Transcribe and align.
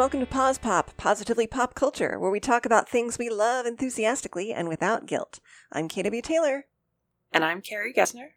Welcome 0.00 0.20
to 0.20 0.26
Pause 0.26 0.56
Pop, 0.60 0.96
positively 0.96 1.46
pop 1.46 1.74
culture, 1.74 2.18
where 2.18 2.30
we 2.30 2.40
talk 2.40 2.64
about 2.64 2.88
things 2.88 3.18
we 3.18 3.28
love 3.28 3.66
enthusiastically 3.66 4.50
and 4.50 4.66
without 4.66 5.04
guilt. 5.04 5.40
I'm 5.70 5.88
KW 5.88 6.22
Taylor, 6.22 6.64
And 7.34 7.44
I'm 7.44 7.60
Carrie 7.60 7.92
Gessner. 7.92 8.30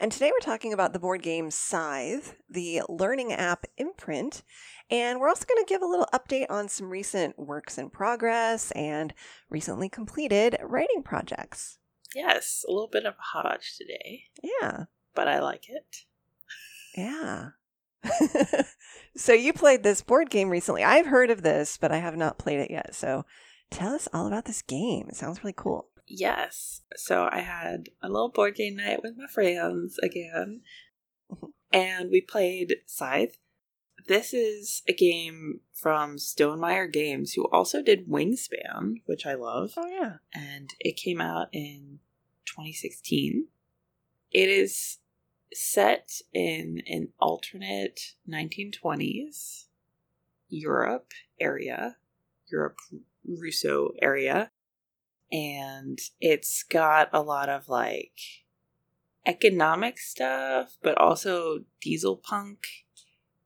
and 0.00 0.10
today 0.10 0.32
we're 0.34 0.44
talking 0.44 0.72
about 0.72 0.92
the 0.92 0.98
board 0.98 1.22
game 1.22 1.52
Scythe, 1.52 2.34
the 2.50 2.82
learning 2.88 3.32
app 3.32 3.66
imprint, 3.76 4.42
and 4.90 5.20
we're 5.20 5.28
also 5.28 5.44
going 5.48 5.64
to 5.64 5.68
give 5.68 5.80
a 5.80 5.86
little 5.86 6.08
update 6.12 6.46
on 6.50 6.68
some 6.68 6.90
recent 6.90 7.38
works 7.38 7.78
in 7.78 7.88
progress 7.88 8.72
and 8.72 9.14
recently 9.48 9.88
completed 9.88 10.56
writing 10.60 11.04
projects. 11.04 11.78
Yes, 12.16 12.64
a 12.68 12.72
little 12.72 12.88
bit 12.88 13.06
of 13.06 13.14
a 13.14 13.38
hodge 13.38 13.76
today, 13.78 14.24
Yeah, 14.42 14.86
but 15.14 15.28
I 15.28 15.38
like 15.38 15.68
it. 15.68 15.98
yeah. 16.96 17.50
so 19.16 19.32
you 19.32 19.52
played 19.52 19.82
this 19.82 20.02
board 20.02 20.30
game 20.30 20.48
recently. 20.50 20.84
I've 20.84 21.06
heard 21.06 21.30
of 21.30 21.42
this, 21.42 21.76
but 21.76 21.92
I 21.92 21.98
have 21.98 22.16
not 22.16 22.38
played 22.38 22.60
it 22.60 22.70
yet. 22.70 22.94
So 22.94 23.24
tell 23.70 23.94
us 23.94 24.08
all 24.12 24.26
about 24.26 24.44
this 24.44 24.62
game. 24.62 25.06
It 25.08 25.16
sounds 25.16 25.42
really 25.42 25.54
cool. 25.56 25.88
Yes. 26.06 26.82
So 26.96 27.28
I 27.30 27.40
had 27.40 27.88
a 28.02 28.08
little 28.08 28.28
board 28.28 28.54
game 28.54 28.76
night 28.76 29.02
with 29.02 29.16
my 29.16 29.26
friends 29.26 29.98
again, 30.02 30.62
Mhm. 31.32 31.52
and 31.72 32.10
we 32.10 32.20
played 32.20 32.76
Scythe. 32.86 33.38
This 34.06 34.32
is 34.32 34.82
a 34.86 34.92
game 34.92 35.62
from 35.72 36.16
Stonemaier 36.16 36.92
Games, 36.92 37.32
who 37.32 37.48
also 37.48 37.82
did 37.82 38.06
Wingspan, 38.06 39.02
which 39.06 39.26
I 39.26 39.34
love, 39.34 39.72
Oh 39.76 39.86
yeah. 39.88 40.18
and 40.32 40.72
it 40.78 40.96
came 40.96 41.20
out 41.20 41.48
in 41.52 41.98
2016. 42.44 43.48
It 44.30 44.48
is 44.48 44.98
set 45.52 46.10
in 46.32 46.82
an 46.86 47.08
alternate 47.20 48.14
1920s 48.28 49.66
Europe 50.48 51.12
area, 51.40 51.96
Europe 52.50 52.76
Russo 53.24 53.90
area, 54.00 54.50
and 55.32 55.98
it's 56.20 56.62
got 56.62 57.08
a 57.12 57.22
lot 57.22 57.48
of 57.48 57.68
like 57.68 58.18
economic 59.26 59.98
stuff, 59.98 60.76
but 60.82 60.96
also 60.98 61.60
diesel 61.80 62.16
punk 62.16 62.66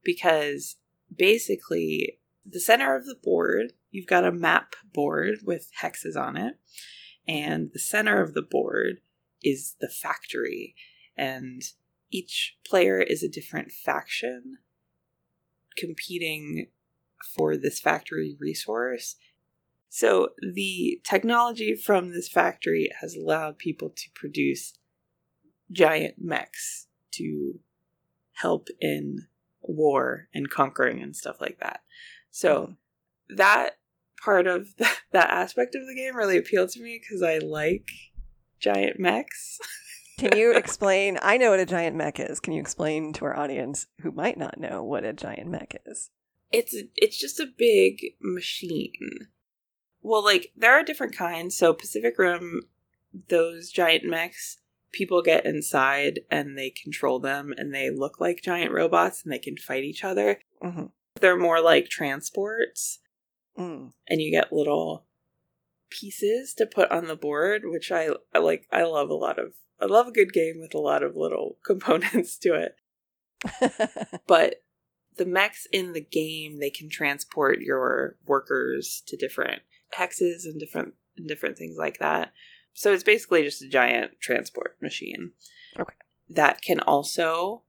because 0.04 0.76
basically 1.14 2.18
the 2.44 2.60
center 2.60 2.96
of 2.96 3.06
the 3.06 3.16
board, 3.22 3.72
you've 3.90 4.06
got 4.06 4.24
a 4.24 4.32
map 4.32 4.74
board 4.92 5.38
with 5.44 5.70
hexes 5.82 6.16
on 6.16 6.36
it, 6.36 6.54
and 7.26 7.70
the 7.72 7.78
center 7.78 8.22
of 8.22 8.34
the 8.34 8.42
board 8.42 9.00
is 9.42 9.76
the 9.80 9.88
factory, 9.88 10.74
and 11.16 11.62
each 12.10 12.56
player 12.66 13.00
is 13.00 13.22
a 13.22 13.28
different 13.28 13.70
faction 13.72 14.58
competing 15.76 16.66
for 17.34 17.56
this 17.56 17.80
factory 17.80 18.36
resource. 18.40 19.16
So 19.88 20.30
the 20.54 21.00
technology 21.04 21.74
from 21.74 22.12
this 22.12 22.28
factory 22.28 22.88
has 23.00 23.14
allowed 23.14 23.58
people 23.58 23.90
to 23.90 24.10
produce 24.14 24.74
giant 25.70 26.14
mechs 26.18 26.86
to 27.12 27.60
help 28.34 28.68
in 28.80 29.26
war 29.62 30.28
and 30.34 30.50
conquering 30.50 31.02
and 31.02 31.14
stuff 31.14 31.40
like 31.40 31.58
that. 31.60 31.82
So 32.30 32.76
hmm. 33.28 33.36
that 33.36 33.78
part 34.22 34.46
of 34.46 34.76
th- 34.76 34.90
that 35.12 35.30
aspect 35.30 35.74
of 35.74 35.86
the 35.86 35.94
game 35.94 36.16
really 36.16 36.38
appealed 36.38 36.70
to 36.70 36.82
me 36.82 37.00
because 37.00 37.22
I 37.22 37.38
like 37.38 37.88
giant 38.58 38.98
mechs. 38.98 39.58
Can 40.20 40.36
you 40.36 40.52
explain? 40.52 41.18
I 41.22 41.38
know 41.38 41.50
what 41.50 41.60
a 41.60 41.66
giant 41.66 41.96
mech 41.96 42.20
is. 42.20 42.40
Can 42.40 42.52
you 42.52 42.60
explain 42.60 43.12
to 43.14 43.24
our 43.24 43.36
audience 43.36 43.86
who 44.02 44.10
might 44.12 44.36
not 44.36 44.60
know 44.60 44.84
what 44.84 45.04
a 45.04 45.14
giant 45.14 45.48
mech 45.48 45.80
is? 45.86 46.10
It's 46.52 46.76
it's 46.96 47.18
just 47.18 47.40
a 47.40 47.46
big 47.46 48.14
machine. 48.20 49.28
Well, 50.02 50.22
like 50.22 50.52
there 50.56 50.72
are 50.72 50.84
different 50.84 51.16
kinds. 51.16 51.56
So 51.56 51.72
Pacific 51.72 52.18
Rim, 52.18 52.62
those 53.28 53.70
giant 53.70 54.04
mechs, 54.04 54.58
people 54.92 55.22
get 55.22 55.46
inside 55.46 56.20
and 56.30 56.56
they 56.58 56.70
control 56.70 57.18
them, 57.18 57.54
and 57.56 57.74
they 57.74 57.90
look 57.90 58.20
like 58.20 58.42
giant 58.42 58.72
robots, 58.72 59.22
and 59.22 59.32
they 59.32 59.38
can 59.38 59.56
fight 59.56 59.84
each 59.84 60.04
other. 60.04 60.40
hmm 60.60 60.86
They're 61.20 61.38
more 61.38 61.60
like 61.62 61.88
transports, 61.88 62.98
Mm. 63.58 63.92
and 64.08 64.20
you 64.20 64.30
get 64.30 64.52
little 64.52 65.06
pieces 65.90 66.54
to 66.54 66.66
put 66.66 66.90
on 66.90 67.06
the 67.08 67.16
board, 67.16 67.62
which 67.64 67.90
I, 67.90 68.10
I 68.34 68.38
like. 68.38 68.66
I 68.70 68.82
love 68.84 69.08
a 69.10 69.14
lot 69.14 69.38
of. 69.38 69.54
I 69.80 69.86
love 69.86 70.06
a 70.08 70.12
good 70.12 70.32
game 70.32 70.60
with 70.60 70.74
a 70.74 70.78
lot 70.78 71.02
of 71.02 71.16
little 71.16 71.56
components 71.64 72.36
to 72.38 72.54
it. 72.54 72.76
but 74.26 74.62
the 75.16 75.24
mechs 75.24 75.66
in 75.72 75.92
the 75.92 76.00
game 76.00 76.60
they 76.60 76.70
can 76.70 76.88
transport 76.88 77.60
your 77.60 78.16
workers 78.26 79.02
to 79.06 79.16
different 79.16 79.62
hexes 79.96 80.44
and 80.44 80.60
different 80.60 80.94
and 81.16 81.26
different 81.26 81.56
things 81.56 81.76
like 81.78 81.98
that 81.98 82.32
so 82.74 82.92
it's 82.92 83.02
basically 83.02 83.42
just 83.42 83.62
a 83.62 83.68
giant 83.68 84.12
transport 84.20 84.76
machine 84.80 85.32
Okay. 85.78 85.94
that 86.28 86.60
can 86.62 86.80
also 86.80 87.62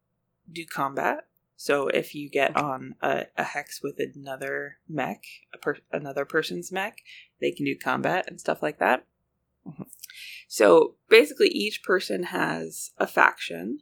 do 0.52 0.66
combat 0.66 1.26
so 1.56 1.88
if 1.88 2.14
you 2.16 2.30
get 2.30 2.56
on 2.58 2.96
a, 3.02 3.26
a 3.38 3.44
hex 3.44 3.82
with 3.82 4.00
another 4.00 4.78
mech 4.90 5.24
a 5.54 5.58
per, 5.58 5.78
another 5.92 6.26
person's 6.26 6.72
mech 6.72 6.98
they 7.40 7.52
can 7.52 7.66
do 7.66 7.78
combat 7.78 8.26
and 8.28 8.40
stuff 8.40 8.62
like 8.62 8.80
that 8.80 9.06
Mhm. 9.68 9.86
so 10.48 10.96
basically 11.08 11.50
each 11.50 11.84
person 11.84 12.24
has 12.24 12.92
a 12.98 13.06
faction 13.06 13.82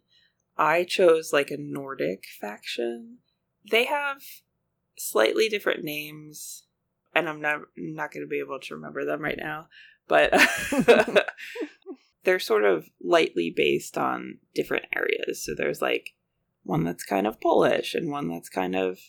I 0.60 0.84
chose 0.84 1.32
like 1.32 1.52
a 1.52 1.58
Nordic 1.58 2.26
faction. 2.42 3.20
They 3.72 3.86
have 3.86 4.22
slightly 4.98 5.48
different 5.48 5.86
names, 5.86 6.64
and 7.16 7.30
I'm 7.30 7.40
not 7.40 7.62
not 7.78 8.12
going 8.12 8.26
to 8.26 8.30
be 8.30 8.40
able 8.40 8.60
to 8.60 8.76
remember 8.76 9.06
them 9.06 9.22
right 9.22 9.38
now. 9.38 9.70
But 10.10 10.34
they're 12.26 12.40
sort 12.40 12.66
of 12.66 12.90
lightly 13.02 13.54
based 13.56 13.98
on 13.98 14.40
different 14.54 14.86
areas. 14.94 15.46
So 15.46 15.54
there's 15.56 15.82
like 15.82 16.14
one 16.64 16.84
that's 16.84 17.06
kind 17.06 17.26
of 17.26 17.40
Polish, 17.40 17.96
and 17.96 18.12
one 18.12 18.28
that's 18.28 18.50
kind 18.50 18.76
of 18.76 19.00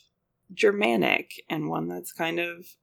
Germanic, 0.55 1.33
and 1.51 1.69
one 1.69 1.89
that's 1.89 2.13
kind 2.13 2.39
of 2.39 2.77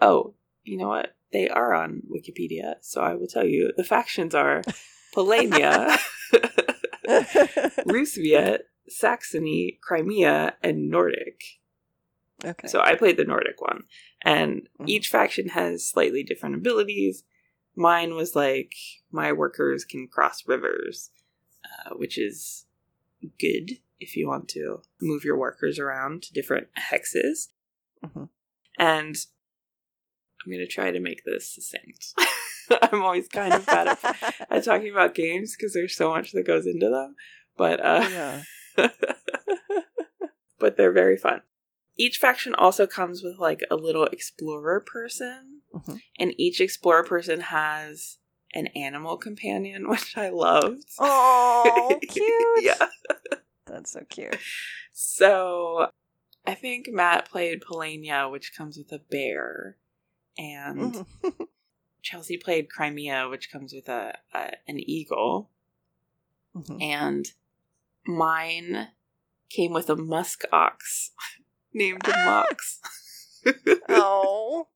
oh, 0.00 0.34
you 0.68 0.76
know 0.76 0.88
what? 0.88 1.14
They 1.32 1.48
are 1.48 1.74
on 1.74 2.02
Wikipedia, 2.10 2.74
so 2.80 3.00
I 3.02 3.14
will 3.14 3.26
tell 3.26 3.44
you 3.46 3.72
the 3.76 3.84
factions 3.84 4.34
are 4.34 4.62
Polania. 5.16 5.96
Rusviet, 7.86 8.60
Saxony, 8.88 9.78
Crimea, 9.82 10.54
and 10.62 10.90
Nordic. 10.90 11.40
okay. 12.44 12.68
So 12.68 12.80
I 12.80 12.94
played 12.94 13.16
the 13.16 13.24
Nordic 13.24 13.60
one, 13.60 13.84
and 14.22 14.68
Mhm. 14.80 14.88
each 14.88 15.08
faction 15.08 15.48
has 15.50 15.88
slightly 15.88 16.22
different 16.22 16.54
abilities. 16.54 17.24
Mine 17.74 18.14
was 18.14 18.34
like 18.36 18.74
my 19.10 19.32
workers 19.32 19.84
can 19.84 20.08
cross 20.08 20.46
rivers, 20.46 21.10
uh, 21.64 21.90
which 21.94 22.18
is 22.18 22.66
good 23.38 23.78
if 24.00 24.16
you 24.16 24.28
want 24.28 24.48
to 24.50 24.82
move 25.00 25.24
your 25.24 25.36
workers 25.36 25.78
around 25.78 26.22
to 26.24 26.32
different 26.32 26.68
hexes. 26.90 27.48
Mhm. 28.04 28.28
And 28.78 29.16
I'm 30.48 30.54
going 30.54 30.66
to 30.66 30.72
try 30.72 30.90
to 30.90 30.98
make 31.00 31.24
this 31.24 31.52
succinct. 31.54 32.14
I'm 32.82 33.02
always 33.02 33.28
kind 33.28 33.52
of 33.52 33.66
bad 33.66 33.88
at 34.02 34.34
at 34.50 34.64
talking 34.64 34.90
about 34.90 35.14
games 35.14 35.54
because 35.54 35.74
there's 35.74 35.94
so 35.94 36.08
much 36.10 36.32
that 36.32 36.46
goes 36.46 36.66
into 36.66 36.88
them. 36.88 37.16
But 37.58 37.84
uh, 37.84 38.08
yeah. 38.10 38.42
but 40.58 40.76
they're 40.76 40.92
very 40.92 41.16
fun. 41.18 41.42
Each 41.96 42.16
faction 42.18 42.54
also 42.54 42.86
comes 42.86 43.22
with 43.22 43.38
like 43.38 43.60
a 43.70 43.76
little 43.76 44.04
explorer 44.06 44.80
person, 44.80 45.62
Mhm. 45.74 46.00
and 46.18 46.32
each 46.38 46.60
explorer 46.62 47.04
person 47.04 47.40
has 47.40 48.18
an 48.54 48.68
animal 48.68 49.16
companion, 49.18 49.86
which 49.90 50.16
I 50.16 50.30
loved. 50.30 50.84
Oh, 50.98 51.98
cute. 52.08 52.62
yeah. 52.62 52.86
That's 53.66 53.92
so 53.92 54.00
cute. 54.08 54.38
So 54.92 55.88
I 56.46 56.54
think 56.54 56.88
Matt 56.90 57.28
played 57.28 57.60
Polania, 57.62 58.30
which 58.30 58.54
comes 58.56 58.78
with 58.78 58.90
a 58.92 58.98
bear, 58.98 59.76
and 60.38 60.94
Mhm. 60.94 61.06
Chelsea 62.02 62.38
played 62.38 62.70
Crimea, 62.70 63.28
which 63.28 63.50
comes 63.50 63.72
with 63.74 63.88
a, 63.88 64.16
a 64.32 64.52
an 64.66 64.78
eagle. 64.80 65.50
Mhm. 66.56 66.80
and 66.82 67.26
mine 68.06 68.88
came 69.50 69.72
with 69.72 69.90
a 69.90 69.96
musk 69.96 70.42
ox 70.52 71.12
named 71.74 72.02
Mox. 72.06 72.80
Oh. 73.88 74.68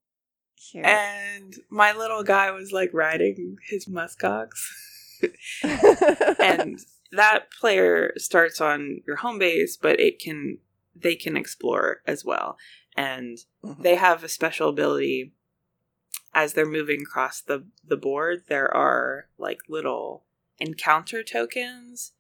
Cute. 0.71 0.85
and 0.87 1.55
my 1.71 1.93
little 1.93 2.23
guy 2.23 2.51
was 2.53 2.73
like 2.73 2.91
riding 2.95 3.57
his 3.69 3.89
musk 3.89 4.23
ox. 4.25 4.73
and 6.39 6.79
that 7.11 7.51
player 7.61 8.13
starts 8.17 8.61
on 8.61 9.01
your 9.07 9.17
home 9.17 9.39
base, 9.39 9.77
but 9.77 9.99
it 10.01 10.19
can 10.19 10.59
they 10.95 11.15
can 11.15 11.37
explore 11.37 12.01
as 12.07 12.25
well. 12.25 12.57
And 12.97 13.39
Mhm. 13.65 13.83
they 13.83 13.95
have 13.97 14.23
a 14.23 14.29
special 14.29 14.69
ability 14.69 15.33
as 16.35 16.53
they're 16.53 16.67
moving 16.67 17.03
across 17.03 17.41
the, 17.41 17.67
the 17.87 17.97
board, 17.97 18.45
there 18.49 18.75
are 18.75 19.29
like 19.39 19.59
little 19.69 20.25
encounter 20.59 21.23
tokens. 21.23 22.13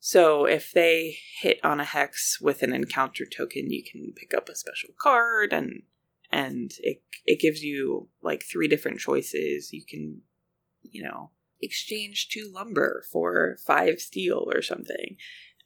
So 0.00 0.44
if 0.46 0.72
they 0.72 1.18
hit 1.40 1.60
on 1.62 1.78
a 1.78 1.84
hex 1.84 2.40
with 2.40 2.62
an 2.62 2.72
encounter 2.72 3.24
token, 3.24 3.70
you 3.70 3.84
can 3.84 4.12
pick 4.16 4.34
up 4.34 4.48
a 4.48 4.56
special 4.56 4.90
card 5.00 5.52
and 5.52 5.82
and 6.32 6.72
it 6.80 7.02
it 7.26 7.40
gives 7.40 7.62
you 7.62 8.08
like 8.22 8.42
three 8.42 8.66
different 8.66 8.98
choices. 8.98 9.72
You 9.72 9.84
can, 9.88 10.22
you 10.82 11.04
know, 11.04 11.30
exchange 11.60 12.28
two 12.30 12.50
lumber 12.52 13.04
for 13.12 13.58
five 13.64 14.00
steel 14.00 14.50
or 14.52 14.62
something. 14.62 15.16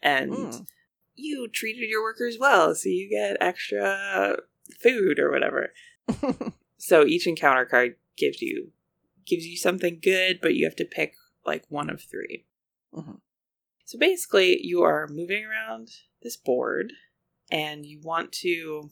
And 0.02 0.32
Mm. 0.32 0.66
you 1.14 1.48
treated 1.48 1.88
your 1.88 2.02
workers 2.02 2.36
well, 2.38 2.74
so 2.74 2.90
you 2.90 3.08
get 3.08 3.38
extra 3.40 4.36
food 4.82 5.18
or 5.18 5.30
whatever. 5.30 5.72
So 6.78 7.04
each 7.06 7.26
encounter 7.26 7.64
card 7.64 7.96
gives 8.16 8.42
you 8.42 8.72
gives 9.24 9.46
you 9.46 9.56
something 9.56 9.98
good, 10.00 10.40
but 10.40 10.54
you 10.54 10.64
have 10.64 10.76
to 10.76 10.84
pick 10.84 11.14
like 11.44 11.64
one 11.68 11.90
of 11.90 12.02
3 12.02 12.44
Mhm. 12.92 13.20
So 13.84 13.98
basically, 13.98 14.64
you 14.64 14.82
are 14.82 15.06
moving 15.08 15.44
around 15.44 15.90
this 16.22 16.36
board, 16.36 16.92
and 17.50 17.84
you 17.86 18.00
want 18.00 18.32
to 18.32 18.90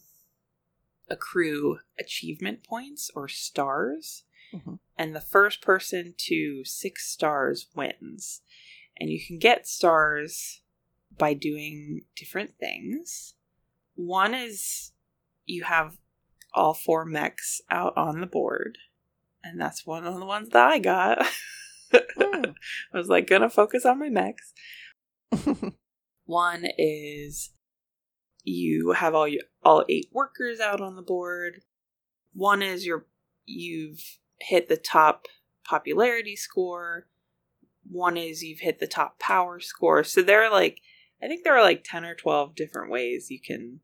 accrue 1.09 1.81
achievement 1.99 2.63
points 2.65 3.11
or 3.15 3.29
stars. 3.29 4.25
Mhm. 4.53 4.79
And 4.97 5.15
the 5.15 5.21
first 5.21 5.61
person 5.61 6.15
to 6.19 6.65
six 6.65 7.09
stars 7.09 7.69
wins. 7.75 8.43
And 8.97 9.11
you 9.11 9.25
can 9.25 9.39
get 9.39 9.67
stars 9.67 10.63
by 11.11 11.35
doing 11.35 12.07
different 12.15 12.57
things. 12.59 13.35
One 13.95 14.35
is 14.35 14.93
you 15.47 15.65
have 15.65 15.99
all 16.55 16.75
four 16.75 17.05
mechs 17.05 17.61
out 17.71 17.97
on 17.97 18.21
the 18.21 18.27
board. 18.27 18.79
And 19.43 19.61
that's 19.61 19.87
one 19.87 20.07
of 20.07 20.15
the 20.15 20.25
ones 20.25 20.51
that 20.51 20.67
I 20.67 20.79
got. 20.79 21.27
Mm. 21.93 22.55
I 22.95 22.97
was 22.97 23.09
like, 23.09 23.27
gonna 23.27 23.51
focus 23.51 23.85
on 23.85 23.99
my 23.99 24.09
mechs. 24.09 24.53
One 26.25 26.67
is 26.79 27.51
you 28.43 28.93
have 28.93 29.15
all 29.15 29.29
your, 29.29 29.43
all 29.63 29.85
eight 29.89 30.09
workers 30.13 30.61
out 30.61 30.81
on 30.81 30.97
the 30.97 31.03
board. 31.03 31.61
One 32.33 32.63
is 32.63 32.87
your 32.87 33.07
you've 33.45 34.19
hit 34.41 34.69
the 34.69 34.77
top 34.77 35.27
popularity 35.65 36.37
score. 36.37 37.07
One 37.91 38.17
is 38.17 38.43
you've 38.43 38.61
hit 38.61 38.79
the 38.81 38.87
top 38.87 39.19
power 39.19 39.61
score. 39.61 40.05
So 40.05 40.23
there 40.23 40.43
are 40.45 40.51
like 40.51 40.81
I 41.23 41.27
think 41.27 41.45
there 41.45 41.57
are 41.57 41.63
like 41.63 41.85
10 41.85 42.05
or 42.05 42.15
12 42.15 42.55
different 42.55 42.91
ways 42.91 43.31
you 43.31 43.41
can 43.41 43.81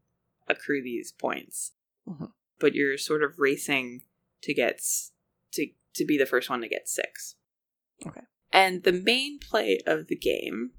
accrue 0.49 0.83
these 0.83 1.13
points. 1.13 1.73
Mhm. 2.09 2.33
But 2.61 2.75
you're 2.75 2.99
sort 2.99 3.23
of 3.23 3.39
racing 3.39 4.03
to 4.43 4.55
get 4.55 4.83
to 5.53 5.67
to 5.95 6.05
be 6.05 6.17
the 6.17 6.27
first 6.27 6.49
one 6.49 6.61
to 6.61 6.69
get 6.69 6.89
6. 6.89 7.37
Okay. 8.07 8.21
And 8.53 8.83
the 8.85 8.93
main 8.93 9.39
play 9.39 9.81
of 9.87 10.07
the 10.09 10.17
game 10.17 10.73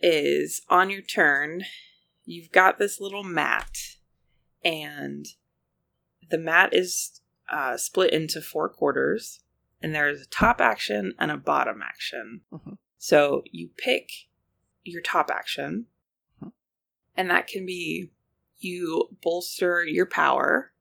is 0.00 0.62
on 0.68 0.90
your 0.90 1.02
turn, 1.02 1.64
you've 2.24 2.52
got 2.52 2.78
this 2.78 3.00
little 3.00 3.24
mat, 3.24 3.76
and 4.64 5.26
the 6.30 6.38
mat 6.38 6.74
is 6.74 7.20
uh, 7.50 7.76
split 7.76 8.12
into 8.12 8.40
four 8.40 8.68
quarters, 8.68 9.40
and 9.82 9.94
there 9.94 10.08
is 10.08 10.22
a 10.22 10.28
top 10.28 10.60
action 10.60 11.14
and 11.18 11.30
a 11.30 11.36
bottom 11.36 11.82
action. 11.82 12.42
Mhm. 12.52 12.78
So 12.96 13.42
you 13.50 13.70
pick 13.76 14.28
your 14.84 15.02
top 15.02 15.30
action, 15.30 15.86
Mhm. 16.40 16.52
and 17.16 17.30
that 17.30 17.46
can 17.46 17.66
be 17.66 18.12
you 18.58 19.16
bolster 19.22 19.84
your 19.84 20.06
power, 20.06 20.72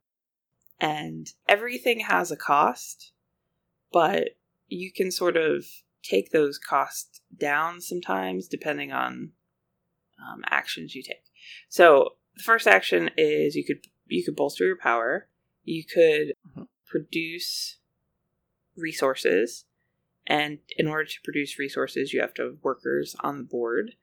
and 0.79 1.27
everything 1.47 2.01
has 2.01 2.31
a 2.31 2.37
cost, 2.37 3.11
but 3.91 4.29
you 4.67 4.91
can 4.91 5.11
sort 5.11 5.37
of 5.37 5.65
take 6.03 6.31
those 6.31 6.57
costs 6.57 7.21
down 7.37 7.81
sometimes 7.81 8.47
depending 8.47 8.91
on 8.91 9.31
um, 10.19 10.41
actions 10.49 10.95
you 10.95 11.03
take. 11.03 11.23
So 11.67 12.15
the 12.35 12.43
first 12.43 12.67
action 12.67 13.09
is 13.17 13.55
you 13.55 13.65
could 13.65 13.85
you 14.05 14.23
could 14.23 14.35
bolster 14.35 14.65
your 14.65 14.77
power. 14.77 15.29
You 15.63 15.83
could 15.83 16.33
Mhm. 16.47 16.67
produce 16.85 17.79
resources, 18.75 19.65
and 20.25 20.59
in 20.77 20.87
order 20.87 21.05
to 21.05 21.21
produce 21.23 21.59
resources, 21.59 22.13
you 22.13 22.21
have 22.21 22.33
to 22.35 22.43
have 22.43 22.63
workers 22.63 23.15
on 23.19 23.37
the 23.37 23.43
board, 23.43 23.95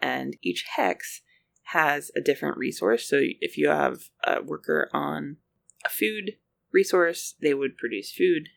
and 0.00 0.36
each 0.42 0.64
hex 0.76 1.22
has 1.64 2.10
a 2.16 2.20
different 2.20 2.56
resource. 2.56 3.08
So 3.08 3.20
if 3.20 3.58
you 3.58 3.68
have 3.68 4.10
a 4.24 4.42
worker 4.42 4.88
on 4.92 5.38
a 5.84 5.88
food 5.88 6.36
resource, 6.72 7.34
they 7.40 7.54
would 7.54 7.76
produce 7.76 8.12
food, 8.12 8.48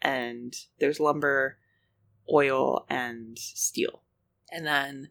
and 0.00 0.54
there's 0.78 1.00
lumber, 1.00 1.58
oil, 2.32 2.84
and 2.88 3.38
steel. 3.38 4.02
And 4.50 4.66
then 4.66 5.08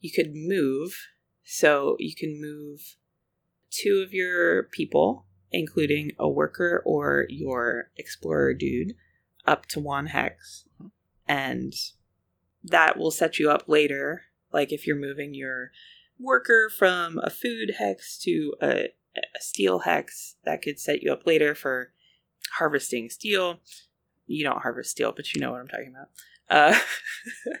you 0.00 0.10
could 0.10 0.34
move. 0.34 0.96
So 1.44 1.96
you 1.98 2.14
can 2.14 2.40
move 2.40 2.96
two 3.70 4.02
of 4.06 4.12
your 4.12 4.64
people, 4.64 5.26
including 5.50 6.12
a 6.18 6.28
worker 6.28 6.82
or 6.84 7.26
your 7.28 7.90
explorer 7.96 8.54
dude, 8.54 8.94
up 9.46 9.66
to 9.66 9.80
one 9.80 10.06
hex. 10.06 10.64
And 11.26 11.72
that 12.62 12.98
will 12.98 13.10
set 13.10 13.38
you 13.38 13.50
up 13.50 13.64
later. 13.66 14.22
Like 14.52 14.72
if 14.72 14.86
you're 14.86 14.96
moving 14.96 15.34
your 15.34 15.70
worker 16.18 16.70
from 16.70 17.18
a 17.18 17.30
food 17.30 17.74
hex 17.78 18.18
to 18.18 18.54
a 18.62 18.88
steel 19.40 19.80
hex, 19.80 20.36
that 20.44 20.62
could 20.62 20.78
set 20.80 21.02
you 21.02 21.12
up 21.12 21.26
later 21.26 21.54
for 21.54 21.92
harvesting 22.58 23.10
steel. 23.10 23.60
You 24.26 24.44
don't 24.44 24.62
harvest 24.62 24.90
steel, 24.92 25.12
but 25.14 25.32
you 25.34 25.40
know 25.40 25.50
what 25.52 25.60
I'm 25.60 25.68
talking 25.68 25.92
about. 25.94 26.08
Uh, 26.48 26.78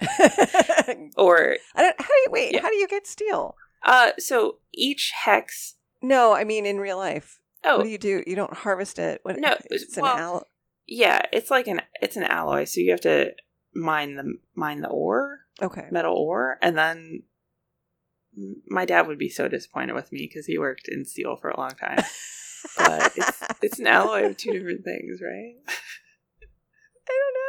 I 0.00 1.10
or 1.16 1.56
don't, 1.76 2.00
how 2.00 2.06
do 2.06 2.14
you 2.24 2.28
wait? 2.30 2.54
Yeah. 2.54 2.62
How 2.62 2.68
do 2.68 2.76
you 2.76 2.88
get 2.88 3.06
steel? 3.06 3.56
uh, 3.82 4.12
so 4.18 4.58
each 4.74 5.12
hex. 5.24 5.76
No, 6.02 6.32
I 6.34 6.44
mean 6.44 6.66
in 6.66 6.78
real 6.78 6.96
life. 6.96 7.40
Oh, 7.64 7.78
What 7.78 7.84
do 7.84 7.90
you 7.90 7.98
do? 7.98 8.22
You 8.26 8.36
don't 8.36 8.54
harvest 8.54 8.98
it. 8.98 9.20
What, 9.22 9.38
No, 9.38 9.54
it's 9.70 9.96
an 9.96 10.02
well- 10.02 10.16
al- 10.16 10.46
yeah, 10.86 11.22
it's 11.32 11.50
like 11.50 11.66
an 11.68 11.82
it's 12.00 12.16
an 12.16 12.24
alloy, 12.24 12.64
so 12.64 12.80
you 12.80 12.90
have 12.90 13.00
to 13.02 13.32
mine 13.74 14.16
the 14.16 14.34
mine 14.54 14.80
the 14.80 14.88
ore, 14.88 15.40
Okay. 15.62 15.86
metal 15.92 16.16
ore, 16.16 16.58
and 16.62 16.76
then 16.76 17.22
my 18.68 18.84
dad 18.84 19.06
would 19.06 19.18
be 19.18 19.28
so 19.28 19.48
disappointed 19.48 19.94
with 19.94 20.12
me 20.12 20.26
because 20.28 20.46
he 20.46 20.58
worked 20.58 20.88
in 20.88 21.04
steel 21.04 21.36
for 21.36 21.50
a 21.50 21.58
long 21.58 21.70
time. 21.70 22.02
But 22.76 23.12
it's 23.16 23.42
it's 23.62 23.78
an 23.78 23.86
alloy 23.86 24.26
of 24.26 24.36
two 24.36 24.52
different 24.52 24.84
things, 24.84 25.20
right? 25.22 25.54
I 27.08 27.18
don't 27.18 27.34
know. 27.34 27.46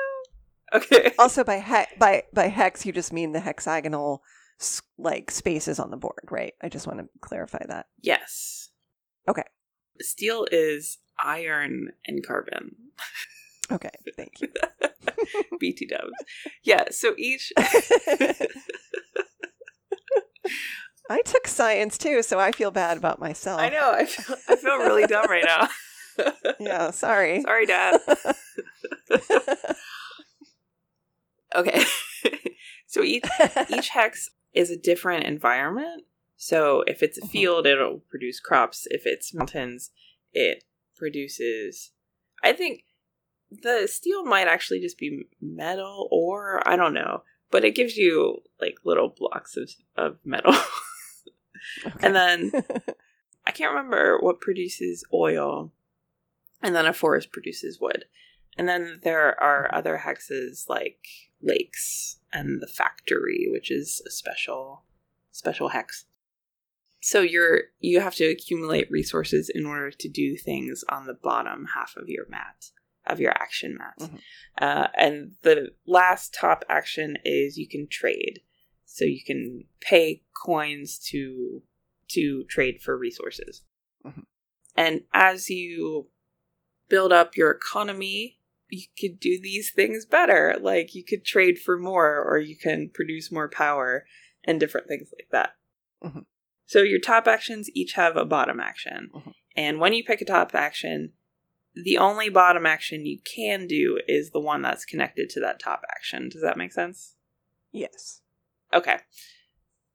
Okay. 0.74 1.14
Also, 1.20 1.44
by 1.44 1.60
he- 1.60 1.98
by 1.98 2.24
by 2.34 2.48
hex, 2.48 2.86
you 2.86 2.92
just 2.94 3.12
mean 3.14 3.32
the 3.34 3.40
hexagonal 3.42 4.24
like 4.98 5.32
spaces 5.32 5.80
on 5.80 5.92
the 5.92 5.98
board, 5.98 6.28
right? 6.30 6.54
I 6.62 6.70
just 6.70 6.88
want 6.88 7.00
to 7.00 7.08
clarify 7.20 7.66
that. 7.68 7.88
Yes. 8.02 8.70
Okay. 9.28 9.44
Steel 10.00 10.48
is 10.52 10.98
iron 11.24 11.90
and 12.08 12.26
carbon. 12.26 12.76
Okay, 13.72 13.90
thank 14.18 14.42
you. 14.42 14.50
BT 15.60 15.86
dubs. 15.88 16.12
Yeah, 16.64 16.86
so 16.90 17.14
each 17.18 17.52
I 21.10 21.22
took 21.24 21.48
science 21.48 21.98
too, 21.98 22.24
so 22.24 22.40
I 22.40 22.52
feel 22.52 22.72
bad 22.72 22.98
about 22.98 23.20
myself. 23.20 23.60
I 23.60 23.70
know, 23.70 23.92
I 23.92 24.06
feel 24.06 24.36
I 24.48 24.56
feel 24.56 24.78
really 24.78 25.06
dumb 25.08 25.30
right 25.30 25.44
now. 25.46 25.68
Yeah, 26.60 26.92
sorry. 26.92 27.42
Sorry, 27.42 27.66
Dad. 27.66 28.00
Okay. 31.56 31.84
so 32.88 33.04
each 33.04 33.26
each 33.70 33.90
hex 33.90 34.30
is 34.54 34.70
a 34.72 34.78
different 34.78 35.26
environment. 35.26 36.04
So 36.38 36.84
if 36.88 37.04
it's 37.04 37.18
a 37.18 37.22
Mhm. 37.22 37.30
field, 37.30 37.68
it'll 37.68 38.00
produce 38.10 38.40
crops. 38.40 38.88
If 38.90 39.04
it's 39.06 39.34
mountains, 39.34 39.92
it 40.34 40.64
produces. 40.96 41.92
I 42.44 42.54
think 42.54 42.84
the 43.52 43.88
steel 43.88 44.24
might 44.26 44.48
actually 44.48 44.80
just 44.80 44.98
be 44.98 45.24
metal, 45.42 46.08
or 46.12 46.66
I 46.68 46.76
don't 46.76 46.94
know, 46.94 47.24
but 47.52 47.66
it 47.66 47.76
gives 47.76 47.98
you 47.98 48.42
like 48.60 48.78
little 48.84 49.10
blocks 49.10 49.58
of 49.58 49.72
of 49.96 50.18
metal. 50.26 50.54
Okay. 51.86 52.08
and 52.08 52.16
then 52.16 52.52
I 53.46 53.52
can't 53.52 53.72
remember 53.72 54.18
what 54.20 54.42
produces 54.42 55.04
oil, 55.14 55.72
and 56.64 56.76
then 56.76 56.88
a 56.88 56.94
forest 56.94 57.32
produces 57.32 57.80
wood. 57.80 58.06
And 58.58 58.68
then 58.68 59.00
there 59.04 59.40
are 59.40 59.74
other 59.74 60.02
hexes 60.04 60.68
like 60.68 61.06
lakes 61.42 62.20
and 62.34 62.62
the 62.62 62.68
factory, 62.68 63.48
which 63.52 63.70
is 63.70 64.02
a 64.08 64.10
special 64.10 64.84
special 65.32 65.70
hex. 65.70 66.06
So 67.00 67.22
you're 67.22 67.64
you 67.80 68.00
have 68.00 68.16
to 68.16 68.26
accumulate 68.26 68.92
resources 68.92 69.50
in 69.54 69.66
order 69.66 69.92
to 69.92 70.10
do 70.10 70.38
things 70.38 70.84
on 70.90 71.08
the 71.08 71.14
bottom 71.14 71.68
half 71.76 71.96
of 71.96 72.10
your 72.10 72.28
mat 72.30 72.72
of 73.08 73.20
your 73.20 73.32
action 73.32 73.78
mat. 73.78 73.96
Mhm. 74.00 74.20
Uh, 74.60 74.88
and 74.98 75.36
the 75.42 75.72
last 75.86 76.34
top 76.34 76.64
action 76.70 77.18
is 77.24 77.58
you 77.58 77.68
can 77.68 77.88
trade. 77.88 78.42
So 78.86 79.06
you 79.06 79.24
can 79.24 79.66
pay 79.80 80.24
coins 80.46 81.00
to 81.10 81.64
to 82.10 82.44
trade 82.46 82.82
for 82.82 82.98
resources. 82.98 83.64
Mhm. 84.06 84.26
And 84.76 85.06
as 85.14 85.50
you 85.50 86.10
build 86.90 87.14
up 87.14 87.38
your 87.38 87.52
economy, 87.52 88.40
you 88.70 88.84
could 89.00 89.20
do 89.20 89.40
these 89.40 89.72
things 89.72 90.06
better. 90.06 90.58
Like 90.60 90.94
you 90.94 91.04
could 91.06 91.24
trade 91.24 91.58
for 91.58 91.78
more 91.80 92.22
or 92.22 92.38
you 92.38 92.58
can 92.58 92.90
produce 92.90 93.32
more 93.32 93.50
power. 93.50 94.06
and 94.44 94.60
different 94.60 94.88
things 94.88 95.14
like 95.16 95.30
that. 95.30 95.56
Mhm. 96.04 96.26
So 96.66 96.82
your 96.82 96.98
top 96.98 97.28
actions 97.28 97.70
each 97.76 97.94
have 97.94 98.18
a 98.18 98.26
bottom 98.26 98.60
action. 98.60 99.12
Mhm. 99.14 99.34
And 99.56 99.80
when 99.80 99.94
you 99.94 100.04
pick 100.04 100.20
a 100.20 100.26
top 100.26 100.56
action, 100.56 101.14
the 101.74 101.98
only 101.98 102.30
bottom 102.30 102.66
action 102.66 103.06
you 103.06 103.20
can 103.20 103.68
do 103.68 104.00
is 104.08 104.32
the 104.32 104.40
one 104.40 104.62
that's 104.62 104.86
connected 104.86 105.30
to 105.32 105.40
that 105.42 105.60
top 105.60 105.84
action. 105.90 106.30
Does 106.30 106.42
that 106.42 106.58
make 106.58 106.74
sense? 106.74 107.16
Yes. 107.72 108.22
Okay. 108.74 108.98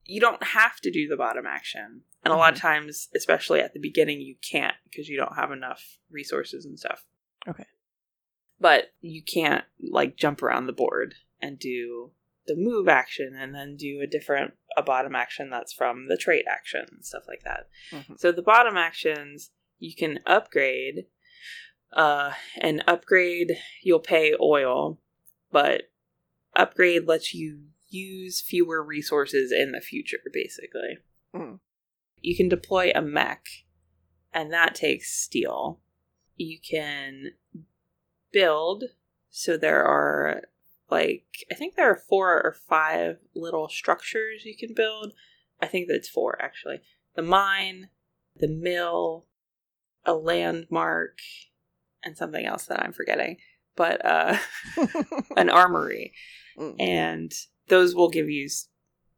You 0.04 0.20
don't 0.20 0.42
have 0.42 0.80
to 0.80 0.90
do 0.90 1.08
the 1.08 1.16
bottom 1.16 1.46
action. 1.46 2.02
And 2.24 2.32
a 2.32 2.36
lot 2.36 2.54
of 2.54 2.58
times, 2.58 3.08
especially 3.14 3.60
at 3.60 3.72
the 3.72 3.80
beginning, 3.80 4.20
you 4.20 4.36
can't 4.48 4.74
because 4.84 5.08
you 5.08 5.16
don't 5.16 5.36
have 5.36 5.52
enough 5.52 5.98
resources 6.10 6.64
and 6.64 6.78
stuff. 6.78 7.04
Okay. 7.46 7.66
But 8.58 8.92
you 9.00 9.22
can't 9.22 9.64
like 9.82 10.16
jump 10.16 10.42
around 10.42 10.66
the 10.66 10.72
board 10.72 11.14
and 11.42 11.58
do 11.58 12.10
the 12.46 12.56
move 12.56 12.88
action 12.88 13.36
and 13.38 13.54
then 13.54 13.76
do 13.76 14.00
a 14.00 14.06
different 14.06 14.54
a 14.76 14.82
bottom 14.82 15.14
action 15.14 15.50
that's 15.50 15.72
from 15.72 16.08
the 16.08 16.16
trait 16.16 16.44
action 16.48 16.84
and 16.90 17.04
stuff 17.04 17.24
like 17.26 17.42
that. 17.44 17.68
Mhm. 17.90 18.18
So 18.18 18.30
the 18.30 18.42
bottom 18.42 18.76
actions 18.76 19.50
you 19.78 19.94
can 19.94 20.20
upgrade 20.26 21.06
uh 21.92 22.32
and 22.60 22.82
upgrade 22.86 23.52
you'll 23.82 24.00
pay 24.00 24.34
oil, 24.40 24.98
but 25.50 25.90
upgrade 26.54 27.06
lets 27.06 27.34
you 27.34 27.60
use 27.88 28.40
fewer 28.40 28.82
resources 28.82 29.52
in 29.52 29.72
the 29.72 29.80
future 29.80 30.18
basically. 30.32 30.98
Mm. 31.34 31.60
You 32.20 32.36
can 32.36 32.48
deploy 32.48 32.92
a 32.94 33.02
mech 33.02 33.46
and 34.32 34.52
that 34.52 34.74
takes 34.74 35.12
steel. 35.12 35.80
You 36.36 36.58
can 36.58 37.32
build 38.32 38.84
so 39.30 39.56
there 39.56 39.84
are 39.84 40.42
like 40.90 41.44
I 41.50 41.54
think 41.54 41.74
there 41.74 41.90
are 41.90 41.96
four 42.08 42.42
or 42.42 42.56
five 42.68 43.18
little 43.34 43.68
structures 43.68 44.44
you 44.44 44.56
can 44.56 44.74
build. 44.74 45.12
I 45.60 45.66
think 45.66 45.88
that's 45.88 46.08
four 46.08 46.40
actually. 46.40 46.80
The 47.14 47.22
mine, 47.22 47.88
the 48.34 48.48
mill, 48.48 49.26
a 50.04 50.14
landmark, 50.14 51.18
and 52.06 52.16
something 52.16 52.46
else 52.46 52.64
that 52.66 52.82
I'm 52.82 52.92
forgetting. 52.92 53.36
But 53.76 54.04
uh 54.04 54.38
an 55.36 55.50
armory. 55.50 56.12
Mm. 56.58 56.74
And 56.80 57.32
those 57.68 57.94
will 57.94 58.08
give 58.08 58.30
you 58.30 58.48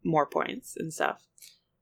more 0.02 0.26
points 0.26 0.74
and 0.76 0.92
stuff. 0.92 1.22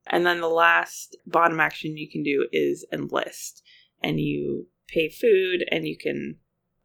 And 0.07 0.25
then 0.25 0.41
the 0.41 0.49
last 0.49 1.17
bottom 1.27 1.61
action 1.61 1.97
you 1.97 2.11
can 2.11 2.23
do 2.23 2.47
is 2.53 2.87
enlist. 2.93 3.63
And 4.03 4.21
you 4.21 4.67
pay 4.87 5.09
food 5.09 5.65
and 5.71 5.87
you 5.87 5.97
can 5.97 6.37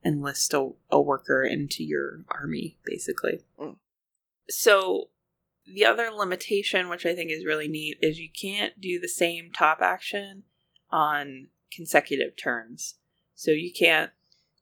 enlist 0.03 0.53
a, 0.53 0.69
a 0.89 1.01
worker 1.01 1.43
into 1.43 1.83
your 1.83 2.23
army, 2.29 2.77
basically. 2.85 3.41
Mm. 3.59 3.75
So 4.49 5.09
the 5.65 5.85
other 5.85 6.09
limitation, 6.09 6.89
which 6.89 7.05
I 7.05 7.13
think 7.13 7.29
is 7.29 7.45
really 7.45 7.67
neat, 7.67 7.97
is 8.01 8.19
you 8.19 8.29
can't 8.29 8.79
do 8.81 8.99
the 8.99 9.07
same 9.07 9.51
top 9.51 9.79
action 9.81 10.43
on 10.89 11.47
consecutive 11.71 12.35
turns. 12.35 12.95
So 13.41 13.49
you 13.49 13.71
can't 13.73 14.11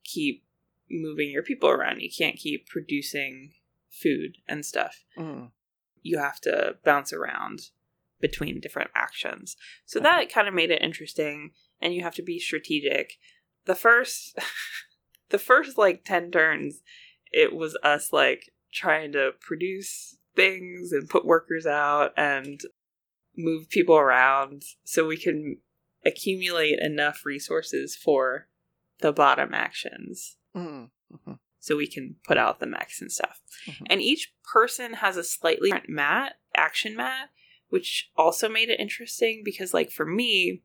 keep 0.05 0.45
moving 0.89 1.29
your 1.29 1.43
people 1.43 1.67
around. 1.67 1.99
You 1.99 2.09
can't 2.09 2.37
keep 2.37 2.65
producing 2.69 3.51
food 3.89 4.37
and 4.47 4.65
stuff. 4.65 5.03
Mm. 5.17 5.49
You 6.01 6.17
have 6.19 6.39
to 6.41 6.77
bounce 6.85 7.11
around 7.11 7.71
between 8.21 8.61
different 8.61 8.91
actions. 8.95 9.57
So 9.85 9.99
that 9.99 10.31
kind 10.31 10.47
of 10.47 10.53
made 10.53 10.71
it 10.71 10.81
interesting 10.81 11.51
and 11.81 11.93
you 11.93 12.03
have 12.03 12.15
to 12.15 12.23
be 12.23 12.39
strategic. 12.39 13.17
The 13.65 13.75
first 13.75 14.39
the 15.29 15.39
first 15.39 15.77
like 15.77 16.05
10 16.05 16.31
turns 16.31 16.81
it 17.33 17.53
was 17.53 17.77
us 17.83 18.13
like 18.13 18.49
trying 18.71 19.11
to 19.11 19.31
produce 19.41 20.15
things 20.37 20.93
and 20.93 21.09
put 21.09 21.25
workers 21.25 21.65
out 21.65 22.13
and 22.15 22.61
move 23.35 23.69
people 23.69 23.97
around 23.97 24.63
so 24.85 25.05
we 25.05 25.17
can 25.17 25.57
accumulate 26.05 26.79
enough 26.79 27.25
resources 27.25 27.93
for 27.93 28.47
the 28.99 29.11
bottom 29.11 29.53
actions 29.53 30.37
Mm. 30.55 30.89
Mhm. 31.11 31.39
so 31.59 31.75
we 31.75 31.87
can 31.87 32.15
put 32.23 32.37
out 32.37 32.59
the 32.59 32.65
mechs 32.65 33.01
and 33.01 33.11
stuff. 33.11 33.41
Mhm. 33.65 33.87
And 33.89 34.01
each 34.01 34.33
person 34.51 34.93
has 34.93 35.17
a 35.17 35.23
slightly 35.23 35.69
different 35.69 35.89
mat, 35.89 36.39
action 36.55 36.95
mat, 36.95 37.29
which 37.69 38.09
also 38.15 38.49
made 38.49 38.69
it 38.69 38.79
interesting 38.79 39.43
because, 39.43 39.73
like, 39.73 39.91
for 39.91 40.05
me, 40.05 40.63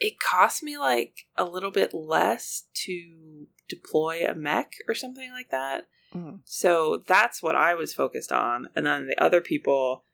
it 0.00 0.18
cost 0.18 0.62
me 0.62 0.76
like 0.78 1.26
a 1.36 1.44
little 1.44 1.70
bit 1.70 1.92
less 1.94 2.64
to 2.74 3.46
deploy 3.68 4.24
a 4.26 4.34
mech 4.34 4.74
or 4.88 4.94
something 4.94 5.30
like 5.32 5.50
that. 5.50 5.88
Mm. 6.14 6.40
So 6.44 7.02
that's 7.06 7.42
what 7.42 7.56
I 7.56 7.74
was 7.74 7.92
focused 7.94 8.32
on. 8.32 8.68
And 8.74 8.86
then 8.86 9.06
the 9.06 9.20
other 9.22 9.40
people, 9.40 10.04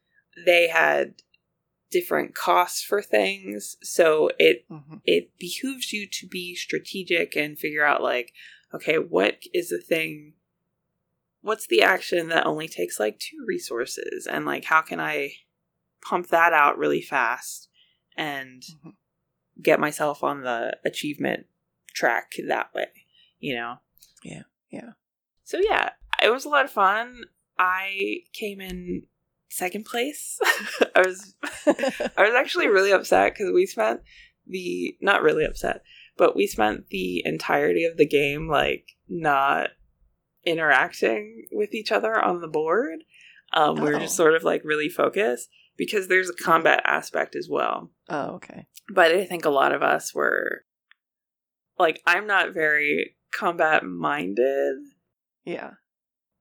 they 0.45 0.69
had 0.69 1.23
different 1.93 2.35
costs 2.35 2.83
for 2.83 3.01
things. 3.03 3.77
So 3.83 4.31
it 4.39 4.65
Mhm. 4.69 5.01
it 5.05 5.39
behooves 5.39 5.93
you 5.93 6.09
to 6.09 6.27
be 6.27 6.55
strategic 6.57 7.37
and 7.37 7.59
figure 7.59 7.85
out 7.85 8.03
like 8.03 8.33
okay 8.75 8.97
what 8.99 9.43
is 9.53 9.69
the 9.69 9.79
thing 9.81 10.35
what's 11.43 11.67
the 11.67 11.83
action 11.83 12.29
that 12.29 12.47
only 12.47 12.69
takes 12.69 12.99
like 13.01 13.19
two 13.19 13.45
resources 13.47 14.27
and 14.27 14.45
like 14.47 14.65
how 14.65 14.81
can 14.81 15.01
i 15.01 15.33
pump 16.01 16.29
that 16.29 16.53
out 16.53 16.79
really 16.79 17.03
fast 17.03 17.69
and 18.17 18.63
Mhm. 18.63 18.95
get 19.61 19.81
myself 19.81 20.23
on 20.23 20.43
the 20.43 20.79
achievement 20.85 21.47
track 21.95 22.33
that 22.47 22.73
way 22.75 22.89
you 23.41 23.55
know 23.55 23.79
Yeah, 24.23 24.45
yeah. 24.71 24.93
so 25.45 25.59
yeah 25.59 25.91
it 26.23 26.31
was 26.31 26.45
a 26.45 26.49
lot 26.49 26.65
of 26.65 26.71
fun 26.71 27.25
i 27.59 28.23
came 28.33 28.61
in 28.61 29.07
second 29.53 29.85
place 29.85 30.39
i 30.97 31.01
was 31.07 31.35
I 31.67 32.23
was 32.23 32.35
actually 32.37 32.69
really 32.69 32.91
upset 32.93 33.33
because 33.35 33.51
we 33.53 33.67
spent 33.67 34.01
the 34.47 34.97
not 35.01 35.23
really 35.23 35.45
upset, 35.45 35.83
but 36.17 36.35
we 36.35 36.47
spent 36.49 36.89
the 36.91 37.23
entirety 37.25 37.85
of 37.85 37.97
the 37.97 38.07
game 38.09 38.49
like 38.49 38.87
not 39.09 39.71
interacting 40.45 41.45
with 41.53 41.73
each 41.75 41.93
other 41.93 42.19
on 42.21 42.41
the 42.41 42.49
board. 42.49 43.05
Um, 43.53 43.77
we 43.77 43.83
were 43.83 43.99
just 44.01 44.15
Oh. 44.19 44.25
sort 44.25 44.35
of 44.35 44.43
like 44.43 44.63
really 44.65 44.89
focused 44.89 45.49
because 45.77 46.09
there's 46.09 46.29
a 46.31 46.35
combat 46.35 46.83
aspect 46.85 47.37
as 47.37 47.49
well. 47.49 47.91
oh, 48.09 48.35
okay. 48.37 48.67
But 48.93 49.13
I 49.15 49.25
think 49.25 49.45
a 49.45 49.51
lot 49.51 49.73
of 49.73 49.83
us 49.83 50.13
were 50.15 50.65
like, 51.79 52.01
I'm 52.07 52.27
not 52.27 52.53
very 52.53 53.15
combat 53.33 53.85
minded, 53.85 54.77
Yeah. 55.45 55.73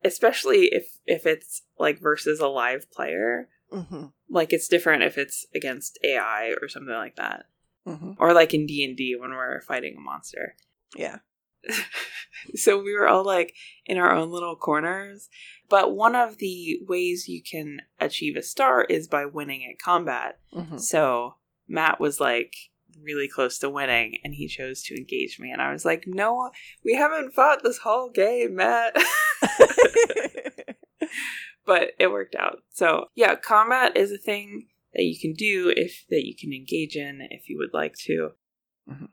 Especially 0.03 0.65
if 0.71 0.97
if 1.05 1.25
it's 1.25 1.63
like 1.79 1.99
versus 1.99 2.39
a 2.39 2.47
live 2.47 2.91
player. 2.91 3.49
hmm 3.71 4.05
Like 4.29 4.51
it's 4.53 4.67
different 4.67 5.03
if 5.03 5.17
it's 5.17 5.45
against 5.55 5.99
AI 6.03 6.53
or 6.61 6.67
something 6.67 6.93
like 6.93 7.15
that. 7.17 7.45
hmm 7.85 8.11
or 8.19 8.33
like 8.33 8.53
in 8.53 8.65
d&d 8.65 9.15
when 9.19 9.31
we're 9.31 9.61
fighting 9.61 9.95
a 9.97 10.01
monster 10.01 10.55
Yeah. 10.95 11.19
so 12.55 12.81
we 12.81 12.93
were 12.95 13.07
all 13.07 13.23
like 13.23 13.53
in 13.85 13.97
our 13.97 14.11
own 14.11 14.31
little 14.31 14.55
corners 14.55 15.29
but 15.69 15.93
one 15.95 16.15
of 16.15 16.37
the 16.39 16.79
ways 16.87 17.27
you 17.27 17.41
can 17.43 17.81
achieve 17.99 18.35
a 18.35 18.41
star 18.41 18.83
is 18.83 19.07
by 19.07 19.25
winning 19.25 19.63
at 19.69 19.79
combat 19.79 20.39
hmm 20.51 20.77
so 20.77 21.35
matt 21.67 21.99
was 21.99 22.19
like 22.19 22.53
really 23.03 23.27
close 23.27 23.57
to 23.59 23.69
winning 23.69 24.17
and 24.23 24.33
he 24.35 24.47
chose 24.47 24.81
to 24.83 24.95
engage 24.95 25.39
me 25.39 25.51
and 25.51 25.61
i 25.61 25.71
was 25.71 25.85
like 25.85 26.03
no 26.07 26.49
we 26.83 26.95
haven't 26.95 27.33
fought 27.33 27.63
this 27.63 27.79
whole 27.79 28.09
game 28.09 28.55
matt 28.55 28.95
but 31.65 31.91
it 31.99 32.07
worked 32.11 32.35
out 32.35 32.59
so 32.71 33.05
yeah 33.15 33.35
combat 33.35 33.95
is 33.97 34.11
a 34.11 34.17
thing 34.17 34.67
that 34.93 35.03
you 35.03 35.17
can 35.19 35.33
do 35.33 35.73
if 35.75 36.05
that 36.09 36.25
you 36.25 36.35
can 36.35 36.53
engage 36.53 36.95
in 36.95 37.21
if 37.29 37.49
you 37.49 37.57
would 37.57 37.73
like 37.73 37.95
to 37.95 38.31
Mhm. 38.89 39.09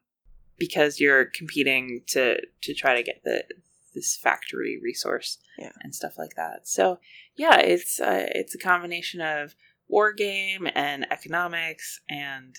because 0.57 0.99
you're 0.99 1.27
competing 1.27 2.03
to 2.09 2.39
to 2.63 2.75
try 2.75 2.95
to 2.95 3.03
get 3.03 3.23
the 3.25 3.45
this 3.95 4.17
factory 4.17 4.79
resource 4.83 5.39
Yeah. 5.59 5.73
and 5.83 5.95
stuff 5.95 6.17
like 6.19 6.35
that 6.37 6.67
so 6.69 6.99
yeah 7.37 7.59
it's 7.59 8.01
uh, 8.01 8.27
it's 8.35 8.55
a 8.55 8.59
combination 8.59 9.21
of 9.21 9.55
war 9.89 10.13
game 10.13 10.69
and 10.75 11.07
economics 11.11 12.01
and 12.09 12.55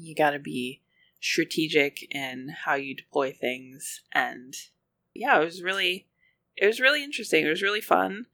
you 0.00 0.14
got 0.14 0.30
to 0.30 0.38
be 0.38 0.80
strategic 1.20 2.06
in 2.14 2.48
how 2.64 2.74
you 2.76 2.94
deploy 2.94 3.32
things 3.32 4.02
and 4.12 4.54
yeah 5.14 5.40
it 5.40 5.44
was 5.44 5.62
really 5.62 6.06
it 6.56 6.64
was 6.66 6.78
really 6.80 7.02
interesting 7.02 7.44
it 7.44 7.48
was 7.50 7.60
really 7.62 7.80
fun 7.80 8.26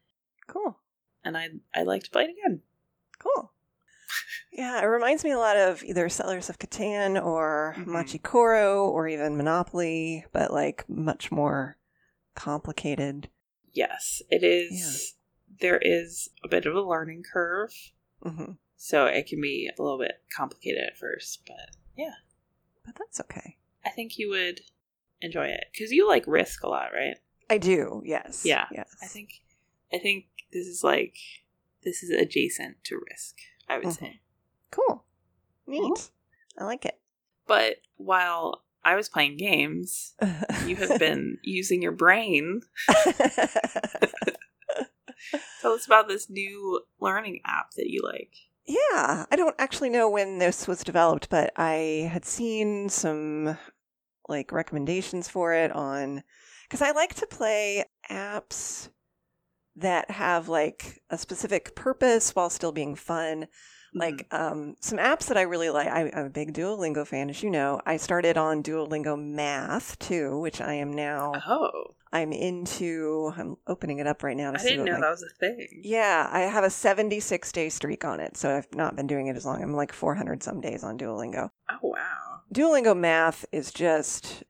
cool. 0.46 0.78
and 1.24 1.36
i 1.36 1.48
i'd 1.74 1.86
like 1.86 2.02
to 2.02 2.10
play 2.10 2.24
it 2.24 2.30
again 2.38 2.60
Cool. 3.18 3.52
Yeah, 4.52 4.80
it 4.82 4.86
reminds 4.86 5.24
me 5.24 5.30
a 5.32 5.38
lot 5.38 5.56
of 5.56 5.82
either 5.82 6.08
Settlers 6.08 6.48
of 6.50 6.58
Catan 6.58 7.20
or 7.24 7.74
Mhm. 7.78 7.86
Machi 7.86 8.18
Koro 8.18 8.86
or 8.88 9.08
even 9.08 9.36
Monopoly, 9.36 10.26
but 10.30 10.52
like 10.52 10.88
much 10.88 11.32
more 11.32 11.76
complicated. 12.34 13.28
yes 13.72 14.20
it 14.30 14.44
is 14.44 15.14
there 15.60 15.78
is 15.82 16.28
a 16.44 16.48
bit 16.48 16.66
of 16.66 16.74
a 16.74 16.82
learning 16.82 17.22
curve 17.32 17.72
hmm 18.22 18.52
so 18.76 19.06
it 19.06 19.26
can 19.26 19.40
be 19.40 19.70
a 19.78 19.82
little 19.82 19.98
bit 19.98 20.22
complicated 20.36 20.82
at 20.84 20.98
first 20.98 21.40
but 21.46 21.70
yeah 21.96 22.14
But 22.84 22.96
that's 22.98 23.20
okay. 23.20 23.56
i 23.84 23.90
think 23.90 24.18
you 24.18 24.28
would 24.30 24.60
enjoy 25.20 25.46
it 25.46 25.64
because 25.72 25.92
you 25.92 26.08
like 26.08 26.24
risk 26.26 26.62
a 26.62 26.68
lot 26.68 26.90
right 26.94 27.16
I 27.50 27.58
do, 27.58 28.02
yes. 28.04 28.42
Yeah, 28.44 28.66
Yes. 28.72 28.90
i 29.02 29.06
think 29.06 29.42
i 29.92 29.98
think 29.98 30.26
this 30.52 30.66
is 30.66 30.82
like 30.82 31.16
this 31.82 32.02
is 32.02 32.10
adjacent 32.10 32.82
to 32.84 32.98
Risk, 33.10 33.36
I 33.68 33.76
would 33.76 33.86
Mhm. 33.88 33.98
say. 33.98 34.20
Cool. 34.70 35.04
Neat. 35.66 36.10
I 36.56 36.64
like 36.64 36.86
it. 36.86 36.98
But 37.46 37.76
while 37.96 38.64
I 38.82 38.94
was 38.94 39.10
playing 39.10 39.36
games, 39.36 40.14
you 40.66 40.76
have 40.76 40.98
been 40.98 41.36
using 41.42 41.82
your 41.82 41.92
brain. 41.92 42.62
Tell 45.60 45.72
us 45.72 45.84
about 45.86 46.08
this 46.08 46.30
new 46.30 46.82
learning 47.00 47.40
app 47.44 47.72
that 47.72 47.90
you 47.90 48.02
like. 48.02 48.34
Yeah, 48.66 49.26
I 49.30 49.36
don't 49.36 49.54
actually 49.58 49.90
know 49.90 50.08
when 50.08 50.38
this 50.38 50.66
was 50.66 50.82
developed, 50.82 51.28
but 51.28 51.52
I 51.56 52.08
had 52.10 52.24
seen 52.24 52.88
some 52.88 53.58
like 54.28 54.52
recommendations 54.52 55.28
for 55.28 55.52
it 55.52 55.70
on 55.70 56.22
because 56.64 56.80
I 56.80 56.92
like 56.92 57.14
to 57.16 57.26
play 57.26 57.84
apps 58.10 58.88
that 59.76 60.10
have 60.10 60.48
like 60.48 61.02
a 61.10 61.18
specific 61.18 61.74
purpose 61.74 62.34
while 62.34 62.48
still 62.48 62.72
being 62.72 62.94
fun. 62.94 63.48
Like 63.94 64.26
um, 64.32 64.76
some 64.80 64.98
apps 64.98 65.26
that 65.26 65.36
I 65.36 65.42
really 65.42 65.70
like. 65.70 65.86
I, 65.88 66.10
I'm 66.14 66.26
a 66.26 66.30
big 66.30 66.52
Duolingo 66.52 67.06
fan, 67.06 67.30
as 67.30 67.42
you 67.42 67.50
know. 67.50 67.80
I 67.86 67.96
started 67.96 68.36
on 68.36 68.62
Duolingo 68.62 69.16
Math 69.16 69.98
too, 69.98 70.38
which 70.40 70.60
I 70.60 70.74
am 70.74 70.92
now. 70.92 71.32
oh, 71.46 71.94
I'm 72.12 72.32
into. 72.32 73.32
I'm 73.36 73.56
opening 73.66 73.98
it 73.98 74.06
up 74.06 74.22
right 74.22 74.36
now 74.36 74.50
to 74.50 74.58
I 74.58 74.62
see 74.62 74.70
didn't 74.70 74.86
know 74.86 75.00
that 75.00 75.10
was 75.10 75.22
a 75.22 75.28
thing. 75.38 75.82
yeah, 75.84 76.28
I 76.32 76.40
have 76.40 76.64
a 76.64 76.70
76 76.70 77.52
day 77.52 77.68
streak 77.68 78.04
on 78.04 78.20
it, 78.20 78.36
so 78.36 78.56
I've 78.56 78.72
not 78.74 78.96
been 78.96 79.06
doing 79.06 79.28
it 79.28 79.36
as 79.36 79.46
long. 79.46 79.62
I'm 79.62 79.74
like 79.74 79.92
400 79.92 80.42
some 80.42 80.60
days 80.60 80.82
on 80.82 80.98
Duolingo. 80.98 81.50
Oh 81.70 81.78
wow. 81.82 82.40
Duolingo 82.52 82.96
math 82.96 83.44
is 83.52 83.72
just 83.72 84.44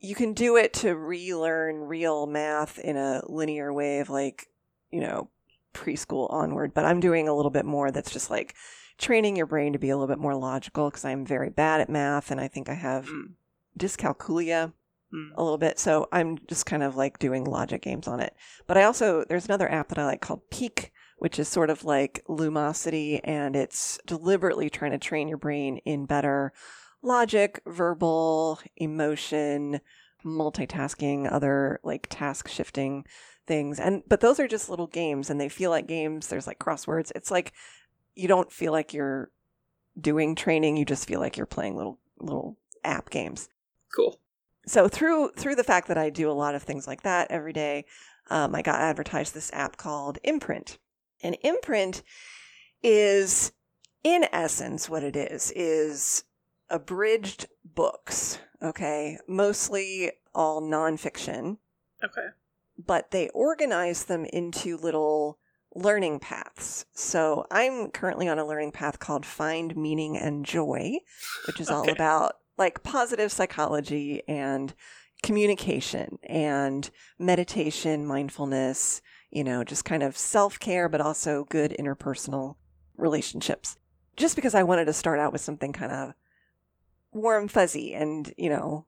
you 0.00 0.14
can 0.14 0.32
do 0.32 0.56
it 0.56 0.72
to 0.72 0.94
relearn 0.94 1.80
real 1.80 2.26
math 2.26 2.78
in 2.78 2.96
a 2.96 3.22
linear 3.26 3.72
way 3.72 3.98
of 3.98 4.08
like, 4.08 4.46
you 4.90 5.00
know, 5.00 5.28
preschool 5.78 6.30
onward, 6.32 6.74
but 6.74 6.84
I'm 6.84 7.00
doing 7.00 7.28
a 7.28 7.34
little 7.34 7.50
bit 7.50 7.64
more 7.64 7.90
that's 7.90 8.10
just 8.10 8.30
like 8.30 8.54
training 8.98 9.36
your 9.36 9.46
brain 9.46 9.72
to 9.72 9.78
be 9.78 9.90
a 9.90 9.96
little 9.96 10.12
bit 10.12 10.20
more 10.20 10.34
logical 10.34 10.90
because 10.90 11.04
I'm 11.04 11.24
very 11.24 11.50
bad 11.50 11.80
at 11.80 11.88
math 11.88 12.30
and 12.30 12.40
I 12.40 12.48
think 12.48 12.68
I 12.68 12.74
have 12.74 13.06
Mm, 13.06 13.34
dyscalculia 13.78 14.72
mm. 15.14 15.30
a 15.36 15.42
little 15.42 15.58
bit. 15.58 15.78
So 15.78 16.08
I'm 16.12 16.38
just 16.48 16.66
kind 16.66 16.82
of 16.82 16.96
like 16.96 17.18
doing 17.18 17.44
logic 17.44 17.82
games 17.82 18.08
on 18.08 18.20
it. 18.20 18.34
But 18.66 18.76
I 18.76 18.82
also, 18.82 19.24
there's 19.28 19.46
another 19.46 19.70
app 19.70 19.88
that 19.88 19.98
I 19.98 20.04
like 20.04 20.20
called 20.20 20.50
Peak, 20.50 20.92
which 21.18 21.38
is 21.38 21.48
sort 21.48 21.70
of 21.70 21.84
like 21.84 22.24
Lumosity, 22.28 23.20
and 23.24 23.56
it's 23.56 23.98
deliberately 24.06 24.68
trying 24.68 24.92
to 24.92 24.98
train 24.98 25.28
your 25.28 25.38
brain 25.38 25.78
in 25.84 26.06
better 26.06 26.52
logic, 27.02 27.60
verbal, 27.66 28.60
emotion, 28.76 29.80
multitasking, 30.24 31.30
other 31.30 31.80
like 31.84 32.08
task 32.10 32.48
shifting 32.48 33.04
things. 33.48 33.80
And, 33.80 34.04
but 34.06 34.20
those 34.20 34.38
are 34.38 34.46
just 34.46 34.70
little 34.70 34.86
games 34.86 35.30
and 35.30 35.40
they 35.40 35.48
feel 35.48 35.70
like 35.70 35.88
games. 35.88 36.28
There's 36.28 36.46
like 36.46 36.60
crosswords. 36.60 37.10
It's 37.16 37.30
like, 37.32 37.52
you 38.14 38.28
don't 38.28 38.52
feel 38.52 38.70
like 38.70 38.94
you're 38.94 39.30
doing 40.00 40.36
training. 40.36 40.76
You 40.76 40.84
just 40.84 41.08
feel 41.08 41.18
like 41.18 41.36
you're 41.36 41.46
playing 41.46 41.76
little, 41.76 41.98
little 42.20 42.56
app 42.84 43.10
games 43.10 43.48
Cool. 43.94 44.20
so 44.66 44.86
through 44.86 45.30
through 45.36 45.56
the 45.56 45.64
fact 45.64 45.88
that 45.88 45.98
I 45.98 46.10
do 46.10 46.30
a 46.30 46.32
lot 46.32 46.54
of 46.54 46.62
things 46.62 46.86
like 46.86 47.02
that 47.02 47.30
every 47.30 47.52
day, 47.52 47.84
um, 48.30 48.54
I 48.54 48.62
got 48.62 48.80
advertised 48.80 49.34
this 49.34 49.50
app 49.52 49.76
called 49.76 50.18
Imprint, 50.22 50.78
and 51.22 51.36
Imprint 51.42 52.02
is, 52.82 53.52
in 54.04 54.26
essence, 54.32 54.88
what 54.88 55.02
it 55.02 55.16
is 55.16 55.52
is 55.56 56.24
abridged 56.70 57.46
books. 57.64 58.38
Okay, 58.62 59.18
mostly 59.26 60.12
all 60.34 60.60
nonfiction, 60.62 61.56
Okay. 62.04 62.28
But 62.78 63.10
they 63.10 63.28
organize 63.30 64.04
them 64.04 64.24
into 64.24 64.76
little 64.76 65.38
learning 65.74 66.20
paths. 66.20 66.86
So 66.92 67.46
I'm 67.50 67.90
currently 67.90 68.28
on 68.28 68.38
a 68.38 68.46
learning 68.46 68.72
path 68.72 68.98
called 68.98 69.26
Find 69.26 69.76
Meaning 69.76 70.16
and 70.16 70.44
Joy, 70.44 70.98
which 71.46 71.60
is 71.60 71.68
all 71.70 71.84
Okay. 71.84 71.92
about 71.92 72.36
like 72.56 72.82
positive 72.82 73.30
psychology 73.32 74.22
and 74.28 74.74
communication 75.22 76.18
and 76.24 76.90
meditation, 77.18 78.06
mindfulness, 78.06 79.02
you 79.30 79.44
know, 79.44 79.64
just 79.64 79.84
kind 79.84 80.02
of 80.02 80.16
self 80.16 80.58
care, 80.58 80.88
but 80.88 81.00
also 81.00 81.44
good 81.50 81.74
interpersonal 81.78 82.56
relationships. 82.96 83.76
Just 84.16 84.36
because 84.36 84.54
I 84.54 84.62
wanted 84.62 84.86
to 84.86 84.92
start 84.92 85.20
out 85.20 85.32
with 85.32 85.40
something 85.40 85.72
kind 85.72 85.92
of 85.92 86.14
warm, 87.12 87.48
fuzzy, 87.48 87.94
and, 87.94 88.32
you 88.36 88.48
know, 88.48 88.86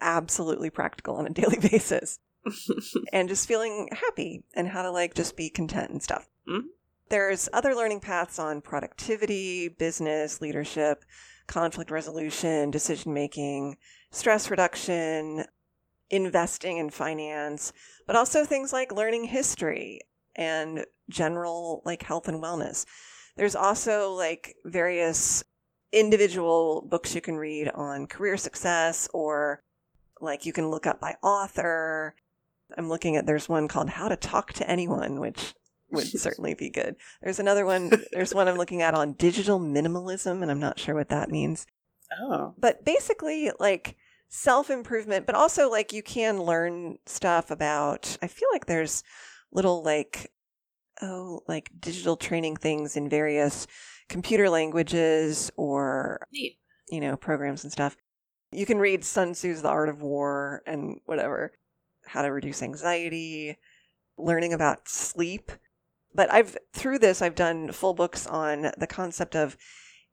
absolutely 0.00 0.70
practical 0.70 1.16
on 1.16 1.26
a 1.26 1.30
daily 1.34 1.58
basis 1.58 2.18
and 3.12 3.28
just 3.28 3.48
feeling 3.48 3.88
happy 3.92 4.44
and 4.54 4.68
how 4.68 4.82
to 4.82 4.90
like 4.90 5.14
just 5.14 5.36
be 5.36 5.50
content 5.50 5.90
and 5.90 6.02
stuff. 6.02 6.28
Mhm. 6.48 6.64
There's 7.08 7.48
other 7.52 7.74
learning 7.74 8.00
paths 8.00 8.38
on 8.38 8.62
productivity, 8.62 9.68
business, 9.68 10.40
leadership, 10.40 11.04
conflict 11.46 11.90
resolution, 11.90 12.70
decision 12.70 13.12
making, 13.12 13.76
stress 14.10 14.50
reduction, 14.50 15.44
investing 16.08 16.78
in 16.78 16.90
finance, 16.90 17.72
but 18.06 18.16
also 18.16 18.44
things 18.44 18.72
like 18.72 18.92
learning 18.92 19.24
history 19.24 20.00
and 20.36 20.84
general 21.10 21.82
like 21.84 22.02
health 22.02 22.28
and 22.28 22.42
wellness. 22.42 22.86
There's 23.36 23.56
also 23.56 24.12
like 24.12 24.54
various 24.64 25.42
individual 25.92 26.86
books 26.88 27.14
you 27.14 27.20
can 27.20 27.36
read 27.36 27.68
on 27.68 28.06
career 28.06 28.36
success 28.36 29.08
or 29.12 29.60
like 30.20 30.46
you 30.46 30.52
can 30.52 30.70
look 30.70 30.86
up 30.86 31.00
by 31.00 31.16
author. 31.22 32.14
I'm 32.76 32.88
looking 32.88 33.16
at 33.16 33.26
there's 33.26 33.48
one 33.48 33.68
called 33.68 33.90
How 33.90 34.08
to 34.08 34.16
Talk 34.16 34.52
to 34.54 34.70
Anyone, 34.70 35.20
which 35.20 35.54
would 35.90 36.06
certainly 36.06 36.54
be 36.54 36.70
good. 36.70 36.96
There's 37.22 37.38
another 37.38 37.66
one, 37.66 37.90
there's 38.12 38.34
one 38.34 38.48
I'm 38.48 38.56
looking 38.56 38.82
at 38.82 38.94
on 38.94 39.12
digital 39.14 39.60
minimalism, 39.60 40.42
and 40.42 40.50
I'm 40.50 40.60
not 40.60 40.78
sure 40.78 40.94
what 40.94 41.10
that 41.10 41.30
means. 41.30 41.66
oh. 42.20 42.54
But 42.58 42.84
basically, 42.84 43.50
like 43.58 43.96
self 44.28 44.70
improvement, 44.70 45.26
but 45.26 45.34
also 45.34 45.70
like 45.70 45.92
you 45.92 46.02
can 46.02 46.42
learn 46.42 46.98
stuff 47.06 47.50
about, 47.50 48.16
I 48.22 48.26
feel 48.28 48.48
like 48.52 48.66
there's 48.66 49.02
little 49.52 49.82
like, 49.82 50.32
oh, 51.02 51.40
like 51.46 51.70
digital 51.78 52.16
training 52.16 52.56
things 52.56 52.96
in 52.96 53.08
various 53.08 53.66
computer 54.08 54.48
languages 54.48 55.50
or 55.56 56.26
Neat. 56.32 56.58
you 56.88 57.00
know, 57.00 57.16
programs 57.16 57.64
and 57.64 57.72
stuff. 57.72 57.96
You 58.50 58.66
can 58.66 58.78
read 58.78 59.04
Sun 59.04 59.32
Tzu's 59.34 59.62
The 59.62 59.68
Art 59.68 59.88
of 59.88 60.02
War 60.02 60.62
and 60.66 61.00
whatever, 61.06 61.52
how 62.06 62.22
to 62.22 62.32
reduce 62.32 62.62
anxiety, 62.62 63.56
learning 64.18 64.52
about 64.52 64.88
sleep. 64.88 65.52
But 66.14 66.30
I've, 66.32 66.56
through 66.72 66.98
this, 66.98 67.22
I've 67.22 67.34
done 67.34 67.72
full 67.72 67.94
books 67.94 68.26
on 68.26 68.72
the 68.76 68.86
concept 68.86 69.34
of 69.34 69.56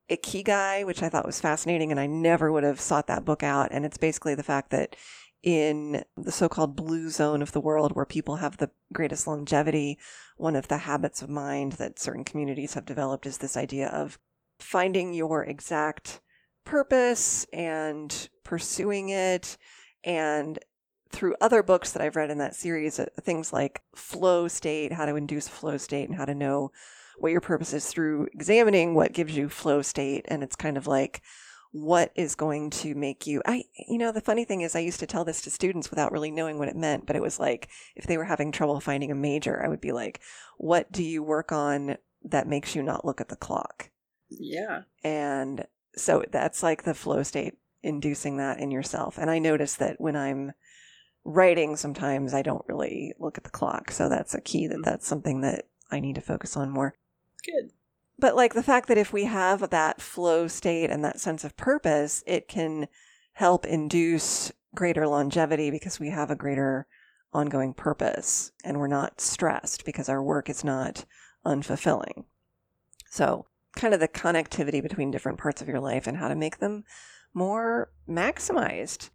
ikigai, 0.09 0.85
which 0.85 1.03
I 1.03 1.09
thought 1.09 1.25
was 1.25 1.41
fascinating, 1.41 1.91
and 1.91 1.99
I 1.99 2.07
never 2.07 2.51
would 2.51 2.63
have 2.63 2.79
sought 2.79 3.07
that 3.07 3.25
book 3.25 3.43
out. 3.43 3.69
And 3.71 3.85
it's 3.85 3.97
basically 3.97 4.35
the 4.35 4.43
fact 4.43 4.71
that 4.71 4.95
in 5.43 6.03
the 6.17 6.31
so 6.31 6.49
called 6.49 6.75
blue 6.75 7.09
zone 7.09 7.41
of 7.41 7.51
the 7.51 7.61
world 7.61 7.93
where 7.93 8.05
people 8.05 8.37
have 8.37 8.57
the 8.57 8.71
greatest 8.91 9.27
longevity, 9.27 9.97
one 10.37 10.55
of 10.55 10.67
the 10.67 10.79
habits 10.79 11.21
of 11.21 11.29
mind 11.29 11.73
that 11.73 11.99
certain 11.99 12.23
communities 12.23 12.73
have 12.73 12.85
developed 12.85 13.25
is 13.25 13.37
this 13.37 13.55
idea 13.55 13.87
of 13.87 14.19
finding 14.59 15.13
your 15.13 15.43
exact 15.45 16.19
purpose 16.65 17.45
and 17.53 18.29
pursuing 18.43 19.09
it. 19.09 19.57
And 20.03 20.59
through 21.11 21.35
other 21.41 21.63
books 21.63 21.91
that 21.91 22.01
I've 22.01 22.15
read 22.15 22.29
in 22.29 22.37
that 22.39 22.55
series, 22.55 22.99
uh, 22.99 23.05
things 23.21 23.51
like 23.51 23.81
flow 23.95 24.47
state, 24.47 24.93
how 24.93 25.05
to 25.05 25.15
induce 25.15 25.47
flow 25.47 25.77
state, 25.77 26.07
and 26.09 26.17
how 26.17 26.25
to 26.25 26.35
know 26.35 26.71
what 27.17 27.31
your 27.31 27.41
purpose 27.41 27.73
is 27.73 27.87
through 27.87 28.27
examining 28.33 28.93
what 28.95 29.13
gives 29.13 29.35
you 29.35 29.49
flow 29.49 29.81
state. 29.81 30.25
And 30.27 30.43
it's 30.43 30.55
kind 30.55 30.77
of 30.77 30.87
like, 30.87 31.21
what 31.71 32.11
is 32.15 32.33
going 32.33 32.71
to 32.71 32.95
make 32.95 33.27
you 33.27 33.43
i 33.45 33.63
you 33.87 33.99
know 33.99 34.11
the 34.11 34.19
funny 34.19 34.43
thing 34.43 34.61
is 34.61 34.75
i 34.75 34.79
used 34.79 34.99
to 34.99 35.05
tell 35.05 35.23
this 35.23 35.43
to 35.43 35.51
students 35.51 35.91
without 35.91 36.11
really 36.11 36.31
knowing 36.31 36.57
what 36.57 36.67
it 36.67 36.75
meant 36.75 37.05
but 37.05 37.15
it 37.15 37.21
was 37.21 37.39
like 37.39 37.69
if 37.95 38.07
they 38.07 38.17
were 38.17 38.23
having 38.25 38.51
trouble 38.51 38.79
finding 38.79 39.11
a 39.11 39.15
major 39.15 39.63
i 39.63 39.67
would 39.67 39.79
be 39.79 39.91
like 39.91 40.19
what 40.57 40.91
do 40.91 41.03
you 41.03 41.21
work 41.21 41.51
on 41.51 41.95
that 42.23 42.47
makes 42.47 42.75
you 42.75 42.81
not 42.81 43.05
look 43.05 43.21
at 43.21 43.29
the 43.29 43.35
clock 43.35 43.91
Yeah. 44.31 44.81
and 45.03 45.67
so 45.95 46.23
that's 46.31 46.63
like 46.63 46.83
the 46.83 46.95
flow 46.95 47.21
state 47.21 47.53
inducing 47.83 48.37
that 48.37 48.59
in 48.59 48.71
yourself 48.71 49.19
and 49.19 49.29
i 49.29 49.37
notice 49.37 49.75
that 49.75 50.01
when 50.01 50.15
i'm 50.15 50.53
writing 51.29 51.75
sometimes 51.75 52.33
i 52.33 52.41
don't 52.41 52.65
really 52.67 53.13
look 53.19 53.37
at 53.37 53.43
the 53.43 53.49
clock 53.49 53.91
so 53.91 54.09
that's 54.09 54.33
a 54.33 54.41
key 54.41 54.67
that 54.67 54.75
mm-hmm. 54.75 54.83
that's 54.83 55.07
something 55.07 55.41
that 55.41 55.65
i 55.91 55.99
need 55.99 56.15
to 56.15 56.21
focus 56.21 56.57
on 56.57 56.69
more 56.69 56.95
Good. 57.45 57.71
but 58.17 58.35
like 58.35 58.53
the 58.53 58.63
fact 58.63 58.87
that 58.87 58.97
if 58.97 59.13
we 59.13 59.25
have 59.25 59.69
that 59.69 60.01
flow 60.01 60.47
state 60.47 60.89
and 60.89 61.03
that 61.05 61.19
sense 61.19 61.43
of 61.43 61.55
purpose, 61.55 62.21
it 62.27 62.47
can 62.47 62.87
help 63.33 63.65
induce 63.65 64.51
greater 64.75 65.07
longevity 65.07 65.71
because 65.71 65.99
we 65.99 66.09
have 66.09 66.29
a 66.29 66.35
greater 66.35 66.87
ongoing 67.31 67.73
purpose 67.73 68.51
and 68.63 68.77
we're 68.77 68.87
not 68.87 69.21
stressed 69.21 69.85
because 69.85 70.09
our 70.09 70.21
work 70.21 70.49
is 70.49 70.63
not 70.63 71.05
unfulfilling. 71.45 72.25
So, 73.09 73.45
kind 73.75 73.93
of 73.93 73.99
the 73.99 74.07
connectivity 74.07 74.81
between 74.81 75.11
different 75.11 75.37
parts 75.37 75.61
of 75.61 75.67
your 75.67 75.79
life 75.79 76.07
and 76.07 76.17
how 76.17 76.27
to 76.27 76.35
make 76.35 76.57
them 76.57 76.83
more 77.33 77.91
maximized. 78.07 79.09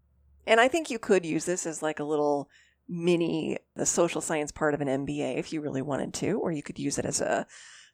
And 0.46 0.60
I 0.60 0.68
think 0.68 0.90
you 0.90 0.98
could 0.98 1.24
use 1.24 1.44
this 1.44 1.66
as 1.66 1.82
like 1.82 2.00
a 2.00 2.04
little 2.04 2.48
mini 2.88 3.56
the 3.76 3.86
social 3.86 4.20
science 4.20 4.52
part 4.52 4.74
of 4.74 4.80
an 4.80 5.06
MBA 5.06 5.38
if 5.38 5.52
you 5.52 5.60
really 5.60 5.82
wanted 5.82 6.12
to 6.14 6.38
or 6.40 6.52
you 6.52 6.62
could 6.62 6.78
use 6.78 6.98
it 6.98 7.06
as 7.06 7.20
a 7.20 7.46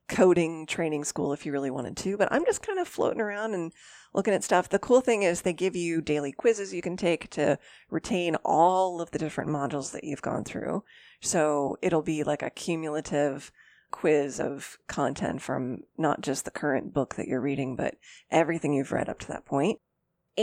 coding 0.08 0.66
training 0.66 1.04
school 1.04 1.32
if 1.32 1.46
you 1.46 1.52
really 1.52 1.70
wanted 1.70 1.96
to, 1.96 2.16
but 2.16 2.30
I'm 2.32 2.44
just 2.44 2.66
kind 2.66 2.80
of 2.80 2.88
floating 2.88 3.20
around 3.20 3.54
and 3.54 3.72
looking 4.12 4.34
at 4.34 4.42
stuff. 4.42 4.68
The 4.68 4.78
cool 4.78 5.00
thing 5.00 5.22
is 5.22 5.42
they 5.42 5.52
give 5.52 5.76
you 5.76 6.02
daily 6.02 6.32
quizzes 6.32 6.74
you 6.74 6.82
can 6.82 6.96
take 6.96 7.30
to 7.30 7.58
retain 7.90 8.34
all 8.44 9.00
of 9.00 9.12
the 9.12 9.18
different 9.18 9.50
modules 9.50 9.92
that 9.92 10.02
you've 10.02 10.20
gone 10.20 10.44
through. 10.44 10.82
So 11.20 11.76
it'll 11.80 12.02
be 12.02 12.24
like 12.24 12.42
a 12.42 12.50
cumulative 12.50 13.52
quiz 13.92 14.40
of 14.40 14.78
content 14.88 15.42
from 15.42 15.78
not 15.96 16.20
just 16.20 16.44
the 16.44 16.50
current 16.50 16.92
book 16.92 17.14
that 17.14 17.28
you're 17.28 17.40
reading, 17.40 17.76
but 17.76 17.94
everything 18.30 18.72
you've 18.72 18.92
read 18.92 19.08
up 19.08 19.20
to 19.20 19.28
that 19.28 19.46
point. 19.46 19.78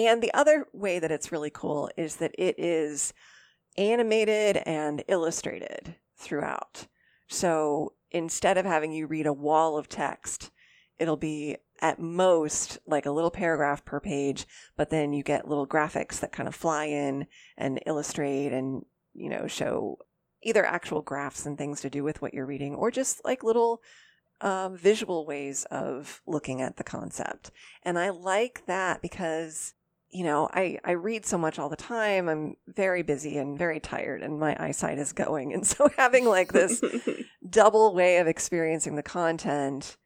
And 0.06 0.22
the 0.22 0.34
other 0.36 0.68
way 0.74 1.00
that 1.00 1.12
it's 1.12 1.32
really 1.32 1.50
cool 1.50 1.90
is 1.98 2.18
that 2.18 2.36
it 2.38 2.60
is 2.60 3.14
animated 3.78 4.58
and 4.58 5.04
illustrated 5.08 5.96
throughout. 6.16 6.86
So 7.28 7.94
instead 8.12 8.60
of 8.60 8.66
having 8.66 8.92
you 8.92 9.08
read 9.08 9.26
a 9.26 9.34
wall 9.34 9.76
of 9.76 9.90
text, 9.90 10.52
it'll 11.00 11.18
be 11.18 11.58
at 11.82 12.00
most 12.00 12.78
like 12.86 13.08
a 13.08 13.12
little 13.12 13.32
paragraph 13.32 13.86
per 13.86 14.00
page, 14.00 14.46
but 14.76 14.92
then 14.92 15.14
you 15.14 15.24
get 15.24 15.48
little 15.48 15.68
graphics 15.68 16.20
that 16.20 16.32
kind 16.32 16.48
of 16.48 16.54
fly 16.54 16.86
in 16.86 17.26
and 17.58 17.82
illustrate 17.88 18.54
and, 18.54 18.86
you 19.16 19.30
know, 19.30 19.48
show 19.48 19.98
either 20.44 20.64
actual 20.64 21.02
graphs 21.02 21.48
and 21.48 21.58
things 21.58 21.82
to 21.82 21.90
do 21.90 22.04
with 22.04 22.22
what 22.22 22.36
you're 22.36 22.46
reading 22.46 22.76
or 22.76 22.92
just 22.92 23.26
like 23.26 23.44
little 23.44 23.82
uh, 24.42 24.70
visual 24.70 25.26
ways 25.26 25.66
of 25.72 26.22
looking 26.28 26.62
at 26.62 26.78
the 26.78 26.84
concept. 26.84 27.50
And 27.82 27.98
I 27.98 28.10
like 28.12 28.64
that 28.68 29.02
because 29.02 29.74
you 30.10 30.24
know, 30.24 30.50
I, 30.54 30.80
I 30.84 30.92
read 30.92 31.26
so 31.26 31.38
much 31.38 31.60
all 31.60 31.70
the 31.70 31.76
time. 31.76 32.30
I'm 32.30 32.56
very 32.68 33.04
busy 33.04 33.38
and 33.38 33.58
very 33.58 33.80
tired, 33.80 34.24
and 34.24 34.40
my 34.40 34.56
eyesight 34.60 35.00
is 35.00 35.14
going. 35.14 35.54
And 35.54 35.66
so, 35.66 35.90
having 35.98 36.26
like 36.26 36.54
this 36.54 36.82
double 37.50 37.94
way 37.94 38.18
of 38.18 38.28
experiencing 38.28 38.96
the 38.96 39.04
content, 39.04 39.98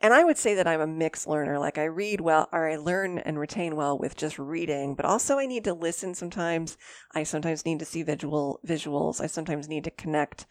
and 0.00 0.14
I 0.14 0.24
would 0.24 0.38
say 0.38 0.54
that 0.54 0.66
I'm 0.66 0.80
a 0.80 0.86
mixed 0.86 1.26
learner. 1.26 1.58
Like, 1.58 1.78
I 1.78 1.84
read 1.84 2.20
well, 2.20 2.48
or 2.52 2.70
I 2.70 2.76
learn 2.76 3.18
and 3.18 3.38
retain 3.38 3.76
well 3.76 3.98
with 3.98 4.16
just 4.16 4.38
reading, 4.38 4.94
but 4.94 5.04
also 5.04 5.38
I 5.38 5.46
need 5.46 5.64
to 5.64 5.74
listen 5.74 6.14
sometimes. 6.14 6.78
I 7.14 7.24
sometimes 7.24 7.66
need 7.66 7.80
to 7.80 7.84
see 7.84 8.02
visual 8.02 8.60
visuals. 8.66 9.20
I 9.20 9.26
sometimes 9.26 9.68
need 9.68 9.84
to 9.84 9.90
connect 9.90 10.46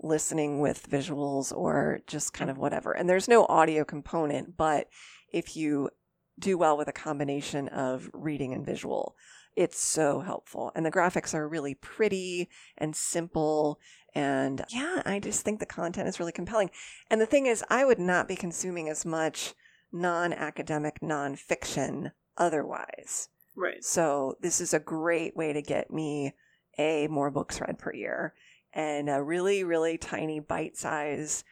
listening 0.00 0.60
with 0.60 0.88
visuals 0.88 1.54
or 1.54 2.00
just 2.06 2.32
kind 2.32 2.50
of 2.50 2.58
whatever. 2.58 2.92
And 2.92 3.08
there's 3.08 3.28
no 3.28 3.46
audio 3.46 3.84
component, 3.84 4.56
but 4.56 4.88
if 5.32 5.56
you 5.56 5.90
do 6.38 6.58
well 6.58 6.76
with 6.76 6.88
a 6.88 6.92
combination 6.92 7.68
of 7.68 8.10
reading 8.12 8.52
and 8.52 8.64
visual. 8.64 9.16
It's 9.54 9.78
so 9.78 10.20
helpful. 10.20 10.70
And 10.74 10.84
the 10.84 10.90
graphics 10.90 11.34
are 11.34 11.48
really 11.48 11.74
pretty 11.74 12.48
and 12.76 12.94
simple. 12.94 13.80
And 14.14 14.64
yeah, 14.68 15.02
I 15.06 15.18
just 15.18 15.42
think 15.42 15.60
the 15.60 15.66
content 15.66 16.08
is 16.08 16.20
really 16.20 16.32
compelling. 16.32 16.70
And 17.10 17.20
the 17.20 17.26
thing 17.26 17.46
is, 17.46 17.64
I 17.70 17.84
would 17.84 17.98
not 17.98 18.28
be 18.28 18.36
consuming 18.36 18.88
as 18.88 19.06
much 19.06 19.54
non 19.90 20.32
academic 20.32 21.00
nonfiction 21.00 22.12
otherwise. 22.36 23.30
Right. 23.54 23.82
So 23.82 24.36
this 24.40 24.60
is 24.60 24.74
a 24.74 24.80
great 24.80 25.34
way 25.36 25.54
to 25.54 25.62
get 25.62 25.90
me 25.90 26.34
a 26.78 27.08
more 27.08 27.30
books 27.30 27.60
read 27.60 27.78
per 27.78 27.94
year 27.94 28.34
and 28.74 29.08
a 29.08 29.22
really, 29.22 29.64
really 29.64 29.96
tiny 29.96 30.40
bite 30.40 30.76
size 30.76 31.42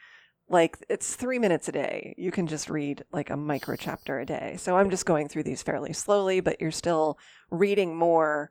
like 0.48 0.85
it's 0.88 1.14
three 1.14 1.38
minutes 1.38 1.68
a 1.68 1.72
day. 1.72 2.14
You 2.18 2.30
can 2.30 2.46
just 2.46 2.68
read 2.68 3.04
like 3.12 3.30
a 3.30 3.37
micro 3.37 3.76
chapter 3.76 4.20
a 4.20 4.26
day. 4.26 4.57
So 4.59 4.76
I'm 4.76 4.90
just 4.90 5.07
going 5.07 5.28
through 5.28 5.44
these 5.44 5.62
fairly 5.62 5.92
slowly, 5.92 6.40
but 6.40 6.61
you're 6.61 6.70
still 6.70 7.18
reading 7.50 7.96
more 7.96 8.50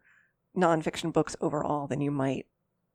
nonfiction 0.58 1.14
books 1.14 1.36
overall 1.42 1.88
than 1.88 2.02
you 2.02 2.12
might 2.12 2.48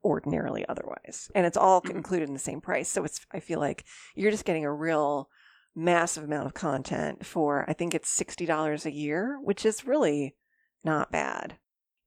ordinarily 0.04 0.64
otherwise. 0.68 1.30
And 1.34 1.46
it's 1.46 1.56
all 1.56 1.80
mm-hmm. 1.82 1.96
included 1.96 2.28
in 2.28 2.34
the 2.34 2.40
same 2.40 2.60
price. 2.60 2.88
So 2.88 3.04
it's, 3.04 3.20
I 3.32 3.40
feel 3.40 3.60
like 3.60 3.84
you're 4.14 4.30
just 4.30 4.44
getting 4.44 4.64
a 4.64 4.72
real 4.72 5.28
massive 5.74 6.24
amount 6.24 6.46
of 6.46 6.54
content 6.54 7.24
for, 7.24 7.68
I 7.68 7.72
think 7.72 7.94
it's 7.94 8.18
$60 8.18 8.84
a 8.84 8.92
year, 8.92 9.38
which 9.42 9.64
is 9.64 9.86
really 9.86 10.34
not 10.84 11.12
bad. 11.12 11.56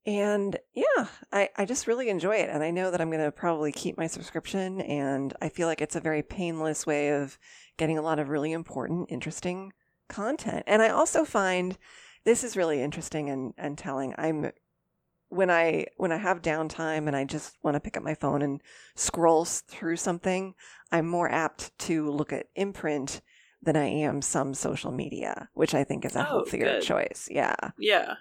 And 0.04 0.56
yeah, 0.74 1.06
I, 1.32 1.48
I 1.56 1.64
just 1.64 1.86
really 1.86 2.08
enjoy 2.08 2.36
it. 2.36 2.50
And 2.50 2.62
I 2.64 2.70
know 2.70 2.90
that 2.90 3.00
I'm 3.00 3.10
going 3.10 3.24
to 3.24 3.30
probably 3.30 3.70
keep 3.70 3.96
my 3.96 4.08
subscription. 4.08 4.80
And 4.80 5.32
I 5.40 5.48
feel 5.48 5.68
like 5.68 5.80
it's 5.80 5.96
a 5.96 6.00
very 6.00 6.22
painless 6.22 6.86
way 6.86 7.10
of 7.12 7.38
getting 7.76 7.98
a 7.98 8.02
lot 8.02 8.18
of 8.18 8.28
really 8.28 8.52
important, 8.52 9.10
interesting 9.10 9.72
content. 10.08 10.64
And 10.66 10.82
I 10.82 10.88
also 10.88 11.24
find 11.24 11.78
this 12.24 12.42
is 12.42 12.56
really 12.56 12.82
interesting 12.82 13.30
and, 13.30 13.54
and 13.56 13.78
telling. 13.78 14.14
I'm 14.18 14.50
when 15.28 15.50
I 15.50 15.86
when 15.96 16.12
I 16.12 16.18
have 16.18 16.42
downtime 16.42 17.06
and 17.06 17.16
I 17.16 17.24
just 17.24 17.56
want 17.62 17.74
to 17.74 17.80
pick 17.80 17.96
up 17.96 18.02
my 18.02 18.14
phone 18.14 18.42
and 18.42 18.60
scroll 18.94 19.44
through 19.44 19.96
something, 19.96 20.54
I'm 20.90 21.06
more 21.06 21.30
apt 21.30 21.76
to 21.80 22.10
look 22.10 22.32
at 22.32 22.48
imprint 22.54 23.22
than 23.62 23.76
I 23.76 23.86
am 23.86 24.20
some 24.20 24.52
social 24.52 24.90
media, 24.90 25.48
which 25.54 25.74
I 25.74 25.84
think 25.84 26.04
is 26.04 26.16
a 26.16 26.20
oh, 26.20 26.24
healthier 26.24 26.64
good. 26.64 26.82
choice. 26.82 27.28
Yeah. 27.30 27.54
Yeah. 27.78 28.14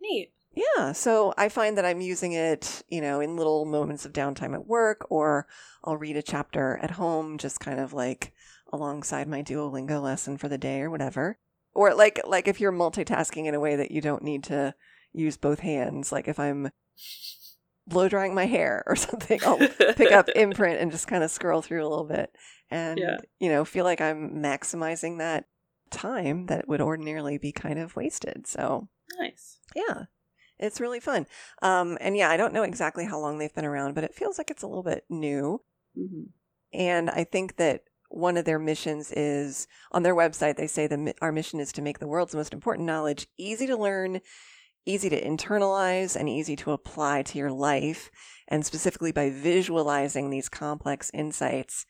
Neat. 0.00 0.32
Yeah. 0.54 0.92
So 0.92 1.34
I 1.36 1.48
find 1.48 1.76
that 1.76 1.84
I'm 1.84 2.00
using 2.00 2.32
it, 2.32 2.82
you 2.88 3.00
know, 3.00 3.20
in 3.20 3.36
little 3.36 3.64
moments 3.64 4.04
of 4.04 4.12
downtime 4.12 4.54
at 4.54 4.66
work, 4.66 5.06
or 5.10 5.46
I'll 5.82 5.96
read 5.96 6.16
a 6.16 6.22
chapter 6.22 6.78
at 6.82 6.92
home, 6.92 7.38
just 7.38 7.60
kind 7.60 7.80
of 7.80 7.92
like 7.92 8.32
alongside 8.72 9.28
my 9.28 9.42
Duolingo 9.42 10.02
lesson 10.02 10.36
for 10.38 10.48
the 10.48 10.58
day 10.58 10.80
or 10.80 10.90
whatever. 10.90 11.38
Or 11.74 11.94
like, 11.94 12.20
like 12.24 12.46
if 12.46 12.60
you're 12.60 12.72
multitasking 12.72 13.46
in 13.46 13.54
a 13.54 13.60
way 13.60 13.76
that 13.76 13.90
you 13.90 14.00
don't 14.00 14.22
need 14.22 14.44
to 14.44 14.74
use 15.12 15.36
both 15.36 15.60
hands, 15.60 16.12
like 16.12 16.28
if 16.28 16.38
I'm 16.38 16.70
blow 17.86 18.08
drying 18.08 18.34
my 18.34 18.46
hair 18.46 18.84
or 18.86 18.96
something, 18.96 19.40
I'll 19.44 19.58
pick 19.58 20.12
up 20.12 20.28
imprint 20.36 20.80
and 20.80 20.92
just 20.92 21.08
kind 21.08 21.24
of 21.24 21.30
scroll 21.30 21.62
through 21.62 21.84
a 21.84 21.88
little 21.88 22.06
bit 22.06 22.34
and, 22.70 22.98
yeah. 22.98 23.18
you 23.38 23.48
know, 23.48 23.64
feel 23.64 23.84
like 23.84 24.00
I'm 24.00 24.42
maximizing 24.42 25.18
that 25.18 25.46
time 25.90 26.46
that 26.46 26.68
would 26.68 26.80
ordinarily 26.80 27.38
be 27.38 27.52
kind 27.52 27.78
of 27.78 27.96
wasted. 27.96 28.46
So 28.46 28.88
nice. 29.18 29.58
Yeah. 29.74 30.04
It's 30.58 30.80
really 30.80 31.00
fun. 31.00 31.26
Um, 31.62 31.98
and 32.00 32.16
yeah, 32.16 32.30
I 32.30 32.36
don't 32.36 32.54
know 32.54 32.62
exactly 32.62 33.04
how 33.04 33.18
long 33.18 33.38
they've 33.38 33.54
been 33.54 33.64
around, 33.64 33.94
but 33.94 34.04
it 34.04 34.14
feels 34.14 34.38
like 34.38 34.50
it's 34.50 34.62
a 34.62 34.66
little 34.66 34.82
bit 34.82 35.04
new. 35.08 35.62
Mm-hmm. 35.98 36.24
And 36.72 37.10
I 37.10 37.24
think 37.24 37.56
that 37.56 37.82
one 38.08 38.36
of 38.36 38.44
their 38.44 38.58
missions 38.58 39.10
is 39.12 39.66
on 39.90 40.02
their 40.02 40.14
website, 40.14 40.56
they 40.56 40.66
say 40.66 40.86
that 40.86 41.16
our 41.20 41.32
mission 41.32 41.58
is 41.58 41.72
to 41.72 41.82
make 41.82 41.98
the 41.98 42.06
world's 42.06 42.34
most 42.34 42.52
important 42.52 42.86
knowledge 42.86 43.26
easy 43.36 43.66
to 43.66 43.76
learn, 43.76 44.20
easy 44.86 45.08
to 45.10 45.20
internalize, 45.20 46.14
and 46.14 46.28
easy 46.28 46.54
to 46.56 46.72
apply 46.72 47.22
to 47.22 47.38
your 47.38 47.50
life. 47.50 48.10
And 48.46 48.64
specifically 48.64 49.10
by 49.10 49.30
visualizing 49.30 50.30
these 50.30 50.48
complex 50.48 51.10
insights, 51.12 51.86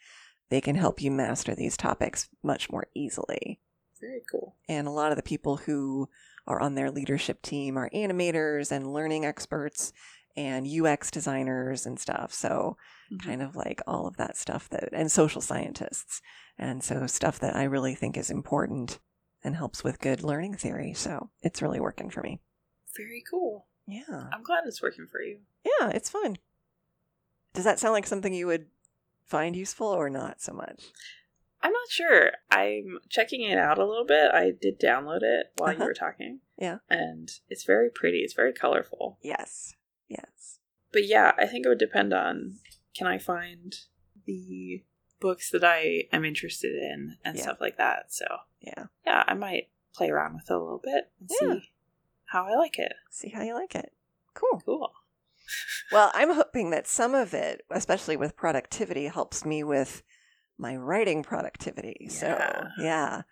they 0.50 0.60
can 0.60 0.76
help 0.76 1.02
you 1.02 1.10
master 1.10 1.54
these 1.54 1.76
topics 1.76 2.28
much 2.42 2.70
more 2.70 2.86
easily. 2.94 3.60
Very 4.00 4.22
cool. 4.30 4.56
And 4.68 4.86
a 4.86 4.92
lot 4.92 5.12
of 5.12 5.16
the 5.16 5.22
people 5.22 5.56
who 5.56 6.08
are 6.46 6.60
on 6.60 6.74
their 6.74 6.90
leadership 6.90 7.42
team 7.42 7.76
are 7.76 7.90
animators 7.90 8.70
and 8.70 8.92
learning 8.92 9.24
experts 9.24 9.92
and 10.36 10.66
UX 10.66 11.10
designers 11.10 11.86
and 11.86 11.98
stuff. 11.98 12.32
So, 12.32 12.76
mm-hmm. 13.12 13.28
kind 13.28 13.42
of 13.42 13.56
like 13.56 13.80
all 13.86 14.06
of 14.06 14.16
that 14.16 14.36
stuff 14.36 14.68
that, 14.70 14.90
and 14.92 15.10
social 15.10 15.40
scientists. 15.40 16.20
And 16.58 16.82
so, 16.82 17.06
stuff 17.06 17.38
that 17.40 17.56
I 17.56 17.64
really 17.64 17.94
think 17.94 18.16
is 18.16 18.30
important 18.30 18.98
and 19.42 19.56
helps 19.56 19.84
with 19.84 20.00
good 20.00 20.22
learning 20.22 20.54
theory. 20.56 20.92
So, 20.94 21.30
it's 21.42 21.62
really 21.62 21.80
working 21.80 22.10
for 22.10 22.22
me. 22.22 22.40
Very 22.96 23.22
cool. 23.28 23.66
Yeah. 23.86 24.28
I'm 24.32 24.42
glad 24.42 24.64
it's 24.66 24.82
working 24.82 25.06
for 25.10 25.20
you. 25.20 25.38
Yeah, 25.64 25.90
it's 25.90 26.10
fun. 26.10 26.36
Does 27.52 27.64
that 27.64 27.78
sound 27.78 27.92
like 27.92 28.06
something 28.06 28.34
you 28.34 28.46
would 28.46 28.66
find 29.26 29.54
useful 29.54 29.86
or 29.86 30.10
not 30.10 30.40
so 30.40 30.52
much? 30.52 30.84
I'm 31.64 31.72
not 31.72 31.90
sure. 31.90 32.32
I'm 32.50 32.98
checking 33.08 33.40
it 33.40 33.56
out 33.56 33.78
a 33.78 33.86
little 33.86 34.04
bit. 34.04 34.30
I 34.34 34.52
did 34.60 34.78
download 34.78 35.22
it 35.22 35.46
while 35.56 35.70
uh-huh. 35.70 35.82
you 35.82 35.84
were 35.86 35.94
talking. 35.94 36.40
Yeah. 36.58 36.78
And 36.90 37.30
it's 37.48 37.64
very 37.64 37.88
pretty. 37.92 38.18
It's 38.18 38.34
very 38.34 38.52
colorful. 38.52 39.18
Yes. 39.22 39.74
Yes. 40.06 40.58
But 40.92 41.06
yeah, 41.06 41.32
I 41.38 41.46
think 41.46 41.64
it 41.64 41.70
would 41.70 41.78
depend 41.78 42.12
on 42.12 42.56
can 42.94 43.06
I 43.06 43.16
find 43.16 43.74
the 44.26 44.84
books 45.20 45.50
that 45.50 45.64
I 45.64 46.04
am 46.12 46.26
interested 46.26 46.74
in 46.74 47.16
and 47.24 47.36
yeah. 47.36 47.42
stuff 47.42 47.62
like 47.62 47.78
that. 47.78 48.12
So, 48.12 48.26
yeah. 48.60 48.84
Yeah, 49.06 49.24
I 49.26 49.32
might 49.32 49.70
play 49.94 50.10
around 50.10 50.34
with 50.34 50.50
it 50.50 50.54
a 50.54 50.58
little 50.58 50.82
bit 50.84 51.04
and 51.18 51.30
yeah. 51.30 51.54
see 51.54 51.70
how 52.26 52.46
I 52.46 52.56
like 52.56 52.78
it. 52.78 52.92
See 53.10 53.30
how 53.30 53.42
you 53.42 53.54
like 53.54 53.74
it. 53.74 53.90
Cool. 54.34 54.60
Cool. 54.66 54.92
well, 55.90 56.10
I'm 56.12 56.34
hoping 56.34 56.70
that 56.70 56.86
some 56.86 57.14
of 57.14 57.32
it, 57.32 57.62
especially 57.70 58.18
with 58.18 58.36
productivity, 58.36 59.06
helps 59.06 59.46
me 59.46 59.64
with 59.64 60.02
my 60.58 60.76
writing 60.76 61.22
productivity. 61.22 61.96
Yeah. 62.00 62.08
So, 62.10 62.66
yeah. 62.78 63.22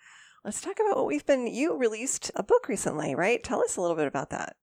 Let's 0.45 0.61
talk 0.61 0.79
about 0.81 0.97
what 0.97 1.07
we've 1.07 1.25
been. 1.25 1.47
You 1.47 1.77
released 1.77 2.31
a 2.35 2.43
book 2.43 2.69
recently, 2.69 3.15
right? 3.15 3.43
Tell 3.43 3.63
us 3.63 3.77
a 3.77 3.81
little 3.81 3.97
bit 3.97 4.09
about 4.09 4.31
that. 4.31 4.57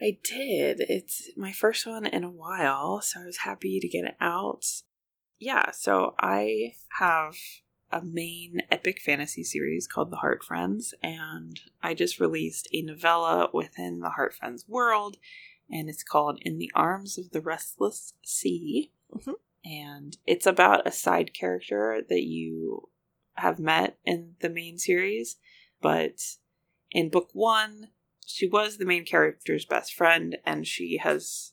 I 0.00 0.18
did. 0.24 0.80
It's 0.88 1.30
my 1.36 1.52
first 1.52 1.86
one 1.86 2.06
in 2.06 2.24
a 2.24 2.30
while, 2.30 3.00
so 3.02 3.20
I 3.20 3.26
was 3.26 3.38
happy 3.38 3.78
to 3.78 3.88
get 3.88 4.04
it 4.04 4.16
out. 4.20 4.64
Yeah, 5.38 5.70
so 5.70 6.14
I 6.18 6.72
have 6.98 7.36
a 7.92 8.02
main 8.02 8.62
epic 8.70 9.00
fantasy 9.00 9.44
series 9.44 9.86
called 9.86 10.10
The 10.10 10.16
Heart 10.16 10.42
Friends, 10.42 10.94
and 11.02 11.60
I 11.82 11.94
just 11.94 12.18
released 12.18 12.68
a 12.72 12.82
novella 12.82 13.50
within 13.52 14.00
the 14.00 14.10
Heart 14.10 14.34
Friends 14.34 14.64
world, 14.66 15.18
and 15.70 15.88
it's 15.88 16.02
called 16.02 16.40
In 16.42 16.58
the 16.58 16.70
Arms 16.74 17.18
of 17.18 17.30
the 17.30 17.40
Restless 17.40 18.14
Sea. 18.24 18.92
Mm-hmm 19.14 19.32
and 19.64 20.16
it's 20.26 20.46
about 20.46 20.86
a 20.86 20.92
side 20.92 21.32
character 21.34 22.02
that 22.08 22.22
you 22.24 22.88
have 23.34 23.58
met 23.58 23.98
in 24.04 24.34
the 24.40 24.48
main 24.50 24.78
series, 24.78 25.36
but 25.80 26.20
in 26.90 27.08
book 27.10 27.30
one, 27.32 27.88
she 28.26 28.46
was 28.46 28.76
the 28.76 28.84
main 28.84 29.04
character's 29.04 29.64
best 29.64 29.94
friend, 29.94 30.36
and 30.44 30.66
she 30.66 30.98
has 30.98 31.52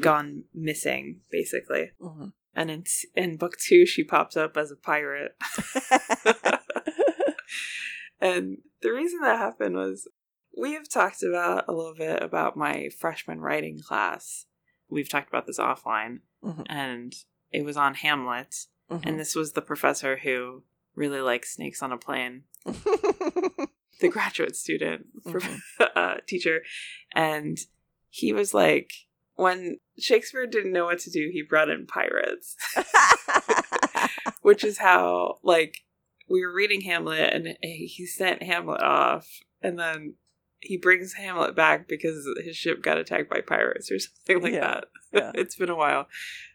gone 0.00 0.44
missing, 0.54 1.20
basically. 1.30 1.90
hmm 2.00 2.26
And 2.54 2.70
in 2.70 2.84
in 3.14 3.36
book 3.36 3.56
two, 3.58 3.86
she 3.86 4.04
pops 4.04 4.36
up 4.36 4.56
as 4.56 4.70
a 4.70 4.76
pirate. 4.76 5.36
and 8.20 8.58
the 8.82 8.92
reason 8.92 9.20
that 9.20 9.38
happened 9.38 9.76
was 9.76 10.08
we 10.58 10.72
have 10.74 10.88
talked 10.88 11.22
about 11.22 11.64
a 11.68 11.72
little 11.72 11.94
bit 11.94 12.22
about 12.22 12.56
my 12.56 12.88
freshman 12.98 13.40
writing 13.40 13.80
class. 13.80 14.46
We've 14.88 15.08
talked 15.08 15.28
about 15.28 15.46
this 15.46 15.58
offline, 15.58 16.20
Mhm. 16.42 16.66
and 16.68 17.14
it 17.52 17.64
was 17.64 17.76
on 17.76 17.94
Hamlet. 17.94 18.66
Mhm. 18.90 19.06
And 19.06 19.20
this 19.20 19.34
was 19.34 19.52
the 19.52 19.62
professor 19.62 20.16
who 20.18 20.62
really 20.94 21.20
likes 21.20 21.54
snakes 21.54 21.82
on 21.82 21.92
a 21.92 21.96
plane, 21.98 22.42
the 22.64 24.08
graduate 24.10 24.56
student 24.56 25.06
Mhm. 25.24 25.60
uh, 25.94 26.16
teacher. 26.26 26.62
And 27.14 27.58
he 28.08 28.32
was 28.32 28.52
like, 28.52 28.90
when 29.36 29.78
Shakespeare 29.98 30.46
didn't 30.46 30.72
know 30.72 30.84
what 30.86 30.98
to 31.00 31.10
do, 31.10 31.30
he 31.32 31.42
brought 31.42 31.70
in 31.70 31.86
pirates, 31.86 32.56
which 34.42 34.64
is 34.64 34.78
how, 34.78 35.38
like, 35.42 35.78
we 36.28 36.44
were 36.44 36.52
reading 36.52 36.82
Hamlet 36.82 37.32
and 37.32 37.56
he 37.62 38.06
sent 38.06 38.42
Hamlet 38.42 38.82
off, 38.82 39.28
and 39.62 39.78
then 39.78 40.14
he 40.60 40.76
brings 40.76 41.14
Hamlet 41.14 41.56
back 41.56 41.88
because 41.88 42.28
his 42.44 42.56
ship 42.56 42.82
got 42.82 42.98
attacked 42.98 43.30
by 43.30 43.40
pirates 43.40 43.90
or 43.90 43.98
something 43.98 44.42
like 44.42 44.52
Yeah, 44.52 44.60
that. 44.60 44.84
yeah. 45.12 45.32
it's 45.34 45.56
been 45.56 45.70
a 45.70 45.76
while 45.76 46.06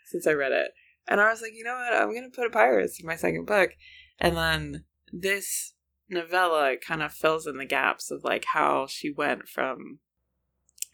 since 0.05 0.27
I 0.27 0.33
read 0.33 0.51
it. 0.51 0.71
And 1.07 1.21
I 1.21 1.29
was 1.29 1.41
like, 1.41 1.53
you 1.53 1.63
know 1.63 1.75
what? 1.75 1.93
I'm 1.93 2.11
going 2.11 2.29
to 2.29 2.35
put 2.35 2.47
a 2.47 2.49
pirates 2.49 2.99
in 2.99 3.05
my 3.05 3.15
second 3.15 3.45
book. 3.45 3.71
And 4.19 4.35
then 4.35 4.85
this 5.11 5.73
novella 6.09 6.75
kind 6.77 7.01
of 7.01 7.11
fills 7.11 7.47
in 7.47 7.57
the 7.57 7.65
gaps 7.65 8.11
of 8.11 8.23
like 8.23 8.45
how 8.45 8.87
she 8.87 9.11
went 9.11 9.47
from 9.47 9.99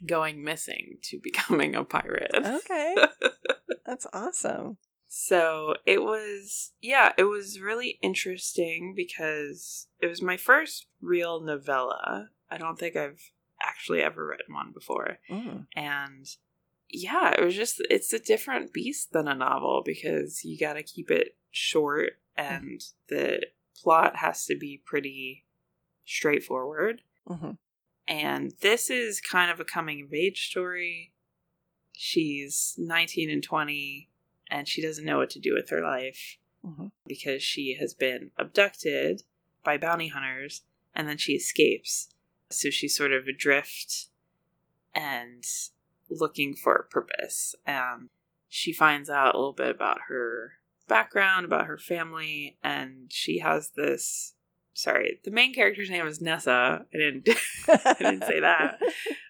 going 0.06 0.43
missing 0.43 0.97
to 1.04 1.19
becoming 1.24 1.76
a 1.76 1.84
pirate. 1.84 2.32
okay. 2.34 2.95
That's 3.86 4.08
awesome. 4.13 4.78
So 5.08 5.76
it 5.86 6.02
was, 6.02 6.71
yeah, 6.82 7.12
it 7.17 7.26
was 7.26 7.60
really 7.60 8.00
interesting 8.02 8.93
because 8.95 9.88
it 10.02 10.08
was 10.08 10.21
my 10.21 10.38
first 10.38 10.88
real 11.02 11.41
novella. 11.41 12.30
I 12.50 12.58
don't 12.58 12.80
think 12.80 12.95
I've 12.95 13.19
actually 13.62 14.02
ever 14.02 14.26
written 14.26 14.54
one 14.54 14.71
before. 14.74 15.17
Mm. 15.30 15.65
And 15.76 16.26
yeah, 16.93 17.32
it 17.32 17.43
was 17.43 17.56
just, 17.56 17.82
it's 17.89 18.13
a 18.13 18.19
different 18.19 18.73
beast 18.73 19.12
than 19.12 19.27
a 19.27 19.36
novel 19.36 19.82
because 19.86 20.43
you 20.43 20.58
got 20.58 20.73
to 20.73 20.84
keep 20.84 21.10
it 21.10 21.36
short 21.51 22.13
and 22.38 22.82
the 23.08 23.41
plot 23.82 24.17
has 24.17 24.45
to 24.45 24.58
be 24.58 24.82
pretty 24.86 25.45
straightforward. 26.06 27.01
Mhm. 27.27 27.58
And 28.08 28.54
this 28.62 28.89
is 28.89 29.21
kind 29.21 29.51
of 29.51 29.60
a 29.60 29.65
coming 29.65 30.04
of 30.04 30.13
age 30.13 30.49
story. 30.49 31.13
She's 31.93 32.75
19 32.77 33.30
and 33.30 33.43
20, 33.43 34.10
and 34.49 34.67
she 34.67 34.82
doesn't 34.82 35.06
know 35.06 35.17
what 35.17 35.30
to 35.32 35.39
do 35.39 35.54
with 35.54 35.69
her 35.69 35.82
life 35.82 36.38
Mhm. 36.65 36.91
because 37.08 37.41
she 37.43 37.75
has 37.80 37.93
been 37.93 38.32
abducted 38.38 39.23
by 39.63 39.77
bounty 39.77 40.08
hunters 40.10 40.63
and 40.93 41.08
then 41.08 41.17
she 41.17 41.34
escapes. 41.34 42.13
So 42.49 42.69
she's 42.69 42.95
sort 42.95 43.13
of 43.13 43.27
adrift 43.27 44.08
and 44.93 45.45
looking 46.19 46.54
for 46.56 46.74
a 46.76 46.84
purpose. 46.88 47.56
And 47.65 48.10
she 48.47 48.74
finds 48.74 49.10
out 49.10 49.34
a 49.34 49.38
little 49.38 49.54
bit 49.54 49.69
about 49.69 50.00
her 50.10 50.54
background, 50.88 51.45
about 51.45 51.67
her 51.67 51.78
family, 51.78 52.58
and 52.63 53.08
she 53.10 53.39
has 53.39 53.71
this. 53.76 54.36
Sorry, 54.74 55.19
the 55.26 55.32
main 55.32 55.54
character's 55.54 55.89
name 55.89 56.08
is 56.08 56.21
Nessa. 56.21 56.86
I 56.93 56.97
didn't. 56.97 57.30
I 57.67 57.93
didn't 58.00 58.24
say 58.26 58.39
that. 58.41 58.80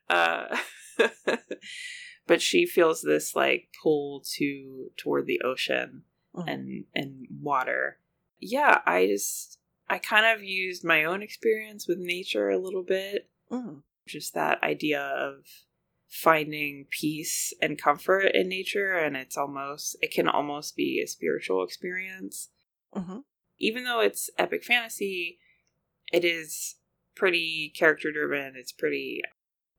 Uh, 0.10 0.58
but 2.28 2.42
she 2.42 2.66
feels 2.66 3.02
this 3.02 3.34
like 3.34 3.70
pull 3.82 4.22
to 4.36 4.92
toward 4.98 5.26
the 5.26 5.42
ocean 5.42 6.04
Mhm. 6.36 6.44
and 6.48 6.84
and 6.94 7.28
water. 7.42 8.00
Yeah, 8.40 8.82
I 8.86 9.08
just 9.08 9.60
I 9.90 10.00
kind 10.00 10.26
of 10.26 10.44
used 10.44 10.84
my 10.84 11.04
own 11.06 11.22
experience 11.22 11.88
with 11.88 11.98
nature 11.98 12.50
a 12.50 12.58
little 12.58 12.84
bit. 12.84 13.30
Mm. 13.50 13.84
Just 14.08 14.34
that 14.34 14.62
idea 14.64 15.02
of 15.02 15.46
finding 16.12 16.86
peace 16.90 17.54
and 17.62 17.82
comfort 17.82 18.26
in 18.34 18.50
nature 18.50 18.98
and 18.98 19.16
it's 19.16 19.38
almost 19.38 19.96
it 20.02 20.12
can 20.12 20.28
almost 20.28 20.76
be 20.76 21.02
a 21.02 21.08
spiritual 21.08 21.64
experience. 21.64 22.50
Mhm. 22.94 23.24
Even 23.58 23.86
though 23.86 24.02
it's 24.02 24.30
epic 24.38 24.66
fantasy, 24.66 25.40
it 26.12 26.26
is 26.26 26.76
pretty 27.16 27.70
character 27.74 28.12
driven. 28.12 28.58
It's 28.58 28.74
pretty 28.74 29.22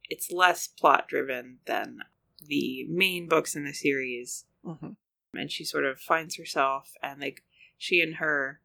it's 0.05 0.31
less 0.31 0.67
plot 0.67 1.07
driven 1.07 1.59
than 1.67 1.99
the 2.41 2.87
main 2.89 3.29
books 3.29 3.55
in 3.55 3.65
the 3.65 3.75
series 3.75 4.47
Mhm. 4.65 4.97
and 5.35 5.51
she 5.53 5.65
sort 5.65 5.85
of 5.85 6.01
finds 6.01 6.37
herself 6.37 6.95
and 7.03 7.21
like 7.21 7.45
she 7.77 8.01
and 8.01 8.17
her 8.17 8.63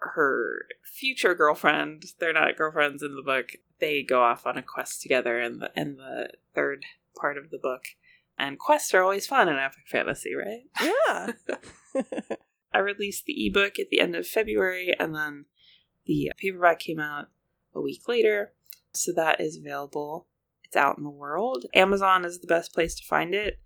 her 0.00 0.68
future 0.84 1.34
girlfriend 1.34 2.04
they're 2.18 2.32
not 2.32 2.56
girlfriends 2.56 3.02
in 3.02 3.16
the 3.16 3.22
book 3.22 3.56
they 3.80 4.02
go 4.02 4.22
off 4.22 4.46
on 4.46 4.56
a 4.56 4.62
quest 4.62 5.02
together 5.02 5.40
in 5.40 5.58
the 5.58 5.70
in 5.76 5.96
the 5.96 6.30
third 6.54 6.84
part 7.18 7.36
of 7.36 7.50
the 7.50 7.58
book 7.58 7.82
and 8.38 8.58
quests 8.58 8.94
are 8.94 9.02
always 9.02 9.26
fun 9.26 9.48
in 9.48 9.56
epic 9.56 9.84
fantasy 9.86 10.34
right 10.34 10.62
Yeah. 10.80 11.32
i 12.72 12.78
released 12.78 13.24
the 13.24 13.46
ebook 13.46 13.78
at 13.78 13.88
the 13.90 14.00
end 14.00 14.14
of 14.14 14.26
february 14.26 14.94
and 14.98 15.14
then 15.14 15.46
the 16.06 16.32
paperback 16.36 16.78
came 16.78 17.00
out 17.00 17.28
a 17.74 17.80
week 17.80 18.06
later 18.08 18.52
so 18.92 19.12
that 19.12 19.40
is 19.40 19.56
available 19.56 20.26
it's 20.64 20.76
out 20.76 20.98
in 20.98 21.04
the 21.04 21.10
world 21.10 21.66
amazon 21.74 22.24
is 22.24 22.40
the 22.40 22.46
best 22.46 22.72
place 22.72 22.94
to 22.94 23.04
find 23.04 23.34
it 23.34 23.58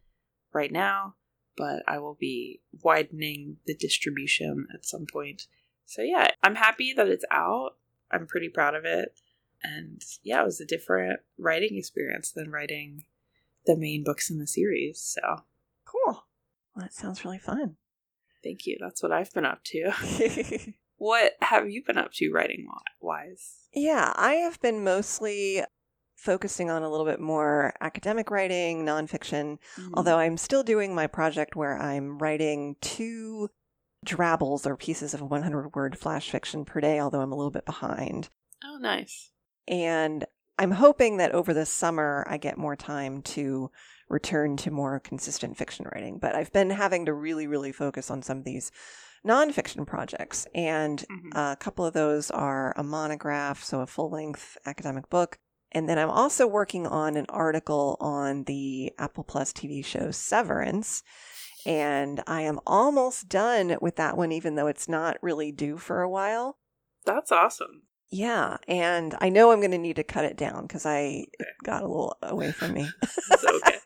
right 0.53 0.73
now 0.73 1.15
but 1.57 1.83
I 1.87 1.99
will 1.99 2.17
be 2.19 2.61
widening 2.83 3.57
the 3.67 3.75
distribution 3.75 4.67
at 4.75 4.85
some 4.85 5.07
point. 5.11 5.47
So 5.85 6.03
yeah, 6.03 6.29
I'm 6.43 6.55
happy 6.55 6.93
that 6.95 7.09
it's 7.09 7.25
out. 7.31 7.77
I'm 8.11 8.27
pretty 8.27 8.49
proud 8.49 8.75
of 8.75 8.85
it. 8.85 9.19
And 9.65 10.03
yeah, 10.23 10.43
it 10.43 10.47
was 10.47 10.61
a 10.61 10.67
different 10.67 11.21
writing 11.39 11.77
experience 11.77 12.33
than 12.33 12.51
writing 12.51 13.05
the 13.67 13.77
main 13.77 14.03
books 14.05 14.31
in 14.31 14.39
the 14.39 14.47
series. 14.47 15.01
So 15.01 15.43
cool. 15.85 16.25
Well, 16.75 16.85
that 16.85 16.95
sounds 16.95 17.25
really 17.25 17.39
fun. 17.39 17.77
thank 18.43 18.67
you. 18.67 18.77
That's 18.81 19.03
what 19.03 19.13
I've 19.13 19.33
been 19.33 19.45
up 19.45 19.63
to. 19.67 19.93
what 20.97 21.33
have 21.41 21.71
you 21.71 21.83
been 21.87 21.99
up 21.99 22.13
to 22.15 22.31
writing 22.33 22.67
wise? 23.01 23.69
yeah, 23.75 24.13
I 24.17 24.35
have 24.35 24.61
been 24.61 24.85
mostly 24.85 25.63
focusing 26.17 26.71
on 26.71 26.83
a 26.83 26.89
little 26.89 27.07
bit 27.07 27.21
more 27.21 27.75
academic 27.81 28.31
writing, 28.31 28.85
nonfiction, 28.85 29.59
mm-hmm. 29.77 29.95
although 29.95 30.19
I'm 30.19 30.37
still 30.37 30.63
doing 30.63 30.95
my 30.95 31.09
project 31.09 31.57
where 31.57 31.77
I'm 31.77 32.19
writing 32.19 32.77
two 32.81 33.49
drabbles 34.05 34.67
or 34.67 34.77
pieces 34.77 35.15
of 35.15 35.21
100 35.21 35.75
word 35.75 35.99
flash 35.99 36.31
fiction 36.31 36.65
per 36.65 36.81
day, 36.81 37.01
although 37.01 37.21
I'm 37.21 37.33
a 37.33 37.37
little 37.37 37.51
bit 37.51 37.67
behind. 37.67 38.29
oh, 38.65 38.79
nice. 38.81 39.32
And 39.69 40.25
I'm 40.59 40.73
hoping 40.73 41.17
that 41.17 41.33
over 41.33 41.55
the 41.55 41.67
summer 41.67 42.27
I 42.29 42.37
get 42.37 42.59
more 42.59 42.77
time 42.77 43.23
to 43.23 43.71
return 44.09 44.57
to 44.59 44.71
more 44.71 45.01
consistent 45.01 45.57
fiction 45.57 45.87
writing. 45.93 46.19
But 46.19 46.35
I've 46.35 46.53
been 46.53 46.71
having 46.71 47.07
to 47.07 47.15
really, 47.15 47.47
really 47.47 47.73
focus 47.73 48.11
on 48.11 48.23
some 48.23 48.39
of 48.39 48.45
these 48.45 48.71
nonfiction 49.27 49.87
projects. 49.87 50.47
And 50.55 51.05
Mhm. 51.09 51.53
a 51.53 51.57
couple 51.57 51.87
of 51.87 51.95
those 51.95 52.31
are 52.31 52.75
a 52.77 52.83
monograph, 52.83 53.63
so 53.63 53.81
a 53.81 53.87
full 53.87 54.11
length 54.11 54.59
academic 54.67 55.09
book. 55.09 55.39
And 55.71 55.89
then 55.89 55.99
I'm 55.99 56.11
also 56.11 56.47
working 56.47 56.87
on 56.87 57.17
an 57.17 57.27
article 57.31 57.97
on 58.01 58.45
the 58.45 58.93
Apple 58.99 59.25
Plus 59.25 59.53
TV 59.53 59.83
show 59.83 60.11
Severance. 60.11 61.03
And 61.65 62.23
I 62.27 62.43
am 62.43 62.61
almost 62.67 63.29
done 63.29 63.79
with 63.81 63.97
that 63.97 64.17
one, 64.17 64.33
even 64.33 64.57
though 64.57 64.67
it's 64.67 64.89
not 64.89 65.17
really 65.23 65.53
due 65.53 65.79
for 65.79 66.03
a 66.03 66.11
while. 66.11 66.59
That's 67.07 67.33
awesome. 67.33 67.85
Yeah, 68.15 68.59
and 68.69 69.15
I 69.23 69.31
know 69.31 69.51
I'm 69.53 69.61
going 69.61 69.71
to 69.71 69.79
need 69.79 69.97
to 69.97 70.05
cut 70.05 70.27
it 70.27 70.37
down 70.37 70.63
because 70.67 70.85
I 70.85 71.25
it 71.39 71.49
got 71.65 71.83
a 71.83 71.87
little 71.89 72.17
away 72.23 72.53
from 72.53 72.75
me. 72.75 72.89
Okay. 73.55 73.79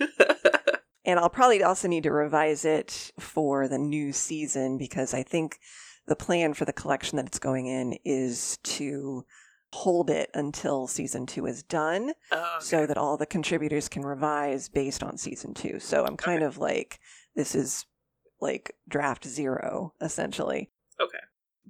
and 1.04 1.18
I'll 1.18 1.28
probably 1.28 1.62
also 1.62 1.88
need 1.88 2.04
to 2.04 2.12
revise 2.12 2.64
it 2.64 3.10
for 3.18 3.66
the 3.66 3.78
new 3.78 4.12
season 4.12 4.78
because 4.78 5.12
I 5.14 5.22
think 5.24 5.58
the 6.06 6.14
plan 6.16 6.54
for 6.54 6.64
the 6.64 6.72
collection 6.72 7.16
that 7.16 7.26
it's 7.26 7.38
going 7.38 7.66
in 7.66 7.98
is 8.04 8.58
to 8.64 9.24
hold 9.72 10.10
it 10.10 10.30
until 10.34 10.86
season 10.86 11.26
two 11.26 11.46
is 11.46 11.62
done 11.62 12.12
oh, 12.30 12.36
okay. 12.56 12.64
so 12.64 12.86
that 12.86 12.98
all 12.98 13.16
the 13.16 13.26
contributors 13.26 13.88
can 13.88 14.02
revise 14.02 14.68
based 14.68 15.02
on 15.02 15.16
season 15.16 15.54
two. 15.54 15.80
So 15.80 16.04
I'm 16.04 16.16
kind 16.16 16.38
Okay. 16.42 16.46
of 16.46 16.58
like, 16.58 17.00
this 17.34 17.54
is 17.54 17.86
like 18.40 18.76
draft 18.88 19.26
zero, 19.26 19.94
essentially. 20.00 20.70
Okay. 21.00 21.18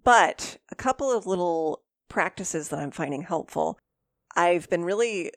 But 0.05 0.59
a 0.70 0.75
couple 0.75 1.11
of 1.16 1.27
little 1.27 1.83
practices 2.12 2.68
that 2.68 2.79
I'm 2.79 2.90
finding 2.90 3.22
helpful. 3.22 3.79
I've 4.37 4.68
been 4.68 4.85
really, 4.85 5.33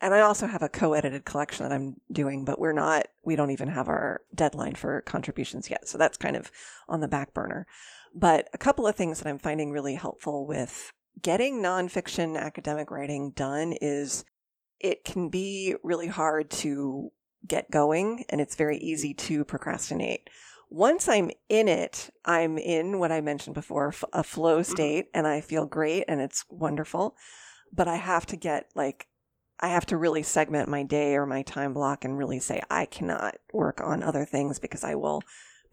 and 0.00 0.14
I 0.14 0.20
also 0.20 0.46
have 0.46 0.62
a 0.62 0.70
co 0.70 0.94
edited 0.94 1.26
collection 1.26 1.68
that 1.68 1.74
I'm 1.74 1.96
doing, 2.10 2.46
but 2.46 2.58
we're 2.58 2.72
not, 2.72 3.08
we 3.22 3.36
don't 3.36 3.50
even 3.50 3.68
have 3.68 3.88
our 3.88 4.22
deadline 4.34 4.74
for 4.74 5.02
contributions 5.02 5.68
yet. 5.68 5.86
So 5.86 5.98
that's 5.98 6.16
kind 6.16 6.34
of 6.34 6.50
on 6.88 7.00
the 7.00 7.08
back 7.08 7.34
burner. 7.34 7.66
But 8.14 8.48
a 8.54 8.58
couple 8.58 8.86
of 8.86 8.96
things 8.96 9.18
that 9.18 9.28
I'm 9.28 9.38
finding 9.38 9.70
really 9.70 9.96
helpful 9.96 10.46
with 10.46 10.92
getting 11.20 11.62
nonfiction 11.62 12.38
academic 12.38 12.90
writing 12.90 13.32
done 13.32 13.74
is 13.82 14.24
it 14.80 15.04
can 15.04 15.28
be 15.28 15.74
really 15.82 16.08
hard 16.08 16.50
to 16.50 17.10
get 17.46 17.70
going 17.70 18.24
and 18.30 18.40
it's 18.40 18.54
very 18.54 18.78
easy 18.78 19.12
to 19.12 19.44
procrastinate. 19.44 20.30
Once 20.74 21.08
I'm 21.08 21.30
in 21.48 21.68
it, 21.68 22.10
I'm 22.24 22.58
in 22.58 22.98
what 22.98 23.12
I 23.12 23.20
mentioned 23.20 23.54
before, 23.54 23.94
a 24.12 24.24
flow 24.24 24.58
Mm-hmm. 24.58 24.72
state, 24.72 25.06
and 25.14 25.24
I 25.24 25.40
feel 25.40 25.66
great 25.66 26.02
and 26.08 26.20
it's 26.20 26.44
wonderful. 26.48 27.14
But 27.72 27.86
I 27.86 27.94
have 27.94 28.26
to 28.26 28.36
get 28.36 28.70
like, 28.74 29.06
I 29.60 29.68
have 29.68 29.86
to 29.86 29.96
really 29.96 30.24
segment 30.24 30.68
my 30.68 30.82
day 30.82 31.14
or 31.14 31.26
my 31.26 31.42
time 31.42 31.74
block 31.74 32.04
and 32.04 32.18
really 32.18 32.40
say, 32.40 32.60
I 32.68 32.86
cannot 32.86 33.36
work 33.52 33.80
on 33.84 34.02
other 34.02 34.24
things 34.24 34.58
because 34.58 34.82
I 34.82 34.96
will 34.96 35.22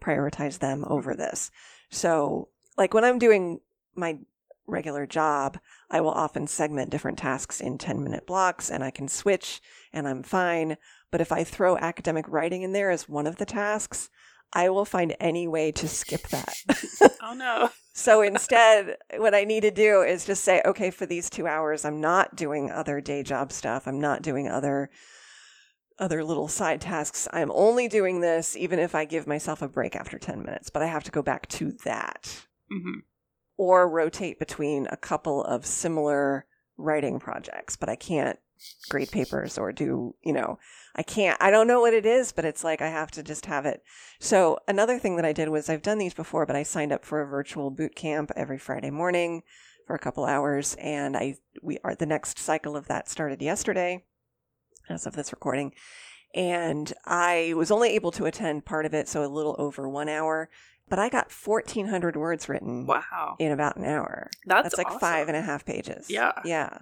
prioritize 0.00 0.60
them 0.60 0.84
over 0.86 1.16
this. 1.16 1.50
So, 1.90 2.50
like 2.78 2.94
when 2.94 3.04
I'm 3.04 3.18
doing 3.18 3.58
my 3.96 4.18
regular 4.68 5.04
job, 5.04 5.58
I 5.90 6.00
will 6.00 6.12
often 6.12 6.46
segment 6.46 6.90
different 6.90 7.18
tasks 7.18 7.60
in 7.60 7.76
10 7.76 8.04
minute 8.04 8.24
blocks 8.24 8.70
and 8.70 8.84
I 8.84 8.92
can 8.92 9.08
switch 9.08 9.60
and 9.92 10.06
I'm 10.06 10.22
fine. 10.22 10.76
But 11.10 11.20
if 11.20 11.32
I 11.32 11.42
throw 11.42 11.76
academic 11.76 12.28
writing 12.28 12.62
in 12.62 12.72
there 12.72 12.92
as 12.92 13.08
one 13.08 13.26
of 13.26 13.38
the 13.38 13.44
tasks, 13.44 14.08
I 14.52 14.68
will 14.68 14.84
find 14.84 15.16
any 15.18 15.48
way 15.48 15.72
to 15.72 15.88
skip 15.88 16.28
that. 16.28 16.54
Oh 17.24 17.34
no. 17.34 17.70
so 17.94 18.20
instead, 18.20 18.96
what 19.16 19.34
I 19.34 19.44
need 19.44 19.60
to 19.60 19.70
do 19.70 20.02
is 20.02 20.24
just 20.24 20.42
say, 20.42 20.60
okay, 20.66 20.90
for 20.90 21.06
these 21.06 21.30
two 21.30 21.46
hours, 21.46 21.84
I'm 21.84 22.00
not 22.00 22.34
doing 22.34 22.70
other 22.70 23.00
day 23.00 23.22
job 23.22 23.52
stuff. 23.52 23.86
I'm 23.86 24.00
not 24.00 24.22
doing 24.22 24.48
other 24.48 24.90
other 25.98 26.24
little 26.24 26.48
side 26.48 26.80
tasks. 26.80 27.28
I'm 27.32 27.52
only 27.52 27.86
doing 27.86 28.20
this 28.20 28.56
even 28.56 28.80
if 28.80 28.94
I 28.94 29.04
give 29.04 29.26
myself 29.28 29.62
a 29.62 29.68
break 29.68 29.94
after 29.94 30.18
10 30.18 30.42
minutes, 30.42 30.68
but 30.68 30.82
I 30.82 30.86
have 30.86 31.04
to 31.04 31.12
go 31.12 31.22
back 31.22 31.48
to 31.50 31.72
that 31.84 32.44
hmm 32.70 33.00
or 33.58 33.88
rotate 33.88 34.38
between 34.38 34.88
a 34.90 34.96
couple 34.96 35.44
of 35.44 35.64
similar 35.64 36.46
writing 36.76 37.20
projects, 37.20 37.76
but 37.76 37.88
I 37.88 37.94
can't 37.94 38.38
grade 38.88 39.10
papers 39.10 39.58
or 39.58 39.72
do, 39.72 40.14
you 40.22 40.32
know, 40.32 40.58
I 40.94 41.02
can't, 41.02 41.40
I 41.40 41.50
don't 41.50 41.66
know 41.66 41.80
what 41.80 41.94
it 41.94 42.04
is, 42.04 42.32
but 42.32 42.44
it's 42.44 42.62
like 42.64 42.82
I 42.82 42.88
have 42.88 43.10
to 43.12 43.22
just 43.22 43.46
have 43.46 43.64
it. 43.66 43.82
So 44.20 44.58
another 44.68 44.98
thing 44.98 45.16
that 45.16 45.24
I 45.24 45.32
did 45.32 45.48
was 45.48 45.68
I've 45.70 45.82
done 45.82 45.98
these 45.98 46.14
before, 46.14 46.44
but 46.46 46.56
I 46.56 46.62
signed 46.62 46.92
up 46.92 47.04
for 47.04 47.20
a 47.22 47.26
virtual 47.26 47.70
boot 47.70 47.94
camp 47.94 48.30
every 48.36 48.58
Friday 48.58 48.90
morning 48.90 49.42
for 49.86 49.94
a 49.96 49.98
couple 49.98 50.24
hours. 50.24 50.76
And 50.78 51.16
I, 51.16 51.36
we 51.62 51.78
are, 51.84 51.94
the 51.94 52.06
next 52.06 52.38
cycle 52.38 52.76
of 52.76 52.88
that 52.88 53.08
started 53.08 53.40
yesterday 53.40 54.04
as 54.88 55.06
of 55.06 55.14
this 55.14 55.32
recording. 55.32 55.72
And 56.34 56.92
I 57.04 57.52
was 57.56 57.70
only 57.70 57.90
able 57.90 58.10
to 58.12 58.24
attend 58.26 58.64
part 58.64 58.86
of 58.86 58.94
it, 58.94 59.08
so 59.08 59.24
a 59.24 59.26
little 59.26 59.54
over 59.58 59.88
one 59.88 60.08
hour, 60.08 60.48
but 60.88 60.98
I 60.98 61.08
got 61.08 61.30
1,400 61.30 62.16
words 62.16 62.48
written 62.48 62.86
Wow. 62.86 63.36
in 63.38 63.52
about 63.52 63.76
an 63.76 63.84
hour. 63.84 64.30
That's, 64.46 64.64
That's 64.64 64.78
like 64.78 64.86
awesome. 64.88 65.00
five 65.00 65.28
and 65.28 65.36
a 65.36 65.42
half 65.42 65.64
pages. 65.64 66.10
Yeah. 66.10 66.32
Yeah. 66.44 66.78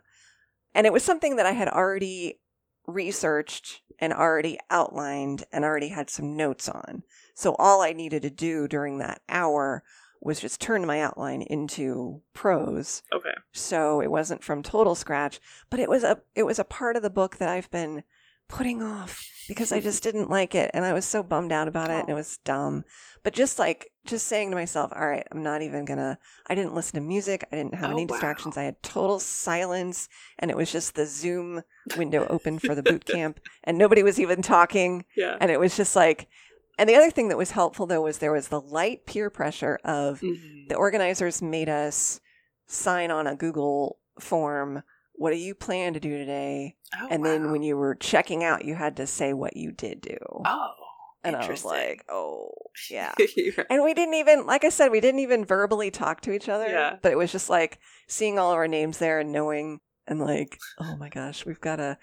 And 0.74 0.86
it 0.86 0.92
was 0.92 1.02
something 1.02 1.36
that 1.36 1.46
I 1.46 1.52
had 1.52 1.68
already 1.68 2.40
researched 2.86 3.82
and 3.98 4.12
already 4.12 4.58
outlined 4.70 5.44
and 5.52 5.64
already 5.64 5.88
had 5.88 6.10
some 6.10 6.36
notes 6.36 6.68
on. 6.68 7.02
So 7.34 7.54
all 7.58 7.82
I 7.82 7.92
needed 7.92 8.22
to 8.22 8.30
do 8.30 8.66
during 8.66 8.98
that 8.98 9.20
hour 9.28 9.82
was 10.20 10.40
just 10.40 10.60
turn 10.60 10.86
my 10.86 11.00
outline 11.00 11.42
into 11.42 12.22
prose. 12.34 13.02
Okay. 13.12 13.34
So 13.52 14.00
it 14.00 14.10
wasn't 14.10 14.44
from 14.44 14.62
total 14.62 14.94
scratch, 14.94 15.40
but 15.70 15.80
it 15.80 15.88
was 15.88 16.04
a 16.04 16.20
it 16.34 16.42
was 16.42 16.58
a 16.58 16.64
part 16.64 16.96
of 16.96 17.02
the 17.02 17.10
book 17.10 17.36
that 17.38 17.48
I've 17.48 17.70
been 17.70 18.02
putting 18.50 18.82
off 18.82 19.22
because 19.48 19.72
I 19.72 19.80
just 19.88 20.02
didn't 20.02 20.30
like 20.30 20.54
it 20.54 20.70
and 20.74 20.84
I 20.84 20.92
was 20.92 21.04
so 21.04 21.22
bummed 21.22 21.52
out 21.52 21.68
about 21.68 21.90
it 21.90 22.00
and 22.00 22.08
it 22.08 22.12
Oh. 22.12 22.16
was 22.16 22.38
dumb. 22.44 22.84
But 23.22 23.34
just 23.34 23.58
like 23.58 23.90
just 24.06 24.26
saying 24.26 24.50
to 24.50 24.56
myself, 24.56 24.92
all 24.96 25.06
right, 25.06 25.26
I'm 25.30 25.42
not 25.42 25.62
even 25.62 25.84
gonna 25.84 26.18
I 26.48 26.54
didn't 26.54 26.74
listen 26.74 26.94
to 27.00 27.06
music, 27.06 27.44
I 27.52 27.56
didn't 27.56 27.74
have 27.74 27.90
Oh, 27.90 27.92
any 27.92 28.02
wow. 28.06 28.08
distractions. 28.08 28.56
I 28.56 28.62
had 28.64 28.82
total 28.82 29.18
silence 29.20 30.08
and 30.38 30.50
it 30.50 30.56
was 30.56 30.72
just 30.72 30.94
the 30.94 31.06
Zoom 31.06 31.62
window 31.96 32.26
open 32.28 32.58
for 32.58 32.74
the 32.74 32.82
boot 32.82 33.04
camp 33.04 33.40
and 33.64 33.76
nobody 33.78 34.02
was 34.02 34.18
even 34.20 34.42
talking 34.42 35.04
Yeah. 35.16 35.36
and 35.40 35.50
it 35.50 35.60
was 35.60 35.76
just 35.76 35.94
like 35.96 36.28
and 36.78 36.88
the 36.88 36.94
other 36.96 37.10
thing 37.10 37.28
that 37.28 37.36
was 37.36 37.50
helpful 37.50 37.86
though 37.86 38.00
was 38.02 38.18
there 38.18 38.32
was 38.32 38.48
the 38.48 38.60
light 38.60 39.04
peer 39.06 39.28
pressure 39.28 39.78
of 39.84 40.20
Mhm. 40.20 40.68
the 40.68 40.76
organizers 40.76 41.42
made 41.42 41.68
us 41.68 42.20
sign 42.66 43.10
on 43.10 43.26
a 43.26 43.34
Google 43.36 43.98
form. 44.18 44.82
What 45.20 45.32
do 45.32 45.36
you 45.36 45.54
plan 45.54 45.92
to 45.92 46.00
do 46.00 46.16
today? 46.16 46.76
Oh, 46.98 47.08
and 47.10 47.22
then 47.26 47.52
when 47.52 47.62
you 47.62 47.76
were 47.76 47.94
checking 47.94 48.42
out, 48.42 48.64
you 48.64 48.74
had 48.74 48.96
to 48.96 49.06
say 49.06 49.34
what 49.34 49.54
you 49.54 49.70
did 49.70 50.00
do. 50.00 50.16
Oh. 50.46 50.70
and 51.22 51.36
I 51.36 51.46
was 51.46 51.62
like, 51.62 52.06
oh, 52.08 52.52
yeah. 52.88 53.12
Yeah. 53.36 53.64
and 53.68 53.84
we 53.84 53.92
didn't 53.92 54.14
even, 54.14 54.46
like 54.46 54.64
I 54.64 54.70
said, 54.70 54.88
we 54.88 54.98
didn't 55.00 55.20
even 55.20 55.44
verbally 55.44 55.90
talk 55.90 56.22
to 56.22 56.32
each 56.32 56.48
other. 56.48 56.66
Yeah. 56.68 56.96
But 57.02 57.12
it 57.12 57.18
was 57.18 57.30
just 57.30 57.50
like 57.50 57.80
seeing 58.08 58.38
all 58.38 58.50
of 58.52 58.56
our 58.56 58.66
names 58.66 58.96
there 58.96 59.20
and 59.20 59.30
knowing, 59.30 59.80
and 60.06 60.20
like, 60.20 60.58
oh 60.78 60.96
my 60.96 61.10
gosh, 61.10 61.44
we've 61.44 61.60
got 61.60 61.76
to. 61.76 61.98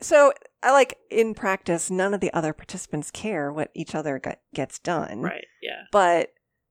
So 0.00 0.32
I 0.62 0.72
like 0.72 0.96
in 1.10 1.34
practice, 1.34 1.90
none 1.90 2.14
of 2.14 2.20
the 2.20 2.32
other 2.32 2.54
participants 2.54 3.10
care 3.10 3.52
what 3.52 3.70
each 3.74 3.94
other 3.94 4.18
get, 4.18 4.40
gets 4.54 4.78
done 4.78 5.20
Right. 5.20 5.44
Yeah. 5.60 5.82
but 5.92 6.30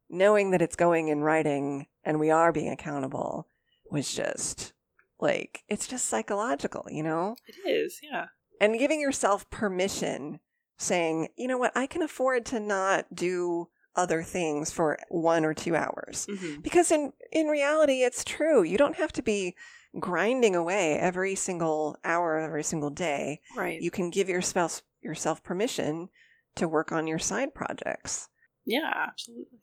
knowing 0.09 0.49
that 0.51 0.61
it's 0.63 0.75
going 0.75 1.09
in 1.09 1.21
writing 1.21 1.85
and 2.03 2.19
we 2.19 2.31
are 2.31 2.51
being 2.51 2.71
accountable 2.71 3.47
was 3.91 4.11
just 4.11 4.73
like 5.19 5.63
it's 5.67 5.87
just 5.87 6.05
psychological 6.05 6.85
you 6.89 7.03
know 7.03 7.35
It 7.47 7.67
is. 7.69 7.99
Yeah. 8.03 8.25
and 8.61 8.77
giving 8.79 9.01
yourself 9.01 9.49
permission 9.49 10.39
saying 10.77 11.29
you 11.37 11.47
know 11.47 11.57
what 11.57 11.71
i 11.75 11.87
can 11.87 12.01
afford 12.01 12.45
to 12.47 12.59
not 12.59 13.05
do 13.13 13.67
other 13.95 14.21
things 14.21 14.69
for 14.71 14.97
one 15.09 15.43
or 15.43 15.53
two 15.55 15.75
hours 15.75 16.27
hmm 16.29 16.59
because 16.61 16.91
in 16.91 17.11
in 17.31 17.47
reality 17.47 18.03
it's 18.03 18.23
true 18.23 18.61
you 18.63 18.77
don't 18.77 18.97
have 18.97 19.11
to 19.13 19.23
be 19.23 19.55
grinding 19.99 20.55
away 20.55 20.99
every 20.99 21.33
single 21.33 21.97
hour 22.03 22.37
every 22.37 22.63
single 22.63 22.91
day 22.91 23.39
Right. 23.55 23.81
you 23.81 23.89
can 23.89 24.11
give 24.11 24.29
your 24.29 24.37
yourself 24.37 24.83
yourself 25.01 25.43
permission 25.43 26.09
to 26.55 26.67
work 26.67 26.91
on 26.91 27.07
your 27.07 27.19
side 27.19 27.53
projects 27.55 28.29
yeah. 28.65 28.91
Absolutely. 29.07 29.59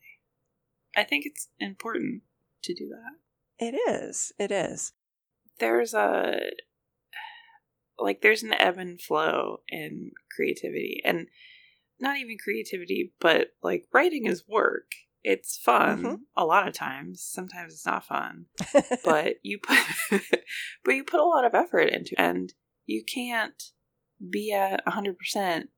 I 0.97 1.05
think 1.05 1.27
it's 1.27 1.49
important 1.61 2.23
to 2.63 2.73
do 2.73 2.89
that. 2.89 3.65
it 3.67 3.75
is 3.77 4.33
it 4.39 4.51
is 4.51 4.93
There's 5.59 5.95
a 5.95 6.41
like 7.99 8.21
there's 8.23 8.43
an 8.43 8.53
ebb 8.55 8.79
and 8.79 9.01
flow 9.01 9.59
in 9.69 10.11
creativity 10.35 11.01
and 11.05 11.29
not 12.01 12.19
even 12.19 12.37
creativity 12.43 13.13
but 13.21 13.49
like 13.63 13.87
writing 13.93 14.27
is 14.27 14.45
work 14.49 14.91
it's 15.23 15.57
fun 15.57 16.03
Mhm. 16.03 16.19
a 16.37 16.45
lot 16.45 16.67
of 16.67 16.75
times 16.75 17.23
sometimes 17.23 17.73
it's 17.73 17.87
not 17.87 18.05
fun 18.05 18.47
but 19.05 19.37
you 19.43 19.59
put 19.59 19.79
but 20.85 20.95
you 20.95 21.05
put 21.05 21.21
a 21.21 21.25
lot 21.25 21.45
of 21.45 21.55
effort 21.55 21.89
into 21.91 22.13
it 22.13 22.19
and 22.19 22.53
you 22.87 23.05
can't 23.05 23.63
be 24.31 24.53
at 24.53 24.85
100% 24.87 25.69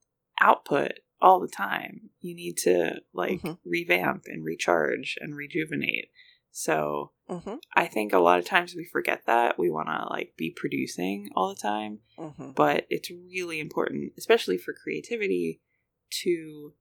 output 0.41 0.93
all 1.21 1.41
the 1.41 1.49
time 1.49 2.11
you 2.21 2.35
need 2.35 2.57
to 2.57 3.01
like 3.13 3.43
Mhm. 3.43 3.59
revamp 3.65 4.23
and 4.27 4.45
recharge 4.45 5.17
and 5.21 5.37
rejuvenate 5.37 6.11
so 6.51 7.13
hmm 7.29 7.55
i 7.75 7.87
think 7.87 8.13
a 8.13 8.19
lot 8.19 8.39
of 8.39 8.45
times 8.45 8.75
we 8.75 8.85
forget 8.85 9.23
that 9.27 9.59
we 9.59 9.71
want 9.71 9.89
to 9.89 10.07
like 10.11 10.35
be 10.37 10.51
producing 10.51 11.29
all 11.35 11.49
the 11.49 11.61
time 11.61 11.99
hmm 12.19 12.51
but 12.55 12.87
it's 12.91 13.11
really 13.11 13.61
important 13.61 14.13
especially 14.17 14.57
for 14.57 14.73
creativity 14.73 15.61
to 16.11 16.73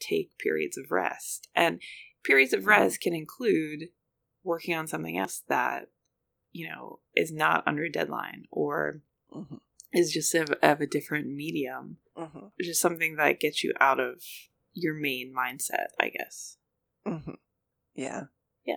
take 0.00 0.38
periods 0.38 0.76
of 0.76 0.90
rest. 0.90 1.48
And 1.54 1.80
periods 2.22 2.52
of 2.52 2.66
rest 2.66 3.00
can 3.00 3.14
include 3.14 3.88
working 4.42 4.74
on 4.74 4.86
something 4.86 5.16
else 5.16 5.42
that 5.48 5.88
you 6.52 6.68
know 6.68 7.00
is 7.16 7.32
not 7.32 7.64
under 7.66 7.84
a 7.84 7.92
deadline 7.92 8.44
or 8.50 9.00
hmm 9.32 9.56
is 9.92 10.12
just 10.12 10.34
of, 10.34 10.50
of 10.62 10.80
a 10.80 10.86
different 10.86 11.28
medium. 11.28 11.98
Hmm 12.16 12.46
just 12.60 12.80
something 12.80 13.16
that 13.16 13.40
gets 13.40 13.62
you 13.62 13.72
out 13.80 14.00
of 14.00 14.22
your 14.72 14.94
main 14.94 15.32
mindset 15.36 15.88
i 16.00 16.08
guess. 16.08 16.56
Hmm 17.06 17.32
Yeah. 17.94 18.24
Yeah. 18.64 18.76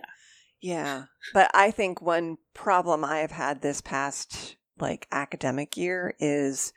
Yeah. 0.60 1.04
But 1.34 1.50
I 1.54 1.70
think 1.70 2.00
one 2.00 2.38
problem 2.54 3.04
I 3.04 3.18
have 3.18 3.32
had 3.32 3.60
this 3.60 3.80
past 3.80 4.56
like 4.78 5.06
academic 5.12 5.76
year 5.76 6.14
is 6.18 6.72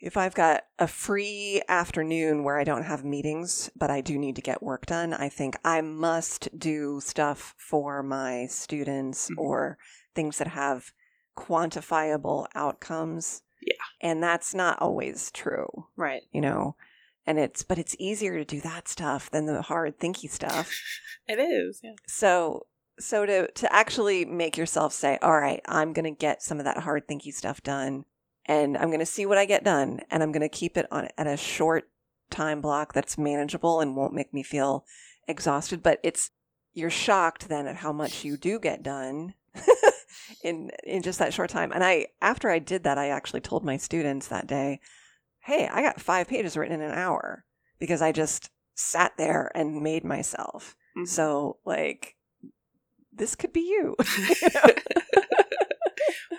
if 0.00 0.16
I've 0.16 0.34
got 0.34 0.64
a 0.78 0.86
free 0.86 1.62
afternoon 1.68 2.44
where 2.44 2.58
I 2.58 2.64
don't 2.64 2.84
have 2.84 3.04
meetings, 3.04 3.70
but 3.74 3.90
I 3.90 4.00
do 4.00 4.16
need 4.18 4.36
to 4.36 4.42
get 4.42 4.62
work 4.62 4.86
done, 4.86 5.12
I 5.14 5.28
think 5.28 5.56
I 5.64 5.80
must 5.80 6.56
do 6.58 7.00
stuff 7.00 7.54
for 7.58 8.02
my 8.02 8.46
students 8.46 9.28
Mhm. 9.30 9.38
or 9.38 9.78
things 10.14 10.38
that 10.38 10.48
have 10.48 10.92
quantifiable 11.36 12.46
outcomes. 12.54 13.42
Yeah. 13.60 13.74
And 14.00 14.22
that's 14.22 14.54
not 14.54 14.80
always 14.80 15.30
true 15.32 15.86
right 15.96 16.22
you 16.32 16.40
know 16.40 16.76
and 17.26 17.40
it's 17.40 17.64
but 17.64 17.76
it's 17.78 17.96
easier 17.98 18.38
to 18.38 18.44
do 18.44 18.60
that 18.60 18.86
stuff 18.86 19.28
than 19.32 19.46
the 19.46 19.62
hard 19.62 19.98
thinky 19.98 20.30
stuff 20.30 20.70
it 21.26 21.40
is 21.40 21.80
yeah 21.82 21.94
so 22.06 22.67
so 22.98 23.24
to 23.26 23.50
to 23.52 23.72
actually 23.72 24.24
make 24.24 24.56
yourself 24.56 24.92
say 24.92 25.18
all 25.22 25.38
right 25.38 25.60
i'm 25.66 25.92
going 25.92 26.04
to 26.04 26.18
get 26.18 26.42
some 26.42 26.58
of 26.58 26.64
that 26.64 26.78
hard 26.78 27.06
thinky 27.06 27.32
stuff 27.32 27.62
done 27.62 28.04
and 28.46 28.76
i'm 28.76 28.88
going 28.88 28.98
to 28.98 29.06
see 29.06 29.26
what 29.26 29.38
i 29.38 29.44
get 29.44 29.64
done 29.64 30.00
and 30.10 30.22
i'm 30.22 30.32
going 30.32 30.40
to 30.40 30.48
keep 30.48 30.76
it 30.76 30.86
on 30.90 31.08
at 31.16 31.26
a 31.26 31.36
short 31.36 31.88
time 32.30 32.60
block 32.60 32.92
that's 32.92 33.16
manageable 33.18 33.80
and 33.80 33.96
won't 33.96 34.14
make 34.14 34.32
me 34.34 34.42
feel 34.42 34.84
exhausted 35.26 35.82
but 35.82 35.98
it's 36.02 36.30
you're 36.74 36.90
shocked 36.90 37.48
then 37.48 37.66
at 37.66 37.76
how 37.76 37.92
much 37.92 38.24
you 38.24 38.36
do 38.36 38.58
get 38.58 38.82
done 38.82 39.34
in 40.42 40.70
in 40.84 41.02
just 41.02 41.18
that 41.18 41.34
short 41.34 41.50
time. 41.50 41.72
And 41.72 41.82
I 41.82 42.08
after 42.20 42.50
I 42.50 42.58
did 42.58 42.84
that, 42.84 42.98
I 42.98 43.08
actually 43.08 43.40
told 43.40 43.64
my 43.64 43.76
students 43.76 44.28
that 44.28 44.46
day, 44.46 44.80
"Hey, 45.40 45.68
I 45.68 45.82
got 45.82 46.00
5 46.00 46.28
pages 46.28 46.56
written 46.56 46.80
in 46.80 46.88
an 46.88 46.96
hour 46.96 47.44
because 47.78 48.02
I 48.02 48.12
just 48.12 48.50
sat 48.74 49.12
there 49.16 49.50
and 49.54 49.82
made 49.82 50.04
myself." 50.04 50.76
Mhm. 50.96 51.08
So, 51.08 51.58
like 51.64 52.16
this 53.18 53.34
could 53.34 53.52
be 53.52 53.60
you. 53.60 53.96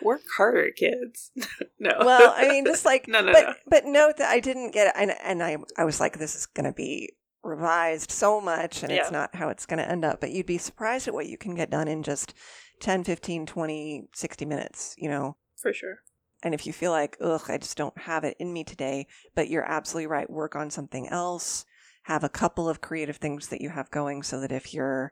Work 0.01 0.21
harder, 0.37 0.71
kids. 0.75 1.31
no. 1.79 1.91
well, 1.99 2.33
I 2.35 2.47
mean, 2.47 2.65
just 2.65 2.85
like 2.85 3.07
no, 3.09 3.21
no, 3.21 3.31
but 3.31 3.45
no. 3.45 3.53
but 3.67 3.85
note 3.85 4.17
that 4.17 4.29
I 4.29 4.39
didn't 4.39 4.71
get 4.71 4.87
it, 4.87 4.93
and 4.95 5.13
and 5.23 5.43
I 5.43 5.57
I 5.77 5.83
was 5.83 5.99
like, 5.99 6.17
this 6.17 6.35
is 6.35 6.45
going 6.45 6.65
to 6.65 6.71
be 6.71 7.13
revised 7.43 8.11
so 8.11 8.41
much, 8.41 8.83
and 8.83 8.91
it's 8.91 9.11
not 9.11 9.35
how 9.35 9.49
it's 9.49 9.65
going 9.65 9.79
to 9.79 9.89
end 9.89 10.05
up. 10.05 10.19
But 10.21 10.31
you'd 10.31 10.45
be 10.45 10.57
surprised 10.57 11.07
at 11.07 11.13
what 11.13 11.27
you 11.27 11.37
can 11.37 11.55
get 11.55 11.69
done 11.69 11.87
in 11.87 12.03
just 12.03 12.33
10, 12.79 13.03
15, 13.03 13.45
20, 13.45 14.07
60 14.13 14.45
minutes, 14.45 14.95
you 14.97 15.09
know. 15.09 15.35
For 15.61 15.73
sure. 15.73 15.99
And 16.41 16.53
if 16.53 16.65
you 16.65 16.71
feel 16.71 16.91
like, 16.91 17.17
ugh, 17.19 17.43
I 17.49 17.57
just 17.57 17.75
don't 17.75 17.97
have 17.97 18.23
it 18.23 18.37
in 18.39 18.53
me 18.53 18.63
today, 18.63 19.07
but 19.35 19.49
you're 19.49 19.69
absolutely 19.69 20.07
right, 20.07 20.29
work 20.29 20.55
on 20.55 20.69
something 20.69 21.07
else. 21.09 21.65
Have 22.03 22.23
a 22.23 22.29
couple 22.29 22.69
of 22.69 22.81
creative 22.81 23.17
things 23.17 23.49
that 23.49 23.61
you 23.61 23.69
have 23.69 23.91
going 23.91 24.23
so 24.23 24.39
that 24.39 24.51
if 24.51 24.73
you're 24.73 25.11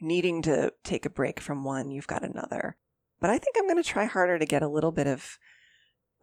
needing 0.00 0.42
to 0.42 0.72
take 0.82 1.06
a 1.06 1.10
break 1.10 1.40
from 1.40 1.64
one, 1.64 1.90
you've 1.90 2.06
got 2.06 2.22
another. 2.22 2.76
But 3.20 3.30
I 3.30 3.38
think 3.38 3.56
I'm 3.56 3.66
going 3.66 3.82
to 3.82 3.88
try 3.88 4.04
harder 4.04 4.38
to 4.38 4.46
get 4.46 4.62
a 4.62 4.68
little 4.68 4.92
bit 4.92 5.06
of 5.06 5.38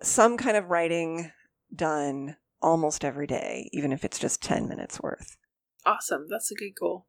some 0.02 0.38
kind 0.38 0.58
of 0.58 0.70
writing 0.70 1.32
done 1.74 2.38
almost 2.62 3.04
every 3.04 3.28
day, 3.28 3.70
even 3.72 3.92
if 3.92 4.04
it's 4.04 4.20
just 4.20 4.42
10 4.42 4.68
minutes 4.68 5.02
worth. 5.02 5.38
Awesome. 5.86 6.28
That's 6.30 6.52
a 6.52 6.56
good 6.56 6.74
goal. 6.80 7.08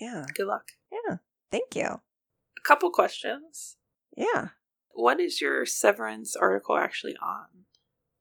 Yeah. 0.00 0.26
Good 0.34 0.46
luck. 0.46 0.68
Yeah. 0.92 1.16
Thank 1.50 1.74
you. 1.74 1.84
A 1.86 2.60
couple 2.64 2.90
questions. 2.90 3.76
Yeah. 4.16 4.48
What 4.92 5.20
is 5.20 5.40
your 5.40 5.64
severance 5.66 6.36
article 6.36 6.76
actually 6.76 7.16
on? 7.22 7.64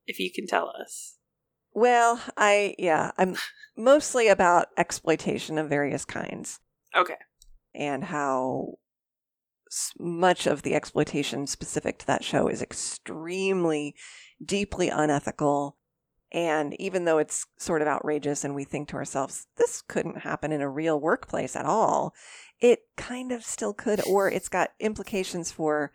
If 0.06 0.20
you 0.20 0.32
can 0.32 0.48
tell 0.48 0.70
us. 0.70 1.18
Well, 1.74 2.22
I, 2.36 2.76
yeah, 2.80 3.12
I'm 3.18 3.36
mostly 3.76 4.30
about 4.30 4.70
exploitation 4.78 5.58
of 5.58 5.70
various 5.70 6.06
kinds. 6.06 6.60
Okay. 6.96 7.18
And 7.78 8.04
how 8.04 8.74
much 10.00 10.48
of 10.48 10.62
the 10.64 10.76
exploitation 10.76 11.46
specific 11.46 12.00
to 12.00 12.08
that 12.08 12.24
show 12.24 12.48
is 12.48 12.62
extremely 12.62 13.96
deeply 14.44 14.90
unethical 14.90 15.78
and 16.32 16.74
even 16.80 17.06
though 17.06 17.18
it's 17.18 17.46
sort 17.58 17.82
of 17.82 17.88
outrageous 17.88 18.44
and 18.44 18.54
we 18.54 18.64
think 18.64 18.88
to 18.88 18.96
ourselves 18.96 19.48
this 19.58 19.82
couldn't 19.82 20.20
happen 20.20 20.52
in 20.52 20.62
a 20.62 20.70
real 20.70 21.00
workplace 21.00 21.56
at 21.56 21.66
all 21.66 22.14
it 22.60 22.80
kind 22.96 23.32
of 23.32 23.44
still 23.44 23.74
could 23.74 24.02
or 24.08 24.30
it's 24.30 24.50
got 24.50 24.72
implications 24.80 25.52
for 25.52 25.92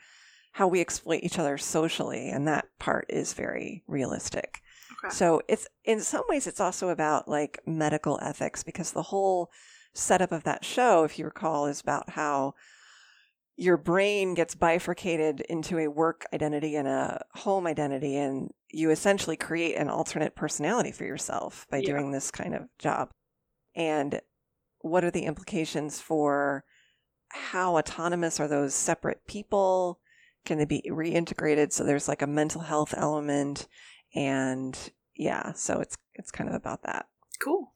how 0.53 0.69
we 0.69 0.81
exploit 0.81 1.21
each 1.23 1.39
other 1.39 1.57
socially 1.57 2.29
and 2.29 2.47
that 2.47 2.67
part 2.79 3.07
is 3.09 3.33
very 3.33 3.83
realistic 3.87 4.61
Okay. 5.05 5.15
so 5.15 5.41
it's 5.49 5.67
in 5.85 6.01
some 6.01 6.25
ways 6.29 6.47
it's 6.47 6.61
also 6.61 6.91
about 6.91 7.27
like 7.27 7.61
medical 7.67 8.19
ethics 8.23 8.63
because 8.63 8.93
the 8.93 9.03
whole 9.05 9.51
setup 9.95 10.33
of 10.33 10.45
that 10.45 10.65
show, 10.65 11.05
if 11.05 11.19
you 11.19 11.25
recall, 11.25 11.67
is 11.67 11.81
about 11.81 12.11
how 12.11 12.55
your 13.57 13.77
brain 13.77 14.35
gets 14.35 14.55
bifurcated 14.55 15.41
into 15.43 15.79
a 15.79 15.89
work 15.89 16.25
identity 16.33 16.75
and 16.77 16.89
a 16.89 17.23
home 17.35 17.67
identity, 17.67 18.17
and 18.17 18.51
you 18.71 18.91
essentially 18.91 19.37
create 19.37 19.77
an 19.77 19.89
alternate 19.89 20.35
personality 20.35 20.91
for 20.91 21.05
yourself 21.05 21.67
by 21.71 21.79
Yeah. 21.79 21.93
doing 21.93 22.11
this 22.13 22.31
kind 22.31 22.55
of 22.55 22.69
job. 22.79 23.11
And 23.75 24.21
what 24.81 25.05
are 25.05 25.11
the 25.11 25.25
implications 25.25 26.01
for 26.01 26.65
how 27.29 27.77
autonomous 27.77 28.41
are 28.41 28.49
those 28.49 28.75
separate 28.75 29.27
people? 29.27 30.01
Can 30.45 30.59
they 30.59 30.65
be 30.65 30.83
reintegrated? 30.91 31.73
So 31.73 31.85
there's 31.85 32.09
like 32.09 32.23
a 32.23 32.27
mental 32.27 32.63
health 32.63 32.95
element 32.97 33.69
and 34.15 34.93
yeah 35.17 35.53
so 35.53 35.81
it's 35.81 35.97
it's 36.15 36.31
kind 36.31 36.49
of 36.51 36.55
about 36.57 36.83
that 36.83 37.07
Cool. 37.43 37.75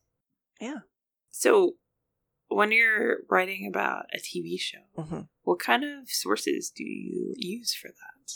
Yeah. 0.61 0.81
So, 1.31 1.73
when 2.49 2.73
you're 2.73 3.19
writing 3.29 3.67
about 3.69 4.07
a 4.15 4.19
TV 4.19 4.59
show, 4.59 4.79
hmm 5.03 5.21
what 5.43 5.61
kind 5.61 5.85
of 5.85 6.11
sources 6.11 6.71
do 6.75 6.83
you 6.83 7.33
use 7.37 7.73
for 7.73 7.89
that? 7.89 8.33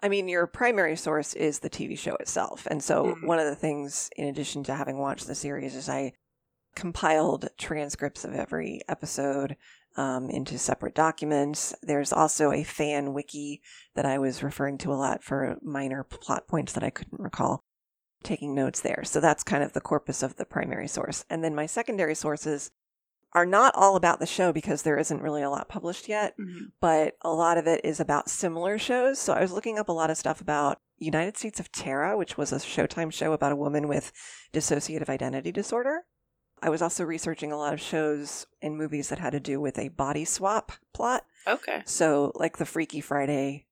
i 0.00 0.08
mean 0.08 0.28
your 0.28 0.46
primary 0.46 0.94
source 0.96 1.34
is 1.34 1.58
the 1.58 1.68
tv 1.70 1.98
show 1.98 2.14
itself. 2.16 2.66
And 2.70 2.80
so 2.82 3.16
Mhm. 3.16 3.26
one 3.26 3.40
of 3.40 3.46
the 3.46 3.56
things 3.56 4.08
in 4.16 4.28
addition 4.28 4.62
to 4.64 4.74
having 4.74 4.98
watched 4.98 5.26
the 5.26 5.34
series 5.34 5.74
is 5.74 5.88
i 5.88 6.12
compiled 6.76 7.48
transcripts 7.58 8.24
of 8.24 8.34
every 8.34 8.80
episode 8.88 9.56
um, 9.96 10.30
into 10.30 10.56
separate 10.58 10.94
documents. 10.94 11.74
There's 11.82 12.12
also 12.12 12.52
a 12.52 12.62
fan 12.62 13.12
wiki 13.12 13.60
that 13.94 14.06
i 14.06 14.16
was 14.18 14.44
referring 14.44 14.78
to 14.78 14.92
a 14.92 14.94
lot 14.94 15.24
for 15.24 15.58
minor 15.60 16.04
plot 16.04 16.46
points 16.46 16.72
that 16.74 16.84
i 16.84 16.90
couldn't 16.90 17.20
recall 17.20 17.64
taking 18.22 18.54
notes 18.54 18.80
there. 18.80 19.02
So 19.04 19.20
that's 19.20 19.42
kind 19.42 19.64
of 19.64 19.72
the 19.72 19.80
corpus 19.80 20.22
of 20.22 20.36
the 20.36 20.44
primary 20.44 20.88
source. 20.88 21.24
And 21.30 21.42
then 21.42 21.54
my 21.54 21.66
secondary 21.66 22.14
sources 22.14 22.70
are 23.32 23.46
not 23.46 23.74
all 23.74 23.94
about 23.96 24.20
the 24.20 24.26
show 24.26 24.52
because 24.52 24.82
there 24.82 24.98
isn't 24.98 25.22
really 25.22 25.42
a 25.42 25.50
lot 25.50 25.68
published 25.68 26.08
yet 26.08 26.34
but 26.80 27.14
a 27.22 27.30
lot 27.30 27.58
of 27.58 27.66
it 27.66 27.80
is 27.84 28.00
about 28.00 28.30
similar 28.30 28.78
shows. 28.78 29.18
So 29.18 29.32
I 29.32 29.40
was 29.40 29.52
looking 29.52 29.78
up 29.78 29.88
a 29.88 29.92
lot 29.92 30.10
of 30.10 30.16
stuff 30.16 30.40
about 30.40 30.80
United 30.96 31.36
States 31.36 31.60
of 31.60 31.70
Tara, 31.70 32.16
which 32.16 32.36
was 32.36 32.52
a 32.52 32.56
Showtime 32.56 33.12
show 33.12 33.32
about 33.32 33.52
a 33.52 33.56
woman 33.56 33.86
with 33.86 34.12
dissociative 34.52 35.08
identity 35.08 35.52
disorder. 35.52 36.04
I 36.60 36.70
was 36.70 36.82
also 36.82 37.04
researching 37.04 37.52
a 37.52 37.56
lot 37.56 37.72
of 37.72 37.80
shows 37.80 38.46
and 38.60 38.76
movies 38.76 39.08
that 39.10 39.20
had 39.20 39.30
to 39.30 39.40
do 39.40 39.60
with 39.60 39.78
a 39.78 39.88
body 39.90 40.24
swap 40.24 40.72
plot. 40.92 41.24
Okay. 41.46 41.82
So, 41.84 42.32
like 42.34 42.56
the 42.56 42.66
Freaky 42.66 43.00
Friday 43.00 43.66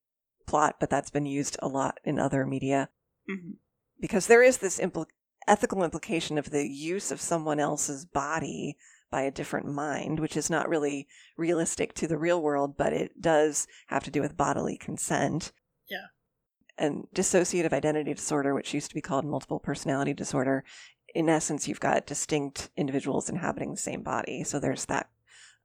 plot, 0.45 0.77
but 0.79 0.89
that's 0.89 1.09
been 1.09 1.25
used 1.25 1.57
a 1.61 1.67
lot 1.67 1.99
in 2.03 2.19
other 2.19 2.45
media 2.45 2.89
hmm 3.27 3.51
because 3.99 4.27
there 4.27 4.43
is 4.43 4.59
this 4.59 4.79
impl- 4.79 5.07
ethical 5.47 5.83
implication 5.83 6.37
of 6.37 6.51
the 6.51 6.67
use 6.67 7.11
of 7.11 7.19
someone 7.19 7.59
else's 7.59 8.05
body 8.05 8.77
by 9.09 9.21
a 9.21 9.31
different 9.31 9.67
mind, 9.67 10.19
which 10.19 10.37
is 10.37 10.49
not 10.49 10.69
really 10.69 11.07
realistic 11.37 11.93
to 11.95 12.07
the 12.07 12.17
real 12.17 12.41
world, 12.41 12.75
but 12.77 12.93
it 12.93 13.21
does 13.21 13.67
have 13.87 14.03
to 14.03 14.11
do 14.11 14.21
with 14.21 14.37
bodily 14.37 14.77
consent. 14.77 15.51
Yeah. 15.89 16.07
And 16.77 17.07
dissociative 17.15 17.73
identity 17.73 18.13
disorder, 18.13 18.53
which 18.53 18.73
used 18.73 18.89
to 18.89 18.95
be 18.95 19.01
called 19.01 19.25
multiple 19.25 19.59
personality 19.59 20.13
disorder, 20.13 20.63
in 21.15 21.29
essence, 21.29 21.67
you've 21.67 21.79
got 21.79 22.05
distinct 22.05 22.69
individuals 22.77 23.29
inhabiting 23.29 23.71
the 23.71 23.77
same 23.77 24.03
body. 24.03 24.43
So 24.43 24.59
there's 24.59 24.85
that 24.85 25.09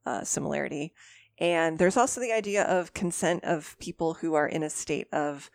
uh, 0.07 0.25
similarity. 0.25 0.95
And 1.39 1.79
there's 1.79 1.97
also 1.97 2.21
the 2.21 2.33
idea 2.33 2.63
of 2.65 2.95
consent 2.95 3.45
of 3.45 3.77
people 3.79 4.15
who 4.15 4.35
are 4.35 4.47
in 4.47 4.63
a 4.63 4.71
state 4.71 5.09
of 5.13 5.51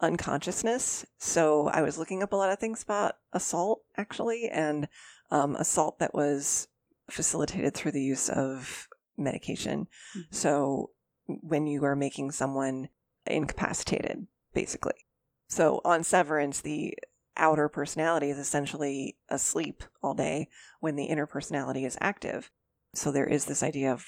unconsciousness. 0.00 1.04
So 1.18 1.68
I 1.68 1.82
was 1.82 1.98
looking 1.98 2.22
up 2.22 2.32
a 2.32 2.36
lot 2.36 2.50
of 2.50 2.58
things 2.58 2.82
about 2.82 3.16
assault, 3.32 3.82
actually, 3.96 4.48
and 4.48 4.88
um, 5.30 5.56
assault 5.56 5.98
that 5.98 6.14
was 6.14 6.68
facilitated 7.10 7.74
through 7.74 7.92
the 7.92 8.02
use 8.02 8.28
of 8.28 8.88
medication. 9.16 9.86
Mhm. 10.16 10.34
So 10.34 10.90
when 11.26 11.66
you 11.66 11.84
are 11.84 11.96
making 11.96 12.32
someone 12.32 12.88
incapacitated, 13.26 14.26
basically. 14.52 15.06
So 15.48 15.80
on 15.84 16.04
Severance, 16.04 16.60
the 16.60 16.96
outer 17.36 17.68
personality 17.68 18.30
is 18.30 18.38
essentially 18.38 19.16
asleep 19.28 19.82
all 20.02 20.14
day 20.14 20.48
when 20.80 20.96
the 20.96 21.06
inner 21.06 21.26
personality 21.26 21.84
is 21.84 21.98
active. 22.00 22.50
So 22.94 23.10
there 23.10 23.26
is 23.26 23.46
this 23.46 23.62
idea 23.62 23.92
of 23.92 24.06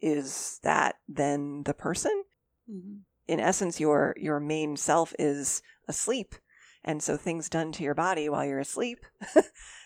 is 0.00 0.58
that 0.62 0.96
then 1.08 1.62
the 1.64 1.74
person? 1.74 2.24
hmm 2.66 2.98
in 3.28 3.38
essence 3.38 3.78
your 3.78 4.12
your 4.16 4.40
main 4.40 4.76
self 4.76 5.14
is 5.16 5.62
asleep 5.86 6.34
and 6.82 7.00
so 7.00 7.16
things 7.16 7.48
done 7.48 7.70
to 7.70 7.84
your 7.84 7.94
body 7.94 8.28
while 8.28 8.44
you're 8.44 8.58
asleep 8.58 9.06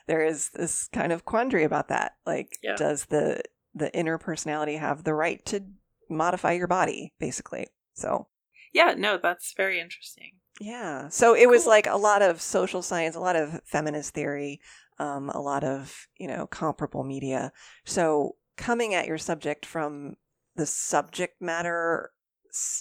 there 0.07 0.25
is 0.25 0.51
this 0.51 0.89
kind 0.93 1.13
of 1.13 1.25
quandary 1.25 1.65
about 1.65 1.89
that. 1.89 2.13
Like 2.27 2.59
Yeah. 2.63 2.77
does 2.77 3.07
the 3.07 3.43
the 3.75 3.93
inner 3.97 4.19
personality 4.19 4.77
have 4.77 5.03
the 5.05 5.15
right 5.15 5.45
to 5.47 5.65
modify 6.09 6.53
your 6.53 6.69
body 6.69 7.13
basically? 7.19 7.67
So. 7.95 8.29
Yeah, 8.73 8.95
no, 8.97 9.19
that's 9.19 9.55
very 9.57 9.79
interesting. 9.81 10.33
yeah. 10.61 11.09
So 11.09 11.35
it 11.35 11.49
was 11.49 11.67
like 11.67 11.87
a 11.87 11.97
lot 11.97 12.23
of 12.23 12.41
social 12.41 12.83
science 12.83 13.15
a 13.17 13.21
lot 13.21 13.37
of 13.37 13.61
feminist 13.65 14.15
theory 14.15 14.61
um, 14.99 15.29
a 15.31 15.41
lot 15.41 15.65
of 15.65 16.07
you 16.19 16.29
know 16.29 16.47
comparable 16.47 17.05
media. 17.05 17.53
So 17.85 18.37
coming 18.57 18.95
at 18.95 19.07
your 19.07 19.19
subject 19.19 19.67
from 19.67 20.15
the 20.57 20.67
subject 20.67 21.41
matter 21.41 22.11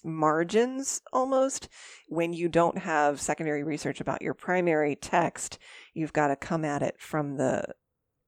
margins 0.03 1.01
almost 1.11 1.67
when 2.07 2.34
you 2.34 2.47
don't 2.47 2.78
have 2.78 3.19
secondary 3.19 3.63
research 3.63 3.99
about 4.01 4.21
your 4.21 4.34
primary 4.34 4.95
text 4.95 5.57
you've 5.93 6.13
got 6.13 6.28
to 6.28 6.36
come 6.36 6.63
at 6.65 6.82
it 6.82 6.95
from 6.99 7.38
the 7.38 7.63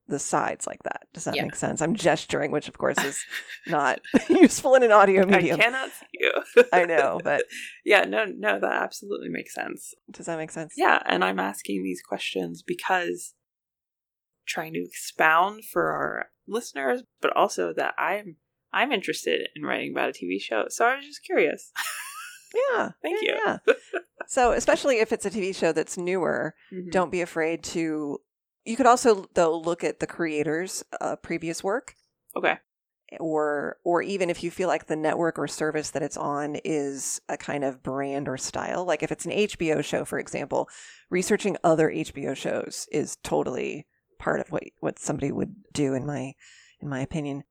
the 0.07 0.19
sides 0.19 0.67
like 0.67 0.83
that 0.83 1.01
does 1.13 1.23
that 1.23 1.35
Yeah. 1.35 1.43
make 1.43 1.55
sense 1.55 1.81
i'm 1.81 1.95
gesturing 1.95 2.51
which 2.51 2.67
of 2.67 2.77
course 2.77 3.03
is 3.03 3.23
not 3.67 3.99
useful 4.29 4.75
in 4.75 4.83
an 4.83 4.91
audio 4.91 5.25
medium. 5.25 5.59
I 5.59 5.63
cannot 5.63 5.89
see 5.91 6.05
you. 6.13 6.31
I 6.71 6.85
know 6.85 7.19
but 7.23 7.43
yeah, 7.85 8.03
no, 8.03 8.25
no, 8.25 8.59
that 8.59 8.71
absolutely 8.83 9.29
makes 9.29 9.53
sense. 9.53 9.93
does 10.11 10.27
that 10.27 10.37
make 10.37 10.51
sense 10.51 10.73
Yeah, 10.77 11.01
and 11.07 11.23
I'm 11.23 11.39
asking 11.39 11.83
these 11.83 12.01
questions 12.07 12.61
because 12.61 13.33
trying 14.47 14.73
to 14.73 14.83
expound 14.83 15.63
for 15.65 15.91
our 15.91 16.27
listeners, 16.47 17.01
but 17.19 17.35
also 17.35 17.73
that 17.73 17.95
I'm 17.97 18.35
I'm 18.75 18.91
interested 18.91 19.47
in 19.55 19.63
writing 19.63 19.91
about 19.91 20.09
a 20.09 20.11
TV 20.11 20.39
show. 20.39 20.65
So 20.69 20.85
I 20.85 20.97
was 20.97 21.05
just 21.05 21.23
curious. 21.23 21.71
Yeah. 22.71 22.91
Thank 23.01 23.21
yeah, 23.21 23.57
you. 23.67 23.73
Yeah. 23.73 23.73
so, 24.27 24.51
especially 24.53 24.99
if 24.99 25.11
it's 25.11 25.25
a 25.25 25.29
TV 25.29 25.53
show 25.53 25.73
that's 25.73 25.97
newer, 25.97 26.55
Mhm. 26.71 26.89
don't 26.89 27.11
be 27.11 27.19
afraid 27.19 27.63
to. 27.73 28.21
You 28.63 28.77
could 28.77 28.85
also, 28.85 29.25
though, 29.33 29.57
look 29.57 29.83
at 29.83 29.99
the 29.99 30.07
creator's 30.07 30.81
uh, 31.01 31.17
previous 31.17 31.63
work, 31.65 31.95
Okay. 32.37 32.57
or 33.19 33.77
or 33.83 34.01
even 34.03 34.29
if 34.29 34.41
you 34.41 34.51
feel 34.51 34.69
like 34.69 34.85
the 34.87 34.95
network 34.95 35.37
or 35.37 35.49
service 35.49 35.89
that 35.91 36.01
it's 36.01 36.15
on 36.15 36.55
is 36.63 37.19
a 37.27 37.35
kind 37.35 37.65
of 37.65 37.83
brand 37.83 38.29
or 38.29 38.37
style. 38.37 38.85
Like 38.85 39.03
if 39.03 39.11
it's 39.11 39.25
an 39.25 39.31
HBO 39.33 39.83
show, 39.83 40.05
for 40.05 40.17
example, 40.17 40.69
researching 41.09 41.57
other 41.61 41.89
HBO 41.91 42.37
shows 42.37 42.87
is 42.91 43.17
totally 43.17 43.85
part 44.17 44.39
of 44.39 44.49
what 44.49 44.63
what 44.79 44.97
somebody 44.97 45.31
would 45.33 45.55
do 45.73 45.93
in 45.93 46.05
my 46.05 46.33
in 46.79 46.87
my 46.87 47.01
opinion. 47.01 47.43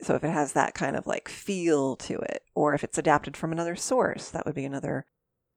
So 0.00 0.14
if 0.14 0.22
it 0.24 0.30
has 0.30 0.52
that 0.52 0.74
kind 0.74 0.96
of 0.96 1.06
like 1.06 1.28
feel 1.28 1.96
to 1.96 2.18
it, 2.18 2.44
or 2.54 2.74
if 2.74 2.84
it's 2.84 2.98
adapted 2.98 3.36
from 3.36 3.50
another 3.52 3.74
source, 3.76 4.28
that 4.30 4.46
would 4.46 4.54
be 4.54 4.64
another 4.64 5.06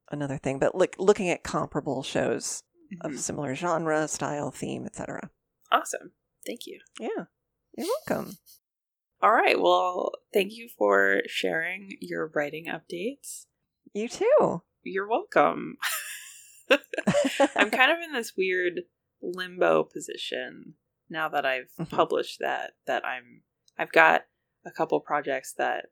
another 0.10 0.38
thing. 0.38 0.60
But 0.60 0.76
look, 0.76 0.96
looking 0.98 1.30
at 1.30 1.44
comparable 1.44 2.04
shows 2.04 2.64
of 3.02 3.12
Mhm. 3.12 3.18
similar 3.20 3.56
genre, 3.56 4.08
style, 4.08 4.52
theme, 4.52 4.86
etc. 4.86 5.30
Awesome. 5.72 6.14
Thank 6.46 6.66
you. 6.68 6.80
Yeah, 7.00 7.26
you're 7.78 7.88
welcome. 8.08 8.38
All 9.22 9.32
right. 9.32 9.60
Well, 9.62 10.12
thank 10.34 10.54
you 10.54 10.68
for 10.78 11.22
sharing 11.28 11.96
your 12.02 12.28
writing 12.34 12.66
updates. 12.66 13.46
You 13.94 14.10
too. 14.10 14.64
You're 14.84 15.08
welcome. 15.08 15.78
I'm 16.70 16.80
kind 17.72 17.92
of 17.92 18.00
in 18.04 18.14
this 18.14 18.36
weird 18.36 18.82
limbo 19.22 19.84
position 19.84 20.74
now 21.10 21.30
that 21.30 21.46
I've 21.46 21.72
Mhm. 21.80 21.90
published 21.90 22.40
that 22.40 22.74
that 22.88 23.06
I'm 23.06 23.44
I've 23.78 23.92
got 23.92 24.26
a 24.66 24.72
couple 24.72 25.00
projects 25.00 25.54
that 25.54 25.86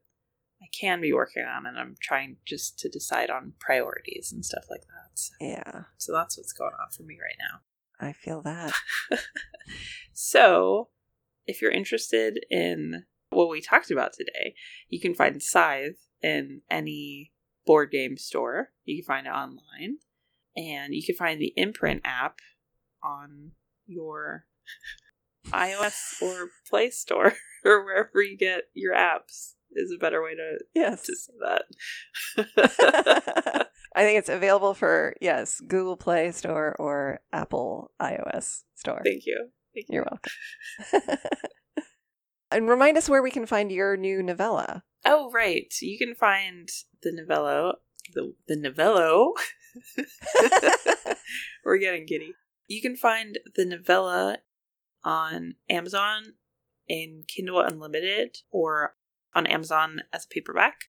I 0.62 0.66
can 0.78 1.00
be 1.00 1.12
working 1.12 1.44
on 1.44 1.66
and 1.66 1.78
I'm 1.78 1.96
trying 2.00 2.36
just 2.46 2.78
to 2.80 2.88
decide 2.88 3.30
on 3.30 3.54
priorities 3.58 4.30
and 4.32 4.44
stuff 4.44 4.64
like 4.70 4.82
that. 4.82 5.18
So, 5.18 5.32
yeah, 5.40 5.82
so 5.96 6.12
that's 6.12 6.36
what's 6.36 6.52
going 6.52 6.72
on 6.80 6.90
for 6.90 7.02
me 7.02 7.16
right 7.20 7.36
now. 7.38 7.60
I 8.06 8.12
feel 8.12 8.42
that. 8.42 8.72
So, 10.22 10.88
if 11.46 11.62
you're 11.62 11.70
interested 11.70 12.44
in 12.50 13.04
what 13.30 13.48
we 13.48 13.62
talked 13.62 13.90
about 13.90 14.12
today, 14.12 14.54
you 14.90 15.00
can 15.00 15.14
find 15.14 15.42
Scythe 15.42 16.08
in 16.20 16.60
any 16.70 17.32
board 17.64 17.90
game 17.90 18.18
store. 18.18 18.68
You 18.84 19.02
can 19.02 19.06
find 19.06 19.26
it 19.26 19.30
online. 19.30 19.96
And 20.54 20.94
you 20.94 21.02
can 21.02 21.14
find 21.14 21.40
the 21.40 21.54
Imprint 21.56 22.02
app 22.04 22.40
on 23.02 23.52
your 23.86 24.44
iOS 25.48 26.20
or 26.22 26.50
Play 26.68 26.90
Store 26.90 27.32
or 27.64 27.84
wherever 27.84 28.22
you 28.22 28.36
get 28.36 28.64
your 28.74 28.94
apps, 28.94 29.54
is 29.72 29.92
a 29.94 29.98
better 29.98 30.22
way 30.22 30.34
to, 30.34 30.58
Yes. 30.74 31.02
to 31.06 31.16
say 31.16 31.32
that. 31.40 31.62
I 33.94 34.02
think 34.04 34.18
it's 34.18 34.28
available 34.28 34.74
for, 34.74 35.14
yes, 35.20 35.60
Google 35.60 35.96
Play 35.96 36.30
Store 36.32 36.74
or 36.78 37.20
Apple 37.32 37.90
iOS 38.00 38.62
Store. 38.74 39.00
Thank 39.04 39.26
you. 39.26 39.48
Thank 39.74 39.86
you. 39.88 39.94
You're 39.96 40.08
welcome. 40.10 41.18
and 42.50 42.68
remind 42.68 42.98
us 42.98 43.08
where 43.08 43.22
we 43.22 43.30
can 43.30 43.46
find 43.46 43.70
your 43.72 43.96
new 43.96 44.22
novella. 44.22 44.82
Oh, 45.04 45.30
right. 45.32 45.72
You 45.80 45.96
can 45.98 46.14
find 46.14 46.68
the 47.02 47.12
novello, 47.12 47.74
the, 48.14 48.34
the 48.48 48.56
novello. 48.56 49.32
We're 51.64 51.78
getting 51.78 52.06
giddy. 52.06 52.34
You 52.66 52.82
can 52.82 52.96
find 52.96 53.38
the 53.56 53.64
novella 53.64 54.38
on 55.04 55.54
Amazon 55.68 56.34
in 56.88 57.22
Kindle 57.26 57.60
Unlimited 57.60 58.38
or 58.50 58.94
on 59.34 59.46
Amazon 59.46 60.02
as 60.12 60.24
a 60.24 60.28
paperback. 60.28 60.86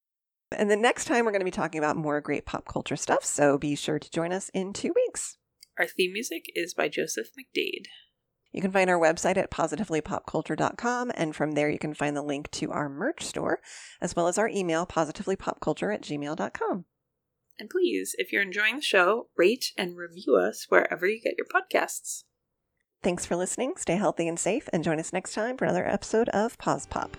and 0.51 0.69
the 0.69 0.75
next 0.75 1.05
time 1.05 1.25
we're 1.25 1.31
going 1.31 1.41
to 1.41 1.45
be 1.45 1.51
talking 1.51 1.79
about 1.79 1.95
more 1.95 2.19
great 2.19 2.45
pop 2.45 2.67
culture 2.67 2.95
stuff, 2.95 3.23
so 3.23 3.57
be 3.57 3.75
sure 3.75 3.99
to 3.99 4.11
join 4.11 4.33
us 4.33 4.49
in 4.53 4.73
two 4.73 4.91
weeks. 4.93 5.37
Our 5.79 5.87
theme 5.87 6.13
music 6.13 6.45
is 6.55 6.73
by 6.73 6.89
Joseph 6.89 7.27
McDade. 7.39 7.85
You 8.51 8.61
can 8.61 8.71
find 8.71 8.89
our 8.89 8.99
website 8.99 9.37
at 9.37 9.49
positivelypopculture.com, 9.49 11.11
and 11.15 11.35
from 11.35 11.53
there 11.53 11.69
you 11.69 11.79
can 11.79 11.93
find 11.93 12.17
the 12.17 12.21
link 12.21 12.51
to 12.51 12.71
our 12.71 12.89
merch 12.89 13.23
store, 13.23 13.61
as 14.01 14.15
well 14.15 14.27
as 14.27 14.37
our 14.37 14.49
email, 14.49 14.85
positivelypopculture 14.85 15.93
at 15.93 16.01
gmail.com. 16.01 16.85
And 17.57 17.69
please, 17.69 18.13
if 18.17 18.33
you're 18.33 18.41
enjoying 18.41 18.77
the 18.77 18.81
show, 18.81 19.27
rate 19.37 19.71
and 19.77 19.95
review 19.95 20.35
us 20.35 20.65
wherever 20.67 21.07
you 21.07 21.21
get 21.21 21.35
your 21.37 21.47
podcasts. 21.47 22.23
Thanks 23.03 23.25
for 23.25 23.35
listening, 23.35 23.73
stay 23.77 23.95
healthy 23.95 24.27
and 24.27 24.39
safe, 24.39 24.69
and 24.71 24.83
join 24.83 24.99
us 24.99 25.11
next 25.11 25.33
time 25.33 25.57
for 25.57 25.65
another 25.65 25.87
episode 25.87 26.29
of 26.29 26.55
Pause 26.59 26.85
Pop. 26.85 27.17